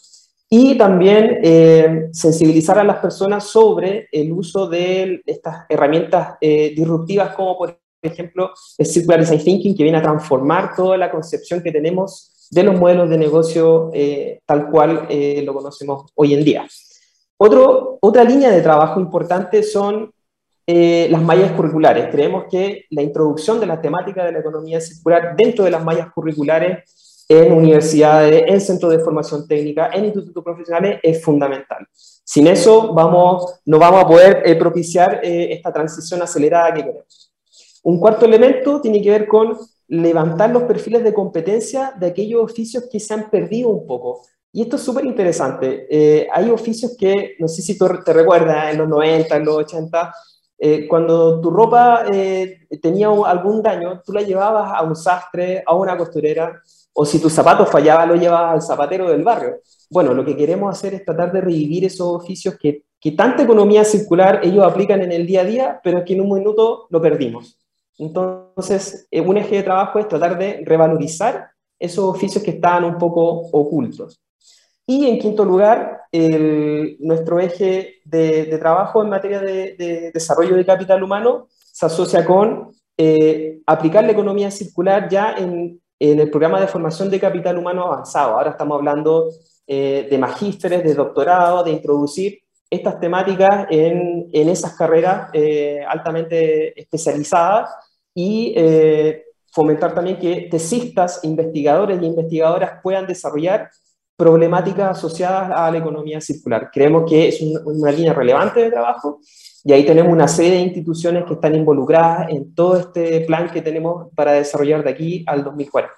y 0.55 0.77
también 0.77 1.39
eh, 1.41 2.09
sensibilizar 2.11 2.77
a 2.77 2.83
las 2.83 2.97
personas 2.97 3.45
sobre 3.45 4.07
el 4.11 4.31
uso 4.31 4.69
de 4.69 5.23
estas 5.25 5.65
herramientas 5.67 6.35
eh, 6.39 6.75
disruptivas 6.75 7.33
como 7.33 7.57
por 7.57 7.79
ejemplo 8.03 8.51
el 8.77 8.85
Circular 8.85 9.21
Design 9.21 9.43
Thinking 9.43 9.75
que 9.75 9.81
viene 9.81 9.97
a 9.97 10.03
transformar 10.03 10.75
toda 10.75 10.95
la 10.95 11.09
concepción 11.09 11.63
que 11.63 11.71
tenemos 11.71 12.47
de 12.51 12.61
los 12.61 12.79
modelos 12.79 13.09
de 13.09 13.17
negocio 13.17 13.89
eh, 13.95 14.41
tal 14.45 14.69
cual 14.69 15.07
lo 15.43 15.53
conocemos 15.55 16.11
hoy 16.13 16.35
en 16.35 16.43
día. 16.43 16.67
Otro, 17.37 17.97
otra 17.99 18.23
línea 18.23 18.51
de 18.51 18.61
trabajo 18.61 18.99
importante 18.99 19.63
son 19.63 20.13
las 20.67 21.21
mallas 21.23 21.51
curriculares. 21.53 22.09
Creemos 22.11 22.43
que 22.51 22.85
la 22.91 23.01
introducción 23.01 23.59
de 23.59 23.65
la 23.65 23.81
temática 23.81 24.23
de 24.23 24.33
la 24.33 24.39
economía 24.39 24.79
circular 24.79 25.35
dentro 25.35 25.65
de 25.65 25.71
las 25.71 25.83
mallas 25.83 26.13
curriculares 26.13 27.02
en 27.27 27.53
universidades, 27.53 28.43
en 28.47 28.61
centros 28.61 28.91
de 28.91 28.99
formación 28.99 29.47
técnica, 29.47 29.89
en 29.93 30.05
institutos 30.05 30.43
profesionales, 30.43 30.99
es 31.01 31.23
fundamental. 31.23 31.87
Sin 32.23 32.47
eso 32.47 32.93
vamos, 32.93 33.59
no 33.65 33.79
vamos 33.79 34.03
a 34.03 34.07
poder 34.07 34.43
eh, 34.45 34.55
propiciar 34.55 35.19
eh, 35.23 35.53
esta 35.53 35.71
transición 35.71 36.21
acelerada 36.21 36.73
que 36.73 36.83
queremos. 36.83 37.33
Un 37.83 37.99
cuarto 37.99 38.25
elemento 38.25 38.79
tiene 38.79 39.01
que 39.01 39.09
ver 39.09 39.27
con 39.27 39.57
levantar 39.87 40.49
los 40.49 40.63
perfiles 40.63 41.03
de 41.03 41.13
competencia 41.13 41.93
de 41.99 42.07
aquellos 42.07 42.43
oficios 42.43 42.87
que 42.89 42.99
se 42.99 43.13
han 43.13 43.29
perdido 43.29 43.69
un 43.69 43.85
poco. 43.85 44.25
Y 44.53 44.61
esto 44.61 44.77
es 44.77 44.83
súper 44.83 45.05
interesante. 45.05 45.87
Eh, 45.89 46.27
hay 46.31 46.49
oficios 46.49 46.95
que, 46.97 47.35
no 47.39 47.47
sé 47.47 47.61
si 47.61 47.77
tú 47.77 47.87
te 48.05 48.13
recuerdas, 48.13 48.71
en 48.71 48.77
los 48.77 48.87
90, 48.87 49.35
en 49.35 49.45
los 49.45 49.57
80, 49.57 50.13
cuando 50.87 51.41
tu 51.41 51.49
ropa 51.49 52.05
tenía 52.81 53.09
algún 53.09 53.61
daño, 53.61 54.01
tú 54.05 54.13
la 54.13 54.21
llevabas 54.21 54.71
a 54.73 54.81
un 54.83 54.95
sastre, 54.95 55.61
a 55.65 55.75
una 55.75 55.97
costurera, 55.97 56.61
o 56.93 57.05
si 57.05 57.19
tus 57.19 57.33
zapatos 57.33 57.69
fallaban, 57.69 58.09
lo 58.09 58.15
llevabas 58.15 58.53
al 58.53 58.61
zapatero 58.61 59.09
del 59.09 59.23
barrio. 59.23 59.57
Bueno, 59.89 60.13
lo 60.13 60.23
que 60.23 60.37
queremos 60.37 60.71
hacer 60.71 60.93
es 60.93 61.03
tratar 61.03 61.31
de 61.31 61.41
revivir 61.41 61.85
esos 61.85 62.07
oficios 62.07 62.55
que, 62.57 62.85
que 62.99 63.11
tanta 63.11 63.43
economía 63.43 63.83
circular 63.83 64.41
ellos 64.43 64.63
aplican 64.65 65.01
en 65.01 65.11
el 65.11 65.25
día 65.25 65.41
a 65.41 65.45
día, 65.45 65.81
pero 65.83 66.05
que 66.05 66.13
en 66.13 66.21
un 66.21 66.33
minuto 66.33 66.87
lo 66.89 67.01
perdimos. 67.01 67.57
Entonces, 67.97 69.07
eh, 69.11 69.21
un 69.21 69.37
eje 69.37 69.57
de 69.57 69.63
trabajo 69.63 69.99
es 69.99 70.07
tratar 70.07 70.37
de 70.37 70.63
revalorizar 70.65 71.49
esos 71.79 72.05
oficios 72.05 72.43
que 72.43 72.51
estaban 72.51 72.85
un 72.85 72.97
poco 72.97 73.21
ocultos. 73.51 74.21
Y 74.85 75.07
en 75.07 75.19
quinto 75.19 75.45
lugar, 75.45 76.01
nuestro 76.99 77.39
eje 77.39 78.01
de, 78.03 78.57
trabajo 78.59 79.01
en 79.01 79.09
materia 79.09 79.39
de, 79.39 80.11
desarrollo 80.13 80.55
de 80.55 80.65
capital 80.65 81.01
humano 81.01 81.47
se 81.49 81.85
asocia 81.85 82.25
con 82.25 82.71
eh, 82.97 83.61
aplicar 83.65 84.03
la 84.03 84.11
economía 84.11 84.51
circular 84.51 85.09
ya 85.09 85.35
en, 85.37 85.81
en 86.11 86.19
el 86.19 86.29
programa 86.29 86.59
de 86.59 86.67
formación 86.67 87.09
de 87.09 87.17
capital 87.17 87.57
humano 87.57 87.83
avanzado. 87.85 88.37
Ahora 88.37 88.51
estamos 88.51 88.77
hablando 88.77 89.29
eh, 89.65 90.05
de 90.09 90.17
magísteres, 90.17 90.83
de 90.83 90.93
doctorado, 90.93 91.63
de 91.63 91.71
introducir 91.71 92.39
estas 92.69 92.99
temáticas 92.99 93.67
en, 93.69 94.27
en 94.33 94.49
esas 94.49 94.75
carreras 94.75 95.29
eh, 95.31 95.81
altamente 95.87 96.77
especializadas 96.77 97.69
y 98.13 98.53
eh, 98.57 99.23
fomentar 99.53 99.95
también 99.95 100.19
que 100.19 100.49
tesistas, 100.51 101.23
investigadores 101.23 102.01
y 102.01 102.05
investigadoras 102.05 102.81
puedan 102.83 103.07
desarrollar 103.07 103.69
problemáticas 104.17 104.97
asociadas 104.97 105.51
a 105.55 105.71
la 105.71 105.77
economía 105.77 106.19
circular. 106.19 106.69
Creemos 106.69 107.09
que 107.09 107.29
es 107.29 107.41
una 107.63 107.91
línea 107.91 108.11
relevante 108.13 108.59
de 108.59 108.71
trabajo 108.71 109.21
y 109.63 109.71
ahí 109.71 109.85
tenemos 109.85 110.11
una 110.11 110.27
serie 110.27 110.51
de 110.53 110.61
instituciones 110.61 111.23
que 111.25 111.33
están 111.33 111.55
involucradas 111.55 112.29
en 112.29 112.53
todo 112.53 112.77
este 112.77 113.21
plan 113.21 113.49
que 113.49 113.61
tenemos 113.61 114.09
para 114.13 114.33
desarrollar 114.33 114.83
de 114.83 114.89
aquí 114.89 115.23
al 115.25 115.43
2040. 115.43 115.93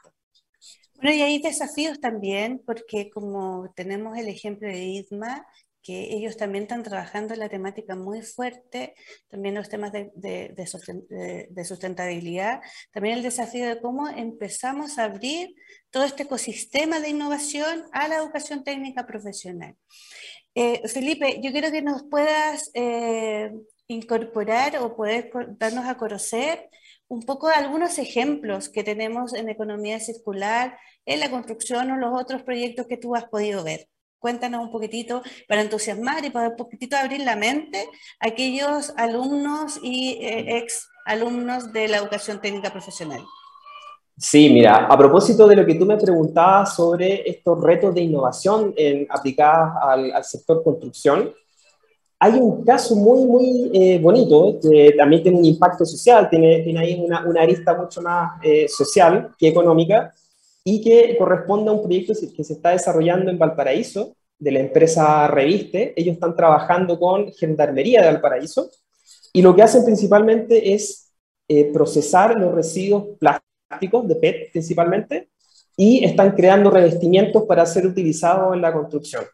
Bueno, 0.96 1.12
y 1.12 1.22
hay 1.22 1.40
desafíos 1.40 2.00
también, 2.00 2.62
porque 2.66 3.10
como 3.10 3.72
tenemos 3.76 4.18
el 4.18 4.28
ejemplo 4.28 4.68
de 4.68 4.86
IDMA, 4.86 5.46
que 5.86 6.16
ellos 6.16 6.36
también 6.36 6.64
están 6.64 6.82
trabajando 6.82 7.36
en 7.36 7.40
la 7.40 7.48
temática 7.48 7.96
muy 7.96 8.24
fuerte, 8.24 8.96
también 9.28 9.54
los 9.54 9.70
temas 9.70 9.92
de, 9.92 10.12
de, 10.16 11.64
sustentabilidad, 11.64 12.62
también 12.92 13.18
el 13.18 13.24
desafío 13.24 13.68
de 13.68 13.80
cómo 13.80 14.10
empezamos 14.10 14.98
a 14.98 15.04
abrir 15.04 15.54
todo 15.92 16.04
este 16.04 16.24
ecosistema 16.24 17.00
de 17.00 17.10
innovación 17.10 17.84
a 17.92 18.08
la 18.08 18.18
educación 18.18 18.64
técnica 18.64 19.06
profesional. 19.06 19.76
Eh, 20.56 20.88
Felipe, 20.88 21.42
yo 21.44 21.52
quiero 21.52 21.70
que 21.70 21.82
nos 21.82 22.04
puedas 22.04 22.72
eh, 22.74 23.52
incorporar 23.88 24.78
o 24.78 24.96
poder 24.96 25.30
darnos 25.60 25.86
a 25.86 25.98
conocer 25.98 26.70
un 27.10 27.24
poco 27.24 27.50
algunos 27.50 28.00
ejemplos 28.00 28.70
que 28.70 28.84
tenemos 28.84 29.34
en 29.34 29.50
economía 29.50 30.00
circular, 30.00 30.80
en 31.06 31.20
la 31.20 31.30
construcción 31.30 31.92
o 31.92 31.98
los 31.98 32.20
otros 32.20 32.44
proyectos 32.44 32.88
que 32.88 32.98
tú 32.98 33.16
has 33.16 33.26
podido 33.26 33.66
ver. 33.66 33.90
Cuéntanos 34.18 34.64
un 34.64 34.72
poquitito 34.72 35.22
para 35.48 35.62
entusiasmar 35.62 36.24
y 36.24 36.30
para 36.30 36.50
un 36.50 36.56
poquitito 36.56 36.96
abrir 36.96 37.20
la 37.20 37.36
mente 37.36 37.86
a 38.22 38.30
aquellos 38.30 38.94
alumnos 38.96 39.78
y 39.84 40.18
eh, 40.22 40.58
ex 40.58 40.88
alumnos 41.06 41.74
de 41.74 41.90
la 41.90 41.98
educación 41.98 42.40
técnica 42.42 42.72
profesional. 42.72 43.24
Sí, 44.18 44.50
mira, 44.50 44.86
a 44.86 44.98
propósito 44.98 45.46
de 45.46 45.58
lo 45.58 45.66
que 45.66 45.76
tú 45.76 45.86
me 45.86 45.98
preguntabas 45.98 46.76
sobre 46.76 47.30
estos 47.30 47.62
retos 47.62 47.94
de 47.94 48.02
innovación 48.02 48.74
en, 48.78 49.06
aplicados 49.10 49.74
al, 49.82 50.24
sector 50.24 50.64
construcción, 50.64 51.34
hay 52.18 52.34
un 52.40 52.64
caso 52.64 52.96
muy, 52.96 53.26
muy 53.26 53.72
eh, 53.74 54.00
bonito 54.00 54.58
que 54.62 54.94
también 54.98 55.22
tiene 55.22 55.38
un 55.38 55.46
impacto 55.46 55.86
social, 55.86 56.30
tiene, 56.30 56.62
tiene 56.62 56.80
ahí 56.80 57.04
una, 57.06 57.26
una 57.28 57.42
arista 57.42 57.76
mucho 57.76 58.02
más 58.02 58.40
eh, 58.42 58.68
social 58.70 59.36
que 59.38 59.50
económica 59.50 60.14
y 60.64 60.82
que 60.82 61.18
corresponde 61.18 61.70
a 61.70 61.74
un 61.74 61.84
proyecto 61.84 62.14
que 62.36 62.44
se 62.44 62.54
está 62.54 62.70
desarrollando 62.70 63.30
en 63.30 63.38
Valparaíso, 63.38 64.16
de 64.40 64.52
la 64.52 64.60
empresa 64.60 65.28
Reviste. 65.28 65.94
Ellos 65.96 66.14
están 66.14 66.36
trabajando 66.36 67.00
con 67.00 67.32
Gendarmería 67.34 68.02
de 68.02 68.08
Valparaíso 68.08 68.70
y 69.34 69.42
lo 69.42 69.56
que 69.56 69.64
hacen 69.64 69.84
principalmente 69.84 70.74
es 70.74 71.12
eh, 71.48 71.66
procesar 71.74 72.40
los 72.40 72.54
residuos 72.54 73.18
plásticos 73.20 73.55
de 73.80 74.16
PET 74.16 74.52
principalmente, 74.52 75.30
y 75.78 76.06
están 76.06 76.32
creando 76.32 76.70
revestimientos 76.70 77.44
para 77.44 77.66
ser 77.66 77.86
utilizados 77.86 78.54
en 78.54 78.62
la 78.62 78.72
construcción. 78.72 79.26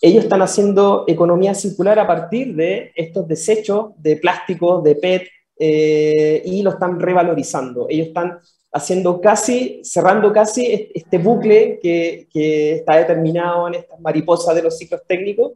Ellos 0.00 0.24
están 0.24 0.40
haciendo 0.40 1.04
economía 1.06 1.54
circular 1.54 1.98
a 1.98 2.06
partir 2.06 2.54
de 2.54 2.92
estos 2.94 3.26
desechos 3.26 3.90
de 3.96 4.16
plástico, 4.16 4.80
de 4.80 4.94
PET, 4.94 5.22
eh, 5.58 6.42
y 6.44 6.62
lo 6.62 6.70
están 6.70 6.98
revalorizando. 6.98 7.86
Ellos 7.88 8.08
están 8.08 8.38
haciendo 8.72 9.20
casi, 9.20 9.80
cerrando 9.82 10.32
casi 10.32 10.90
este 10.94 11.18
bucle 11.18 11.78
que, 11.82 12.28
que 12.32 12.76
está 12.76 12.96
determinado 12.96 13.68
en 13.68 13.74
estas 13.74 14.00
mariposas 14.00 14.54
de 14.54 14.62
los 14.62 14.78
ciclos 14.78 15.02
técnicos 15.06 15.52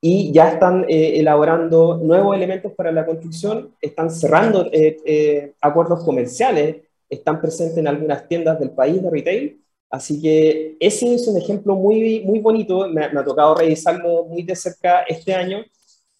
y 0.00 0.30
ya 0.32 0.50
están 0.50 0.84
eh, 0.88 1.18
elaborando 1.18 1.96
nuevos 1.96 2.36
elementos 2.36 2.72
para 2.72 2.92
la 2.92 3.04
construcción, 3.04 3.74
están 3.80 4.10
cerrando 4.10 4.68
eh, 4.72 5.52
acuerdos 5.60 6.04
comerciales 6.04 6.76
están 7.10 7.40
presentes 7.40 7.76
en 7.76 7.88
algunas 7.88 8.26
tiendas 8.28 8.58
del 8.58 8.70
país 8.70 9.02
de 9.02 9.10
retail. 9.10 9.64
Así 9.90 10.22
que 10.22 10.76
ese 10.78 11.14
es 11.14 11.26
un 11.26 11.36
ejemplo 11.36 11.74
muy, 11.74 12.20
muy 12.20 12.38
bonito, 12.38 12.88
me, 12.88 13.04
ha 13.04 13.24
tocado 13.24 13.56
revisarlo 13.56 14.24
muy 14.24 14.44
de 14.44 14.54
cerca 14.54 15.02
este 15.02 15.34
año 15.34 15.64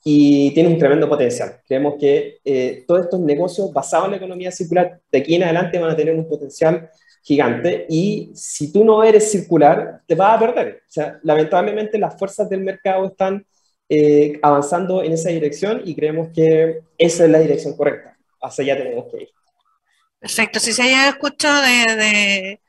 y 0.03 0.53
tiene 0.55 0.71
un 0.71 0.79
tremendo 0.79 1.09
potencial. 1.09 1.61
Creemos 1.67 1.95
que 1.99 2.39
eh, 2.45 2.85
todos 2.87 3.03
estos 3.03 3.21
negocios 3.21 3.73
basados 3.73 4.07
en 4.07 4.13
la 4.13 4.17
economía 4.17 4.51
circular 4.51 5.01
de 5.11 5.19
aquí 5.19 5.37
en 5.37 5.45
adelante 5.45 5.79
van 5.79 5.91
a 5.91 5.97
tener 5.97 6.15
un 6.15 6.29
potencial 6.29 6.91
gigante 7.23 7.87
y 7.89 8.33
si 8.35 8.73
tú 8.73 8.85
no 8.85 9.05
eres 9.05 9.31
circular, 9.31 10.03
te 10.07 10.15
vas 10.15 10.37
a 10.37 10.41
perder. 10.41 10.83
O 10.89 10.91
sea, 10.91 11.21
lamentablemente 11.23 11.99
las 11.99 12.19
fuerzas 12.19 12.49
del 12.49 12.63
mercado 12.63 13.07
están 13.07 13.47
eh, 13.89 14.39
avanzando 14.43 15.03
en 15.03 15.13
esa 15.13 15.31
dirección 15.31 15.83
y 15.85 15.95
creemos 15.95 16.29
que 16.35 16.81
esa 16.99 17.25
es 17.25 17.31
la 17.31 17.39
dirección 17.39 17.77
correcta. 17.77 18.17
Hacia 18.41 18.65
allá 18.65 18.83
tenemos 18.83 19.07
que 19.11 19.23
ir. 19.23 19.29
Perfecto, 20.21 20.61
si 20.61 20.73
se 20.75 20.83
haya 20.83 21.09
escuchado 21.09 21.63
de, 21.63 22.61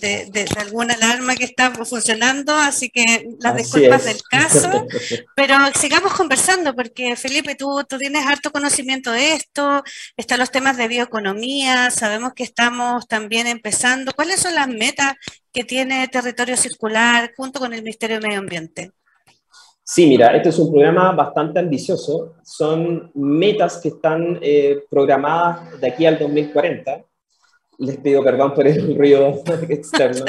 de, 0.00 0.46
alguna 0.56 0.94
alarma 0.94 1.34
que 1.34 1.44
está 1.44 1.72
funcionando, 1.72 2.54
así 2.54 2.90
que 2.90 3.26
las 3.40 3.56
disculpas 3.56 4.04
del 4.04 4.22
caso, 4.30 4.86
pero 5.36 5.56
sigamos 5.78 6.12
conversando 6.12 6.74
porque 6.74 7.16
Felipe, 7.16 7.56
tú, 7.56 7.84
tú 7.88 7.98
tienes 7.98 8.26
harto 8.26 8.52
conocimiento 8.52 9.10
de 9.10 9.34
esto, 9.34 9.82
están 10.16 10.38
los 10.38 10.50
temas 10.50 10.76
de 10.76 10.88
bioeconomía, 10.88 11.90
sabemos 11.90 12.34
que 12.34 12.44
estamos 12.44 13.06
también 13.08 13.46
empezando. 13.46 14.12
¿Cuáles 14.12 14.40
son 14.40 14.54
las 14.54 14.68
metas 14.68 15.14
que 15.52 15.64
tiene 15.64 16.06
Territorio 16.08 16.56
Circular 16.56 17.32
junto 17.36 17.58
con 17.60 17.72
el 17.74 17.82
Ministerio 17.82 18.20
de 18.20 18.26
Medio 18.28 18.40
Ambiente? 18.40 18.92
Sí, 19.84 20.06
mira, 20.06 20.36
este 20.36 20.50
es 20.50 20.58
un 20.58 20.70
programa 20.70 21.12
bastante 21.12 21.58
ambicioso. 21.58 22.34
Son 22.42 23.10
metas 23.14 23.78
que 23.78 23.88
están 23.88 24.38
eh, 24.40 24.84
programadas 24.88 25.80
de 25.80 25.88
aquí 25.88 26.06
al 26.06 26.18
2040 26.18 27.04
les 27.82 27.96
pido 27.98 28.22
perdón 28.22 28.54
por 28.54 28.66
el 28.66 28.96
ruido 28.98 29.42
externo. 29.68 30.24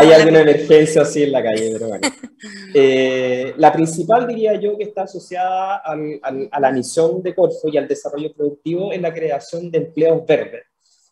Hay 0.00 0.12
alguna 0.12 0.40
emergencia 0.40 1.02
así 1.02 1.22
en 1.22 1.32
la 1.32 1.42
calle, 1.42 1.70
pero 1.72 1.88
bueno. 1.88 2.08
Eh, 2.72 3.54
la 3.56 3.72
principal, 3.72 4.28
diría 4.28 4.54
yo, 4.60 4.78
que 4.78 4.84
está 4.84 5.02
asociada 5.02 5.82
a 5.82 6.60
la 6.60 6.70
misión 6.70 7.20
de 7.20 7.34
Corfo 7.34 7.68
y 7.72 7.76
al 7.76 7.88
desarrollo 7.88 8.32
productivo 8.32 8.92
es 8.92 9.00
la 9.00 9.12
creación 9.12 9.72
de 9.72 9.78
empleos 9.78 10.24
verdes. 10.24 10.62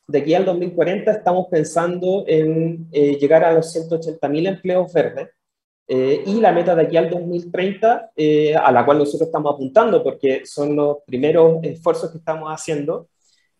De 0.06 0.18
aquí 0.18 0.34
al 0.34 0.44
2040 0.44 1.10
estamos 1.10 1.46
pensando 1.50 2.24
en 2.28 2.86
eh, 2.92 3.16
llegar 3.18 3.42
a 3.42 3.54
los 3.54 3.74
180.000 3.74 4.46
empleos 4.46 4.92
verdes. 4.92 5.30
Eh, 5.88 6.24
y 6.26 6.40
la 6.40 6.52
meta 6.52 6.74
de 6.74 6.82
aquí 6.82 6.96
al 6.96 7.10
2030, 7.10 8.10
a 8.60 8.72
la 8.72 8.84
cual 8.84 8.98
nosotros 8.98 9.28
estamos 9.28 9.54
apuntando, 9.54 10.02
porque 10.02 10.44
son 10.44 10.74
los 10.74 10.98
primeros 11.06 11.58
esfuerzos 11.62 12.10
que 12.10 12.18
estamos 12.18 12.48
haciendo, 12.50 13.08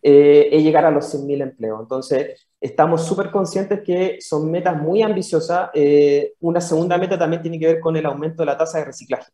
eh, 0.01 0.49
es 0.51 0.63
llegar 0.63 0.85
a 0.85 0.91
los 0.91 1.05
100.000 1.13 1.41
empleos. 1.41 1.81
Entonces, 1.81 2.47
estamos 2.61 3.05
súper 3.05 3.31
conscientes 3.31 3.81
que 3.83 4.17
son 4.21 4.49
metas 4.49 4.81
muy 4.81 5.01
ambiciosas. 5.01 5.69
Eh, 5.73 6.33
una 6.39 6.61
segunda 6.61 6.97
meta 6.97 7.17
también 7.17 7.41
tiene 7.41 7.59
que 7.59 7.67
ver 7.67 7.79
con 7.79 7.95
el 7.97 8.05
aumento 8.05 8.41
de 8.41 8.45
la 8.45 8.57
tasa 8.57 8.79
de 8.79 8.85
reciclaje. 8.85 9.31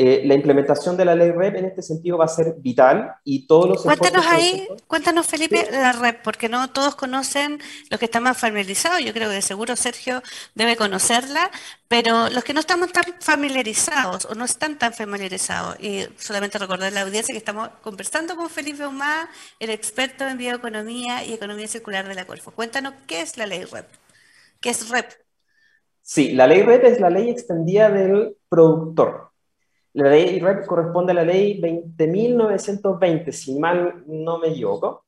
Eh, 0.00 0.22
la 0.24 0.34
implementación 0.34 0.96
de 0.96 1.04
la 1.04 1.16
ley 1.16 1.32
REP 1.32 1.56
en 1.56 1.64
este 1.64 1.82
sentido 1.82 2.18
va 2.18 2.26
a 2.26 2.28
ser 2.28 2.54
vital 2.58 3.16
y 3.24 3.48
todos 3.48 3.68
los... 3.68 3.82
Cuéntanos 3.82 4.24
ahí, 4.28 4.68
cuéntanos 4.86 5.26
Felipe, 5.26 5.66
la 5.72 5.90
REP, 5.90 6.22
porque 6.22 6.48
no 6.48 6.70
todos 6.70 6.94
conocen 6.94 7.58
los 7.90 7.98
que 7.98 8.04
están 8.04 8.22
más 8.22 8.38
familiarizados, 8.38 9.00
yo 9.00 9.12
creo 9.12 9.28
que 9.28 9.34
de 9.34 9.42
seguro 9.42 9.74
Sergio 9.74 10.22
debe 10.54 10.76
conocerla, 10.76 11.50
pero 11.88 12.30
los 12.30 12.44
que 12.44 12.54
no 12.54 12.60
estamos 12.60 12.92
tan 12.92 13.02
familiarizados 13.18 14.26
o 14.26 14.36
no 14.36 14.44
están 14.44 14.78
tan 14.78 14.92
familiarizados, 14.92 15.80
y 15.80 16.06
solamente 16.16 16.58
recordar 16.58 16.92
a 16.92 16.94
la 16.94 17.02
audiencia 17.02 17.32
que 17.32 17.38
estamos 17.38 17.68
conversando 17.82 18.36
con 18.36 18.48
Felipe 18.48 18.86
Humá, 18.86 19.28
el 19.58 19.70
experto 19.70 20.28
en 20.28 20.38
bioeconomía 20.38 21.24
y 21.24 21.32
economía 21.32 21.66
circular 21.66 22.06
de 22.06 22.14
la 22.14 22.24
Corfo. 22.24 22.52
Cuéntanos 22.52 22.94
qué 23.08 23.20
es 23.20 23.36
la 23.36 23.46
ley 23.46 23.64
REP, 23.64 23.86
qué 24.60 24.70
es 24.70 24.88
REP. 24.90 25.10
Sí, 26.02 26.34
la 26.34 26.46
ley 26.46 26.62
REP 26.62 26.84
es 26.84 27.00
la 27.00 27.10
ley 27.10 27.30
extendida 27.30 27.90
del 27.90 28.36
productor. 28.48 29.27
La 29.94 30.10
ley 30.10 30.38
REP 30.38 30.66
corresponde 30.66 31.12
a 31.12 31.16
la 31.16 31.24
ley 31.24 31.60
20.920, 31.60 33.32
si 33.32 33.58
mal 33.58 34.04
no 34.06 34.38
me 34.38 34.48
equivoco. 34.48 35.04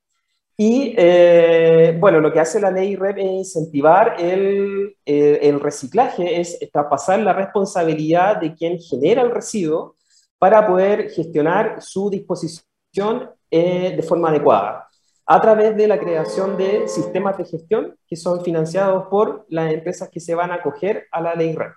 Y 0.57 0.95
eh, 0.99 1.97
bueno, 1.99 2.21
lo 2.21 2.31
que 2.31 2.41
hace 2.41 2.61
la 2.61 2.71
ley 2.71 2.95
REP 2.95 3.19
es 3.19 3.25
incentivar 3.25 4.17
el, 4.19 4.95
eh, 5.07 5.39
el 5.43 5.59
reciclaje, 5.59 6.41
es 6.41 6.59
pasar 6.71 7.21
la 7.21 7.33
responsabilidad 7.33 8.37
de 8.37 8.55
quien 8.55 8.79
genera 8.79 9.23
el 9.23 9.31
residuo 9.31 9.97
para 10.39 10.67
poder 10.67 11.11
gestionar 11.11 11.81
su 11.81 12.11
disposición 12.11 13.31
eh, 13.51 13.95
de 13.97 14.03
forma 14.03 14.29
adecuada, 14.31 14.87
a 15.27 15.41
través 15.41 15.77
de 15.77 15.87
la 15.89 15.99
creación 15.99 16.57
de 16.57 16.89
sistemas 16.89 17.39
de 17.39 17.45
gestión 17.45 17.97
que 18.07 18.17
son 18.17 18.45
financiados 18.45 19.07
por 19.09 19.47
las 19.49 19.73
empresas 19.73 20.09
que 20.09 20.21
se 20.21 20.35
van 20.35 20.51
a 20.51 20.57
acoger 20.57 21.07
a 21.11 21.21
la 21.21 21.35
ley 21.35 21.55
REP. 21.55 21.73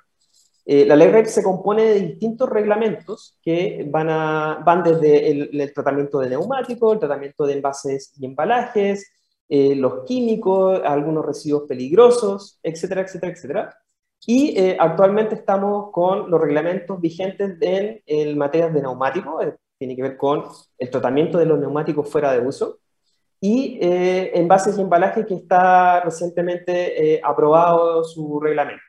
Eh, 0.66 0.86
la 0.86 0.96
ley 0.96 1.10
REP 1.10 1.26
se 1.26 1.44
compone 1.44 1.84
de 1.84 2.00
distintos 2.00 2.50
reglamentos 2.50 3.38
que 3.42 3.86
van, 3.90 4.10
a, 4.10 4.64
van 4.66 4.82
desde 4.82 5.30
el, 5.30 5.74
tratamiento 5.74 6.20
de 6.20 6.30
neumáticos, 6.30 6.94
el 6.94 7.00
tratamiento 7.00 7.46
de 7.46 7.54
envases 7.54 8.14
y 8.18 8.26
embalajes, 8.26 9.12
eh, 9.50 9.76
los 9.76 10.06
químicos, 10.06 10.82
algunos 10.86 11.26
residuos 11.26 11.64
peligrosos, 11.68 12.60
etcétera, 12.64 13.02
etcétera, 13.02 13.34
etcétera. 13.34 13.78
Y 14.26 14.58
eh, 14.58 14.78
actualmente 14.80 15.36
estamos 15.36 15.92
con 15.92 16.32
los 16.32 16.40
reglamentos 16.40 17.00
vigentes 17.02 17.58
en, 17.60 18.02
en 18.06 18.38
materia 18.38 18.70
de 18.70 18.82
neumáticos, 18.82 19.46
tiene 19.78 19.98
que 19.98 20.02
ver 20.02 20.18
con 20.18 20.46
el 20.78 20.90
tratamiento 20.90 21.38
de 21.38 21.46
los 21.46 21.60
neumáticos 21.60 22.10
fuera 22.10 22.32
de 22.32 22.40
uso, 22.40 22.80
y 23.42 23.78
envases 23.82 24.78
y 24.78 24.82
embalajes 24.82 25.26
que 25.26 25.34
está 25.34 26.00
recientemente 26.00 27.20
aprobado 27.22 28.06
su 28.06 28.40
reglamento 28.40 28.82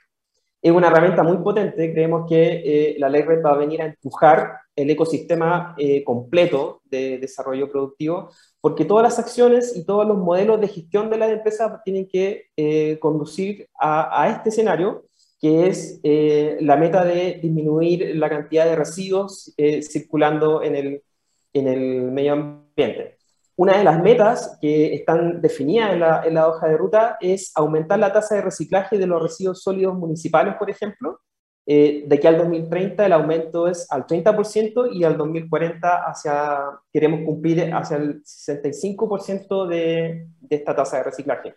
es 0.65 0.73
una 0.73 0.87
herramienta 0.87 1.23
muy 1.23 1.37
potente. 1.37 1.93
Creemos 1.93 2.27
que 2.27 2.63
eh, 2.65 2.97
la 2.99 3.11
ley 3.11 3.21
RED 3.21 3.45
va 3.45 3.51
a 3.51 3.59
venir 3.59 3.83
a 3.83 3.85
empujar 3.85 4.61
el 4.75 4.89
ecosistema 4.89 5.75
eh, 5.77 6.03
completo 6.03 6.81
de 6.87 7.19
desarrollo 7.19 7.71
productivo, 7.71 8.31
porque 8.63 8.87
todas 8.87 9.03
las 9.03 9.19
acciones 9.19 9.77
y 9.77 9.85
todos 9.85 10.07
los 10.07 10.17
modelos 10.17 10.59
de 10.63 10.69
gestión 10.69 11.11
de 11.11 11.19
las 11.19 11.31
empresas 11.31 11.83
tienen 11.85 12.09
que 12.09 12.47
eh, 12.57 12.99
conducir 12.99 13.69
a, 13.79 14.31
este 14.31 14.49
escenario, 14.49 15.05
que 15.39 15.67
es 15.67 16.01
la 16.03 16.77
meta 16.77 17.05
de 17.05 17.41
disminuir 17.43 18.17
la 18.17 18.31
cantidad 18.31 18.65
de 18.65 18.77
residuos 18.77 19.55
circulando 19.83 20.63
en 20.63 20.77
el, 20.77 21.03
en 21.53 21.69
el 21.69 22.11
medio 22.11 22.33
ambiente. 22.33 23.14
Una 23.57 23.79
de 23.79 23.85
las 23.85 24.03
metas 24.03 24.59
que 24.61 24.95
están 24.95 25.41
definidas 25.41 25.93
en 26.27 26.35
la, 26.35 26.49
hoja 26.49 26.69
de 26.69 26.77
ruta 26.77 27.17
es 27.21 27.53
aumentar 27.55 27.99
la 27.99 28.13
tasa 28.13 28.35
de 28.35 28.43
reciclaje 28.43 28.99
de 28.99 29.07
los 29.07 29.23
residuos 29.23 29.63
sólidos 29.63 29.95
municipales, 29.95 30.55
por 30.59 30.71
ejemplo. 30.71 31.21
Eh, 31.67 32.05
de 32.07 32.17
aquí 32.17 32.27
al 32.27 32.37
2030 32.37 33.07
el 33.07 33.13
aumento 33.13 33.69
es 33.69 33.91
al 33.91 34.07
30% 34.07 34.91
y 34.93 35.05
al 35.05 35.17
2040 35.17 36.05
hacia, 36.05 36.59
queremos 36.93 37.21
cumplir 37.25 37.73
hacia 37.73 37.97
el 37.97 38.23
65% 38.23 39.67
de, 39.67 40.29
de 40.41 40.57
esta 40.57 40.77
tasa 40.77 40.99
de 40.99 41.05
reciclaje 41.05 41.55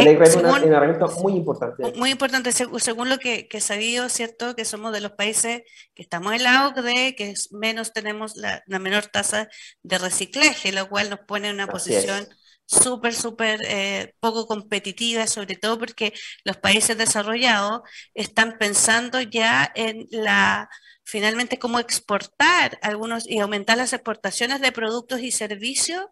es 0.00 0.36
una, 0.36 0.58
herramienta 0.58 1.06
muy 1.06 1.34
importante. 1.34 1.92
Muy 1.96 2.10
importante, 2.10 2.52
según 2.52 3.08
lo 3.08 3.18
que, 3.18 3.48
que 3.48 3.58
he 3.58 3.60
sabido, 3.60 4.08
¿cierto? 4.08 4.54
Que 4.54 4.64
somos 4.64 4.92
de 4.92 5.00
los 5.00 5.12
países 5.12 5.62
que 5.94 6.02
estamos 6.02 6.32
en 6.32 6.42
la 6.42 6.68
OCDE, 6.68 7.14
que 7.16 7.34
menos 7.50 7.92
tenemos 7.92 8.36
la, 8.36 8.62
menor 8.66 9.06
tasa 9.06 9.48
de 9.82 9.98
reciclaje, 9.98 10.72
lo 10.72 10.88
cual 10.88 11.10
nos 11.10 11.20
pone 11.20 11.48
en 11.48 11.54
una 11.54 11.66
posición 11.66 12.26
súper, 12.66 13.14
súper 13.14 13.60
eh, 13.64 14.14
poco 14.20 14.46
competitiva, 14.46 15.26
sobre 15.26 15.56
todo 15.56 15.78
porque 15.78 16.12
los 16.44 16.56
países 16.56 16.98
desarrollados 16.98 17.82
están 18.14 18.58
pensando 18.58 19.20
ya 19.20 19.70
en 19.74 20.06
la 20.10 20.68
finalmente 21.06 21.58
cómo 21.58 21.78
exportar 21.78 22.78
algunos 22.82 23.28
y 23.28 23.38
aumentar 23.38 23.78
las 23.78 23.92
exportaciones 23.92 24.60
de 24.60 24.72
productos 24.72 25.20
y 25.20 25.30
servicios 25.30 26.04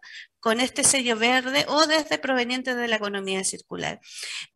con 0.45 0.59
este 0.59 0.83
sello 0.83 1.17
verde 1.17 1.65
o 1.67 1.87
desde 1.87 2.19
provenientes 2.19 2.75
de 2.77 2.87
la 2.87 2.97
economía 2.97 3.43
circular. 3.43 3.99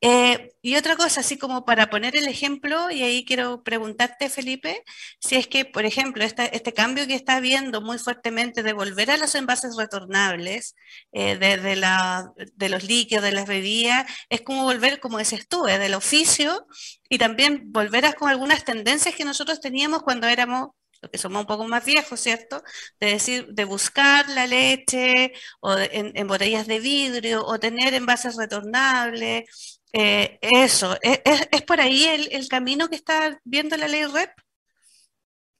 Eh, 0.01 0.51
y 0.61 0.75
otra 0.75 0.95
cosa, 0.95 1.21
así 1.21 1.39
como 1.39 1.65
para 1.65 1.89
poner 1.89 2.15
el 2.15 2.27
ejemplo, 2.27 2.91
y 2.91 3.01
ahí 3.01 3.25
quiero 3.25 3.63
preguntarte, 3.63 4.29
Felipe, 4.29 4.83
si 5.19 5.35
es 5.35 5.47
que, 5.47 5.65
por 5.65 5.85
ejemplo, 5.85 6.23
este 6.23 6.73
cambio 6.75 7.07
que 7.07 7.15
está 7.15 7.37
habiendo 7.37 7.81
muy 7.81 7.97
fuertemente 7.97 8.61
de 8.61 8.73
volver 8.73 9.09
a 9.09 9.17
los 9.17 9.33
envases 9.33 9.77
retornables, 9.77 10.75
eh, 11.11 11.37
de, 11.37 11.75
la, 11.75 12.33
de 12.53 12.69
los 12.69 12.83
líquidos, 12.83 13.23
de 13.23 13.31
las 13.31 13.47
bebidas, 13.47 14.05
es 14.29 14.41
como 14.41 14.65
volver, 14.65 14.99
como 14.99 15.17
dices 15.17 15.47
tú, 15.47 15.67
eh, 15.67 15.79
del 15.79 15.95
oficio 15.95 16.67
y 17.09 17.17
también 17.17 17.71
volver 17.71 18.05
a 18.05 18.13
con 18.13 18.29
algunas 18.29 18.63
tendencias 18.63 19.15
que 19.15 19.25
nosotros 19.25 19.59
teníamos 19.59 20.03
cuando 20.03 20.27
éramos 20.27 20.69
los 21.01 21.11
que 21.11 21.17
somos 21.17 21.41
un 21.41 21.47
poco 21.47 21.67
más 21.67 21.85
viejos, 21.85 22.19
¿cierto? 22.19 22.61
De 22.99 23.07
decir, 23.07 23.47
de 23.47 23.65
buscar 23.65 24.29
la 24.29 24.47
leche 24.47 25.33
o 25.61 25.75
en, 25.77 26.27
botellas 26.27 26.67
de 26.67 26.79
vidrio 26.79 27.45
o 27.45 27.59
tener 27.59 27.93
envases 27.93 28.35
retornables. 28.35 29.81
Eh, 29.93 30.37
eso, 30.41 30.95
¿Es, 31.01 31.21
¿Es, 31.51 31.61
por 31.63 31.81
ahí 31.81 32.05
el, 32.05 32.47
camino 32.47 32.89
que 32.89 32.95
está 32.95 33.39
viendo 33.43 33.75
la 33.77 33.87
ley 33.87 34.05
REP? 34.05 34.29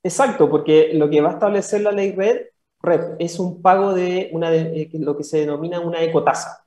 Exacto, 0.03 0.49
porque 0.49 0.91
lo 0.93 1.09
que 1.09 1.21
va 1.21 1.29
a 1.29 1.33
establecer 1.33 1.81
la 1.81 1.91
ley 1.91 2.11
REP, 2.11 3.15
es 3.19 3.39
un 3.39 3.61
pago 3.61 3.93
de, 3.93 4.29
una 4.31 4.49
de, 4.49 4.89
lo 4.93 5.17
que 5.17 5.23
se 5.23 5.39
denomina 5.39 5.79
una 5.79 6.01
ecotasa. 6.01 6.65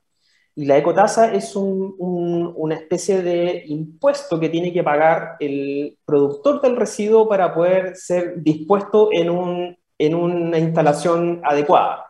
Y 0.55 0.65
la 0.65 0.77
ecotasa 0.77 1.33
es 1.33 1.55
una 1.55 2.75
especie 2.75 3.23
de 3.23 3.63
impuesto 3.67 4.39
que 4.39 4.49
tiene 4.49 4.71
que 4.71 4.83
pagar 4.83 5.35
el 5.39 5.97
productor 6.05 6.61
del 6.61 6.75
residuo 6.75 7.27
para 7.27 7.53
poder 7.53 7.95
ser 7.95 8.35
dispuesto 8.37 9.09
en, 9.11 9.31
un, 9.31 9.77
en 9.97 10.15
una 10.15 10.59
instalación 10.59 11.41
adecuada. 11.43 12.05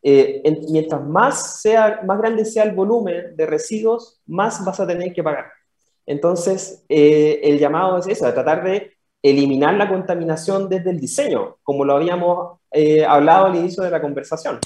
Eh, 0.00 0.42
mientras 0.70 1.04
más, 1.04 1.60
sea, 1.60 2.00
más 2.06 2.18
grande 2.18 2.44
sea 2.44 2.62
el 2.62 2.72
volumen 2.72 3.34
de 3.36 3.46
residuos, 3.46 4.20
más 4.26 4.64
vas 4.64 4.78
a 4.78 4.86
tener 4.86 5.12
que 5.12 5.24
pagar. 5.24 5.46
Entonces, 6.06 6.84
eh, 6.88 7.40
el 7.42 7.58
llamado 7.58 7.98
es 7.98 8.06
eso, 8.06 8.32
tratar 8.32 8.62
de 8.62 8.92
eliminar 9.22 9.74
la 9.74 9.88
contaminación 9.88 10.68
desde 10.68 10.90
el 10.90 11.00
diseño, 11.00 11.56
como 11.64 11.84
lo 11.84 11.96
habíamos 11.96 12.60
eh, 12.70 13.04
hablado 13.04 13.46
al 13.46 13.56
inicio 13.56 13.82
de 13.82 13.90
la 13.90 14.00
conversación. 14.00 14.60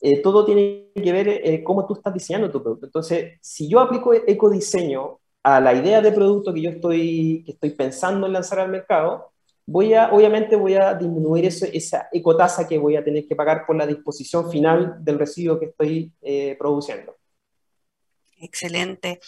Eh, 0.00 0.22
todo 0.22 0.44
tiene 0.44 0.90
que 0.94 1.12
ver 1.12 1.28
eh, 1.28 1.62
cómo 1.62 1.86
tú 1.86 1.94
estás 1.94 2.14
diseñando 2.14 2.50
tu 2.50 2.62
producto. 2.62 2.86
Entonces, 2.86 3.38
si 3.40 3.68
yo 3.68 3.80
aplico 3.80 4.12
ecodiseño 4.14 5.20
a 5.42 5.60
la 5.60 5.74
idea 5.74 6.00
de 6.00 6.12
producto 6.12 6.52
que 6.52 6.62
yo 6.62 6.70
estoy, 6.70 7.42
que 7.44 7.52
estoy 7.52 7.70
pensando 7.70 8.26
en 8.26 8.32
lanzar 8.32 8.60
al 8.60 8.70
mercado, 8.70 9.32
voy 9.66 9.94
a, 9.94 10.12
obviamente 10.12 10.56
voy 10.56 10.74
a 10.74 10.94
disminuir 10.94 11.46
esa 11.46 12.08
ecotasa 12.12 12.66
que 12.66 12.78
voy 12.78 12.96
a 12.96 13.04
tener 13.04 13.26
que 13.26 13.36
pagar 13.36 13.64
por 13.66 13.76
la 13.76 13.86
disposición 13.86 14.50
final 14.50 14.96
del 14.98 15.18
residuo 15.18 15.60
que 15.60 15.66
estoy 15.66 16.12
eh, 16.22 16.56
produciendo. 16.58 17.16
Excelente. 18.38 19.20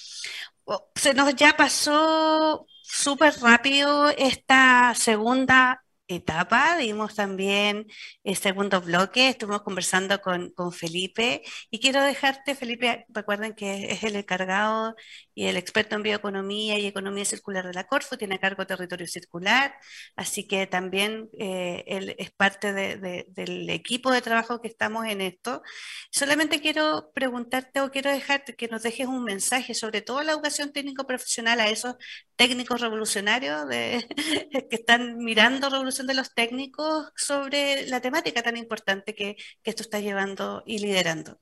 Oh, 0.64 0.88
se 0.94 1.14
nos 1.14 1.34
ya 1.36 1.54
pasó 1.56 2.66
súper 2.82 3.34
rápido 3.40 4.10
esta 4.10 4.94
segunda 4.94 5.81
etapa, 6.16 6.76
dimos 6.76 7.14
también 7.14 7.86
el 8.24 8.36
segundo 8.36 8.80
bloque, 8.80 9.28
estuvimos 9.28 9.62
conversando 9.62 10.20
con, 10.20 10.50
con, 10.50 10.72
Felipe 10.72 11.42
y 11.70 11.80
quiero 11.80 12.02
dejarte, 12.02 12.54
Felipe, 12.54 13.06
recuerden 13.08 13.54
que 13.54 13.92
es 13.92 14.02
el 14.04 14.16
encargado 14.16 14.94
y 15.34 15.46
el 15.46 15.56
experto 15.56 15.96
en 15.96 16.02
bioeconomía 16.02 16.78
y 16.78 16.86
economía 16.86 17.24
circular 17.24 17.66
de 17.66 17.72
la 17.72 17.86
Corfo, 17.86 18.18
tiene 18.18 18.36
a 18.36 18.38
cargo 18.38 18.66
territorio 18.66 19.06
circular, 19.06 19.74
así 20.16 20.46
que 20.46 20.66
también 20.66 21.30
eh, 21.38 21.84
él 21.86 22.14
es 22.18 22.30
parte 22.30 22.72
de, 22.72 23.26
del 23.28 23.70
equipo 23.70 24.10
de 24.10 24.22
trabajo 24.22 24.60
que 24.60 24.68
estamos 24.68 25.06
en 25.06 25.20
esto. 25.20 25.62
Solamente 26.10 26.60
quiero 26.60 27.10
preguntarte 27.14 27.80
o 27.80 27.90
quiero 27.90 28.10
dejarte 28.10 28.54
que 28.56 28.68
nos 28.68 28.82
dejes 28.82 29.06
un 29.06 29.24
mensaje 29.24 29.74
sobre 29.74 30.02
toda 30.02 30.24
la 30.24 30.32
educación 30.32 30.72
técnico 30.72 31.06
profesional 31.06 31.60
a 31.60 31.68
esos 31.68 31.96
técnicos 32.36 32.80
revolucionarios 32.80 33.68
de, 33.68 34.06
que 34.70 34.76
están 34.76 35.18
mirando 35.18 35.70
de 36.06 36.14
los 36.14 36.34
técnicos 36.34 37.12
sobre 37.16 37.86
la 37.86 38.00
temática 38.00 38.42
tan 38.42 38.56
importante 38.56 39.14
que, 39.14 39.36
esto 39.64 39.82
está 39.82 40.00
llevando 40.00 40.62
y 40.66 40.78
liderando. 40.78 41.38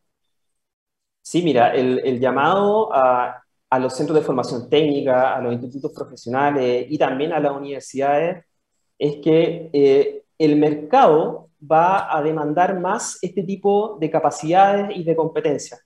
Sí, 1.23 1.43
mira, 1.43 1.75
el, 1.75 2.19
llamado 2.19 2.95
a 2.95 3.45
a 3.71 3.79
los 3.79 3.97
centros 3.97 4.19
de 4.19 4.25
formación 4.25 4.69
técnica, 4.69 5.37
a 5.37 5.41
los 5.41 5.53
institutos 5.53 5.93
profesionales 5.93 6.87
y 6.89 6.99
también 6.99 7.33
a 7.33 7.41
las 7.41 7.53
universidades, 7.53 8.45
es 8.99 9.17
que 9.23 9.71
eh, 9.73 10.25
el 10.39 10.57
mercado 10.57 11.49
va 11.71 12.17
a 12.17 12.21
demandar 12.23 12.79
más 12.81 13.19
este 13.23 13.45
tipo 13.45 13.97
de 14.01 14.11
capacidades 14.11 14.97
y 14.97 15.05
de 15.05 15.17
competencias. 15.17 15.81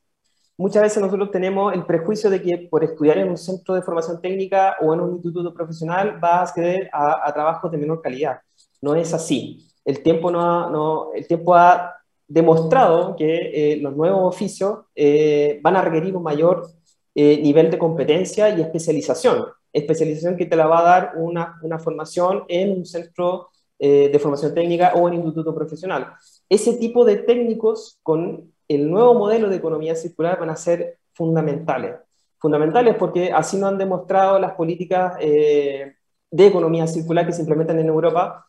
Muchas 0.56 0.82
veces 0.82 1.02
nosotros 1.02 1.30
tenemos 1.30 1.74
el 1.74 1.84
prejuicio 1.84 2.30
de 2.30 2.40
que 2.40 2.68
por 2.70 2.84
estudiar 2.84 3.18
en 3.18 3.28
un 3.28 3.36
centro 3.36 3.74
de 3.74 3.82
formación 3.82 4.20
técnica 4.20 4.76
o 4.80 4.94
en 4.94 5.00
un 5.00 5.12
instituto 5.14 5.52
profesional 5.52 6.18
vas 6.20 6.32
a 6.32 6.42
acceder 6.42 6.88
a, 6.92 7.32
trabajos 7.32 7.70
de 7.72 7.78
menor 7.78 8.00
calidad. 8.00 8.38
No 8.80 8.94
es 8.94 9.12
así. 9.12 9.66
El 9.84 10.02
tiempo, 10.02 10.30
no, 10.30 10.70
no 10.70 11.12
el 11.12 11.26
tiempo 11.26 11.54
ha 11.54 11.94
demostrado 12.28 13.16
que 13.16 13.72
eh, 13.72 13.76
los 13.78 13.96
nuevos 13.96 14.34
oficios 14.34 14.80
eh, 14.94 15.58
van 15.62 15.76
a 15.76 15.82
requerir 15.82 16.16
un 16.16 16.22
mayor 16.22 16.68
eh, 17.14 17.40
nivel 17.42 17.70
de 17.70 17.78
competencia 17.78 18.48
y 18.50 18.60
especialización. 18.60 19.46
Especialización 19.72 20.36
que 20.36 20.46
te 20.46 20.56
la 20.56 20.66
va 20.66 20.80
a 20.80 20.84
dar 20.84 21.12
una, 21.16 21.58
una 21.62 21.78
formación 21.80 22.44
en 22.48 22.78
un 22.78 22.86
centro 22.86 23.50
eh, 23.76 24.08
de 24.10 24.18
formación 24.20 24.54
técnica 24.54 24.92
o 24.94 25.08
en 25.08 25.14
instituto 25.14 25.52
profesional. 25.52 26.14
Ese 26.48 26.74
tipo 26.74 27.04
de 27.04 27.16
técnicos 27.16 27.98
con 28.04 28.53
el 28.68 28.90
nuevo 28.90 29.14
modelo 29.14 29.48
de 29.48 29.56
economía 29.56 29.94
circular 29.94 30.38
van 30.38 30.50
a 30.50 30.56
ser 30.56 30.98
fundamentales. 31.12 31.96
Fundamentales 32.38 32.96
porque 32.96 33.32
así 33.32 33.56
nos 33.56 33.70
han 33.70 33.78
demostrado 33.78 34.38
las 34.38 34.52
políticas 34.52 35.16
eh, 35.20 35.94
de 36.30 36.46
economía 36.46 36.86
circular 36.86 37.26
que 37.26 37.32
se 37.32 37.42
implementan 37.42 37.78
en 37.78 37.86
Europa, 37.86 38.46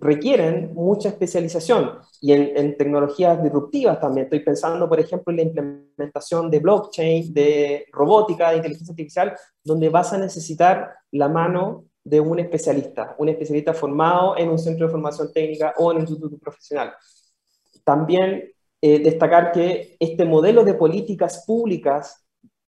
requieren 0.00 0.72
mucha 0.74 1.08
especialización 1.08 1.98
y 2.20 2.32
en, 2.32 2.76
tecnologías 2.76 3.42
disruptivas 3.42 4.00
también. 4.00 4.24
Estoy 4.24 4.40
pensando, 4.40 4.88
por 4.88 5.00
ejemplo, 5.00 5.30
en 5.30 5.36
la 5.36 5.42
implementación 5.42 6.50
de 6.50 6.58
blockchain, 6.58 7.32
de 7.32 7.86
robótica, 7.92 8.50
de 8.50 8.56
inteligencia 8.56 8.92
artificial, 8.92 9.36
donde 9.62 9.88
vas 9.88 10.12
a 10.12 10.18
necesitar 10.18 10.94
la 11.12 11.28
mano 11.28 11.84
de 12.04 12.20
un 12.20 12.38
especialista, 12.38 13.14
un 13.18 13.28
especialista 13.28 13.74
formado 13.74 14.36
en 14.36 14.48
un 14.48 14.58
centro 14.58 14.86
de 14.86 14.92
formación 14.92 15.32
técnica 15.32 15.74
o 15.78 15.90
en 15.90 15.98
un 15.98 16.02
instituto 16.02 16.38
profesional. 16.38 16.94
También 17.84 18.52
eh, 18.80 18.98
destacar 18.98 19.52
que 19.52 19.96
este 19.98 20.24
modelo 20.24 20.64
de 20.64 20.74
políticas 20.74 21.44
públicas 21.46 22.26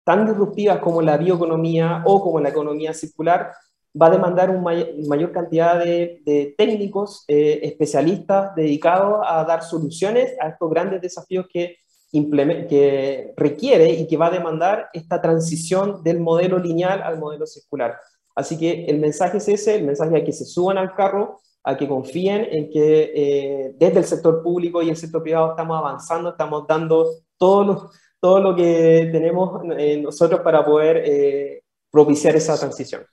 tan 0.04 0.26
disruptivas 0.26 0.78
como 0.78 1.00
la 1.00 1.16
bioeconomía 1.16 2.02
o 2.06 2.20
como 2.20 2.40
la 2.40 2.48
economía 2.48 2.92
circular 2.92 3.52
va 4.00 4.06
a 4.06 4.10
demandar 4.10 4.50
una 4.50 4.84
mayor 5.06 5.32
cantidad 5.32 5.78
de, 5.78 6.54
técnicos, 6.56 7.24
eh, 7.28 7.60
especialistas 7.62 8.54
dedicados 8.54 9.24
a 9.26 9.44
dar 9.44 9.62
soluciones 9.62 10.34
a 10.40 10.48
estos 10.48 10.70
grandes 10.70 11.00
desafíos 11.02 11.46
que, 11.52 11.76
que 12.10 13.34
requiere 13.36 13.90
y 13.90 14.06
que 14.06 14.16
va 14.16 14.26
a 14.26 14.30
demandar 14.30 14.88
esta 14.92 15.20
transición 15.20 16.02
del 16.02 16.20
modelo 16.20 16.58
lineal 16.58 17.02
al 17.02 17.18
modelo 17.18 17.46
circular. 17.46 17.98
Así 18.34 18.58
que 18.58 18.86
el 18.86 18.98
mensaje 18.98 19.38
es 19.38 19.48
ese, 19.48 19.76
el 19.76 19.84
mensaje 19.84 20.18
es 20.18 20.24
que 20.24 20.32
se 20.32 20.46
suban 20.46 20.78
al 20.78 20.94
carro, 20.94 21.40
a 21.64 21.76
que 21.76 21.88
confíen 21.88 22.46
en 22.50 22.70
que 22.70 23.12
eh, 23.14 23.74
desde 23.76 23.98
el 24.00 24.04
sector 24.04 24.42
público 24.42 24.82
y 24.82 24.90
el 24.90 24.96
sector 24.96 25.22
privado 25.22 25.50
estamos 25.50 25.78
avanzando, 25.78 26.30
estamos 26.30 26.66
dando 26.66 27.08
todo 27.36 27.64
lo, 27.64 27.90
todo 28.20 28.40
lo 28.40 28.56
que 28.56 29.08
tenemos 29.12 29.62
eh, 29.78 30.00
nosotros 30.00 30.40
para 30.40 30.64
poder 30.64 31.62
propiciar 31.90 32.34
esa 32.36 32.58
transición. 32.58 33.04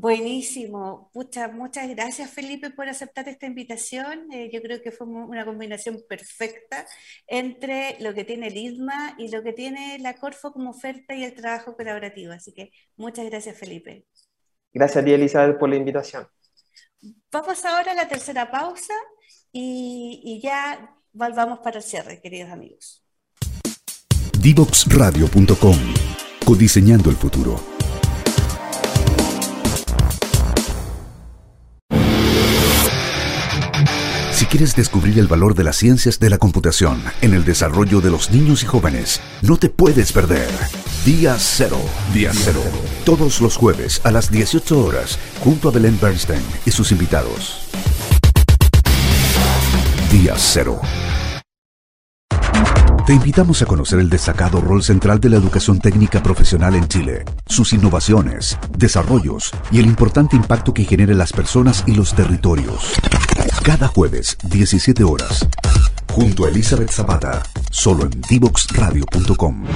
Buenísimo. 0.00 1.10
muchas 1.54 1.88
gracias 1.88 2.30
Felipe 2.30 2.70
por 2.70 2.88
aceptar 2.88 3.28
esta 3.28 3.46
invitación. 3.46 4.32
Eh, 4.32 4.48
yo 4.52 4.62
creo 4.62 4.80
que 4.80 4.92
fue 4.92 5.08
una 5.08 5.44
combinación 5.44 5.98
perfecta 6.08 6.86
entre 7.26 7.96
lo 7.98 8.14
que 8.14 8.22
tiene 8.22 8.46
el 8.46 8.56
ISMA 8.56 9.16
y 9.18 9.28
lo 9.28 9.42
que 9.42 9.52
tiene 9.52 9.98
la 9.98 10.14
Corfo 10.14 10.52
como 10.52 10.70
oferta 10.70 11.14
y 11.14 11.24
el 11.24 11.34
trabajo 11.34 11.74
colaborativo. 11.74 12.32
Así 12.32 12.52
que 12.52 12.70
muchas 12.96 13.26
gracias 13.26 13.58
Felipe. 13.58 14.04
Gracias 14.72 15.02
a 15.02 15.04
ti 15.04 15.12
Elizabeth 15.12 15.58
por 15.58 15.68
la 15.68 15.74
invitación. 15.74 16.28
Vamos 17.30 17.64
ahora 17.64 17.92
a 17.92 17.94
la 17.94 18.08
tercera 18.08 18.50
pausa 18.50 18.94
y, 19.52 20.20
y 20.24 20.40
ya 20.40 20.94
volvamos 21.12 21.60
para 21.60 21.78
el 21.78 21.82
cierre, 21.82 22.20
queridos 22.20 22.50
amigos. 22.50 23.02
Divoxradio.com 24.40 25.76
Codiseñando 26.44 27.10
el 27.10 27.16
futuro. 27.16 27.77
Quieres 34.48 34.74
descubrir 34.74 35.18
el 35.18 35.26
valor 35.26 35.54
de 35.54 35.62
las 35.62 35.76
ciencias 35.76 36.18
de 36.18 36.30
la 36.30 36.38
computación 36.38 37.02
en 37.20 37.34
el 37.34 37.44
desarrollo 37.44 38.00
de 38.00 38.10
los 38.10 38.30
niños 38.30 38.62
y 38.62 38.66
jóvenes, 38.66 39.20
no 39.42 39.58
te 39.58 39.68
puedes 39.68 40.12
perder. 40.12 40.48
Día 41.04 41.36
Cero. 41.38 41.78
Día 42.14 42.30
Cero. 42.32 42.62
Todos 43.04 43.40
los 43.40 43.56
jueves 43.56 44.00
a 44.04 44.10
las 44.10 44.30
18 44.30 44.84
horas, 44.84 45.18
junto 45.44 45.68
a 45.68 45.72
Belén 45.72 45.98
Bernstein 46.00 46.42
y 46.64 46.70
sus 46.70 46.92
invitados. 46.92 47.68
Día 50.10 50.34
Cero. 50.36 50.80
Te 53.06 53.14
invitamos 53.14 53.62
a 53.62 53.66
conocer 53.66 54.00
el 54.00 54.10
destacado 54.10 54.60
rol 54.60 54.82
central 54.82 55.18
de 55.20 55.30
la 55.30 55.36
educación 55.36 55.78
técnica 55.78 56.22
profesional 56.22 56.74
en 56.74 56.88
Chile, 56.88 57.24
sus 57.46 57.72
innovaciones, 57.72 58.58
desarrollos 58.76 59.50
y 59.70 59.78
el 59.78 59.86
importante 59.86 60.36
impacto 60.36 60.74
que 60.74 60.84
genera 60.84 61.12
en 61.12 61.18
las 61.18 61.32
personas 61.32 61.84
y 61.86 61.94
los 61.94 62.14
territorios. 62.14 62.94
Cada 63.68 63.86
jueves, 63.86 64.38
17 64.44 65.04
horas, 65.04 65.46
junto 66.14 66.46
a 66.46 66.48
Elizabeth 66.48 66.88
Zapata, 66.88 67.42
solo 67.70 68.04
en 68.04 68.22
divoxradio.com. 68.22 69.66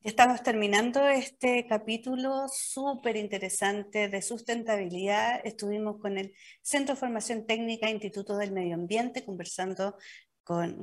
Estamos 0.00 0.44
terminando 0.44 1.08
este 1.08 1.66
capítulo 1.66 2.46
súper 2.48 3.16
interesante 3.16 4.08
de 4.08 4.22
sustentabilidad. 4.22 5.40
Estuvimos 5.42 6.00
con 6.00 6.16
el 6.18 6.34
Centro 6.62 6.94
de 6.94 7.00
Formación 7.00 7.46
Técnica 7.46 7.90
Instituto 7.90 8.36
del 8.36 8.52
Medio 8.52 8.76
Ambiente 8.76 9.24
conversando 9.24 9.96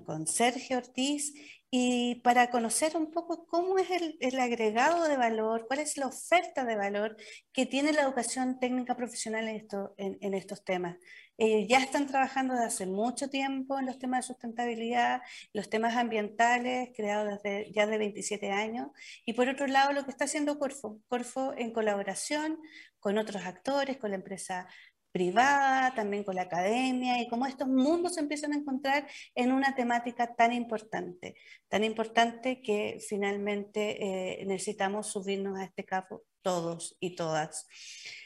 con, 0.05 0.27
Sergio 0.27 0.77
Ortiz 0.77 1.33
y 1.69 2.21
para 2.21 2.49
conocer 2.49 2.95
un 2.95 3.11
poco 3.11 3.45
cómo 3.47 3.77
es 3.77 3.89
el, 4.21 4.39
agregado 4.39 5.03
de 5.03 5.17
valor, 5.17 5.65
cuál 5.67 5.79
es 5.79 5.97
la 5.97 6.07
oferta 6.07 6.63
de 6.63 6.77
valor 6.77 7.17
que 7.51 7.65
tiene 7.65 7.91
la 7.91 8.03
educación 8.03 8.59
técnica 8.61 8.95
profesional 8.95 9.45
en 9.49 10.33
estos 10.33 10.63
temas. 10.63 10.95
Eh, 11.37 11.67
ya 11.67 11.79
están 11.79 12.07
trabajando 12.07 12.53
desde 12.53 12.67
hace 12.67 12.85
mucho 12.85 13.29
tiempo 13.29 13.77
en 13.77 13.87
los 13.87 13.99
temas 13.99 14.25
de 14.25 14.33
sustentabilidad, 14.33 15.21
los 15.51 15.69
temas 15.69 15.97
ambientales, 15.97 16.91
creados 16.95 17.41
desde 17.43 17.69
ya 17.73 17.85
de 17.87 17.97
27 17.97 18.51
años. 18.51 18.87
Y 19.25 19.33
por 19.33 19.49
otro 19.49 19.67
lado, 19.67 19.91
lo 19.91 20.05
que 20.05 20.11
está 20.11 20.25
haciendo 20.25 20.57
Corfo, 20.57 21.01
Corfo 21.09 21.53
en 21.57 21.73
colaboración 21.73 22.57
con 22.99 23.17
otros 23.17 23.45
actores, 23.45 23.97
con 23.97 24.11
la 24.11 24.15
empresa 24.15 24.67
privada, 25.11 25.93
también 25.95 26.23
con 26.23 26.35
la 26.35 26.43
academia 26.43 27.21
y 27.21 27.27
cómo 27.27 27.45
estos 27.45 27.67
mundos 27.67 28.15
se 28.15 28.21
empiezan 28.21 28.53
a 28.53 28.57
encontrar 28.57 29.07
en 29.35 29.51
una 29.51 29.75
temática 29.75 30.35
tan 30.35 30.53
importante, 30.53 31.35
tan 31.67 31.83
importante 31.83 32.61
que 32.61 32.99
finalmente 33.07 34.41
eh, 34.41 34.45
necesitamos 34.45 35.07
subirnos 35.07 35.57
a 35.59 35.63
este 35.63 35.85
carro 35.85 36.23
todos 36.41 36.95
y 36.99 37.15
todas. 37.15 37.67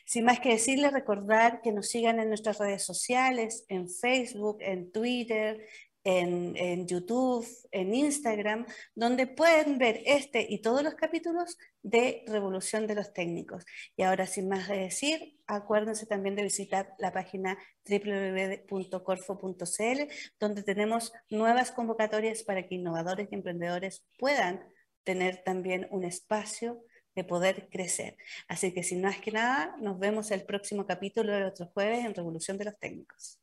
Sin 0.05 0.25
más 0.25 0.39
que 0.39 0.49
decirles, 0.49 0.91
recordar 0.91 1.61
que 1.61 1.71
nos 1.71 1.87
sigan 1.87 2.19
en 2.19 2.27
nuestras 2.27 2.59
redes 2.59 2.85
sociales, 2.85 3.65
en 3.67 3.89
Facebook, 3.89 4.57
en 4.59 4.91
Twitter, 4.91 5.65
en, 6.03 6.87
YouTube, 6.87 7.45
en 7.71 7.93
Instagram, 7.93 8.65
donde 8.95 9.27
pueden 9.27 9.77
ver 9.77 10.01
este 10.05 10.45
y 10.49 10.61
todos 10.61 10.83
los 10.83 10.95
capítulos 10.95 11.57
de 11.83 12.23
Revolución 12.27 12.87
de 12.87 12.95
los 12.95 13.13
Técnicos. 13.13 13.65
Y 13.95 14.03
ahora, 14.03 14.25
sin 14.25 14.49
más 14.49 14.67
de 14.67 14.77
decir, 14.77 15.37
acuérdense 15.47 16.05
también 16.05 16.35
de 16.35 16.43
visitar 16.43 16.93
la 16.97 17.11
página 17.11 17.57
www.corfo.cl, 17.89 20.01
donde 20.39 20.63
tenemos 20.63 21.13
nuevas 21.29 21.71
convocatorias 21.71 22.43
para 22.43 22.67
que 22.67 22.75
innovadores 22.75 23.29
y 23.31 23.35
emprendedores 23.35 24.03
puedan 24.17 24.63
tener 25.03 25.43
también 25.43 25.87
un 25.91 26.03
espacio 26.03 26.83
de 27.15 27.23
poder 27.23 27.69
crecer. 27.69 28.17
Así 28.47 28.73
que 28.73 28.83
sin 28.83 29.01
más 29.01 29.19
que 29.19 29.31
nada, 29.31 29.75
nos 29.79 29.99
vemos 29.99 30.31
el 30.31 30.43
próximo 30.43 30.85
capítulo 30.85 31.33
de 31.33 31.45
otro 31.45 31.67
jueves 31.67 32.05
en 32.05 32.15
Revolución 32.15 32.57
de 32.57 32.65
los 32.65 32.79
Técnicos. 32.79 33.41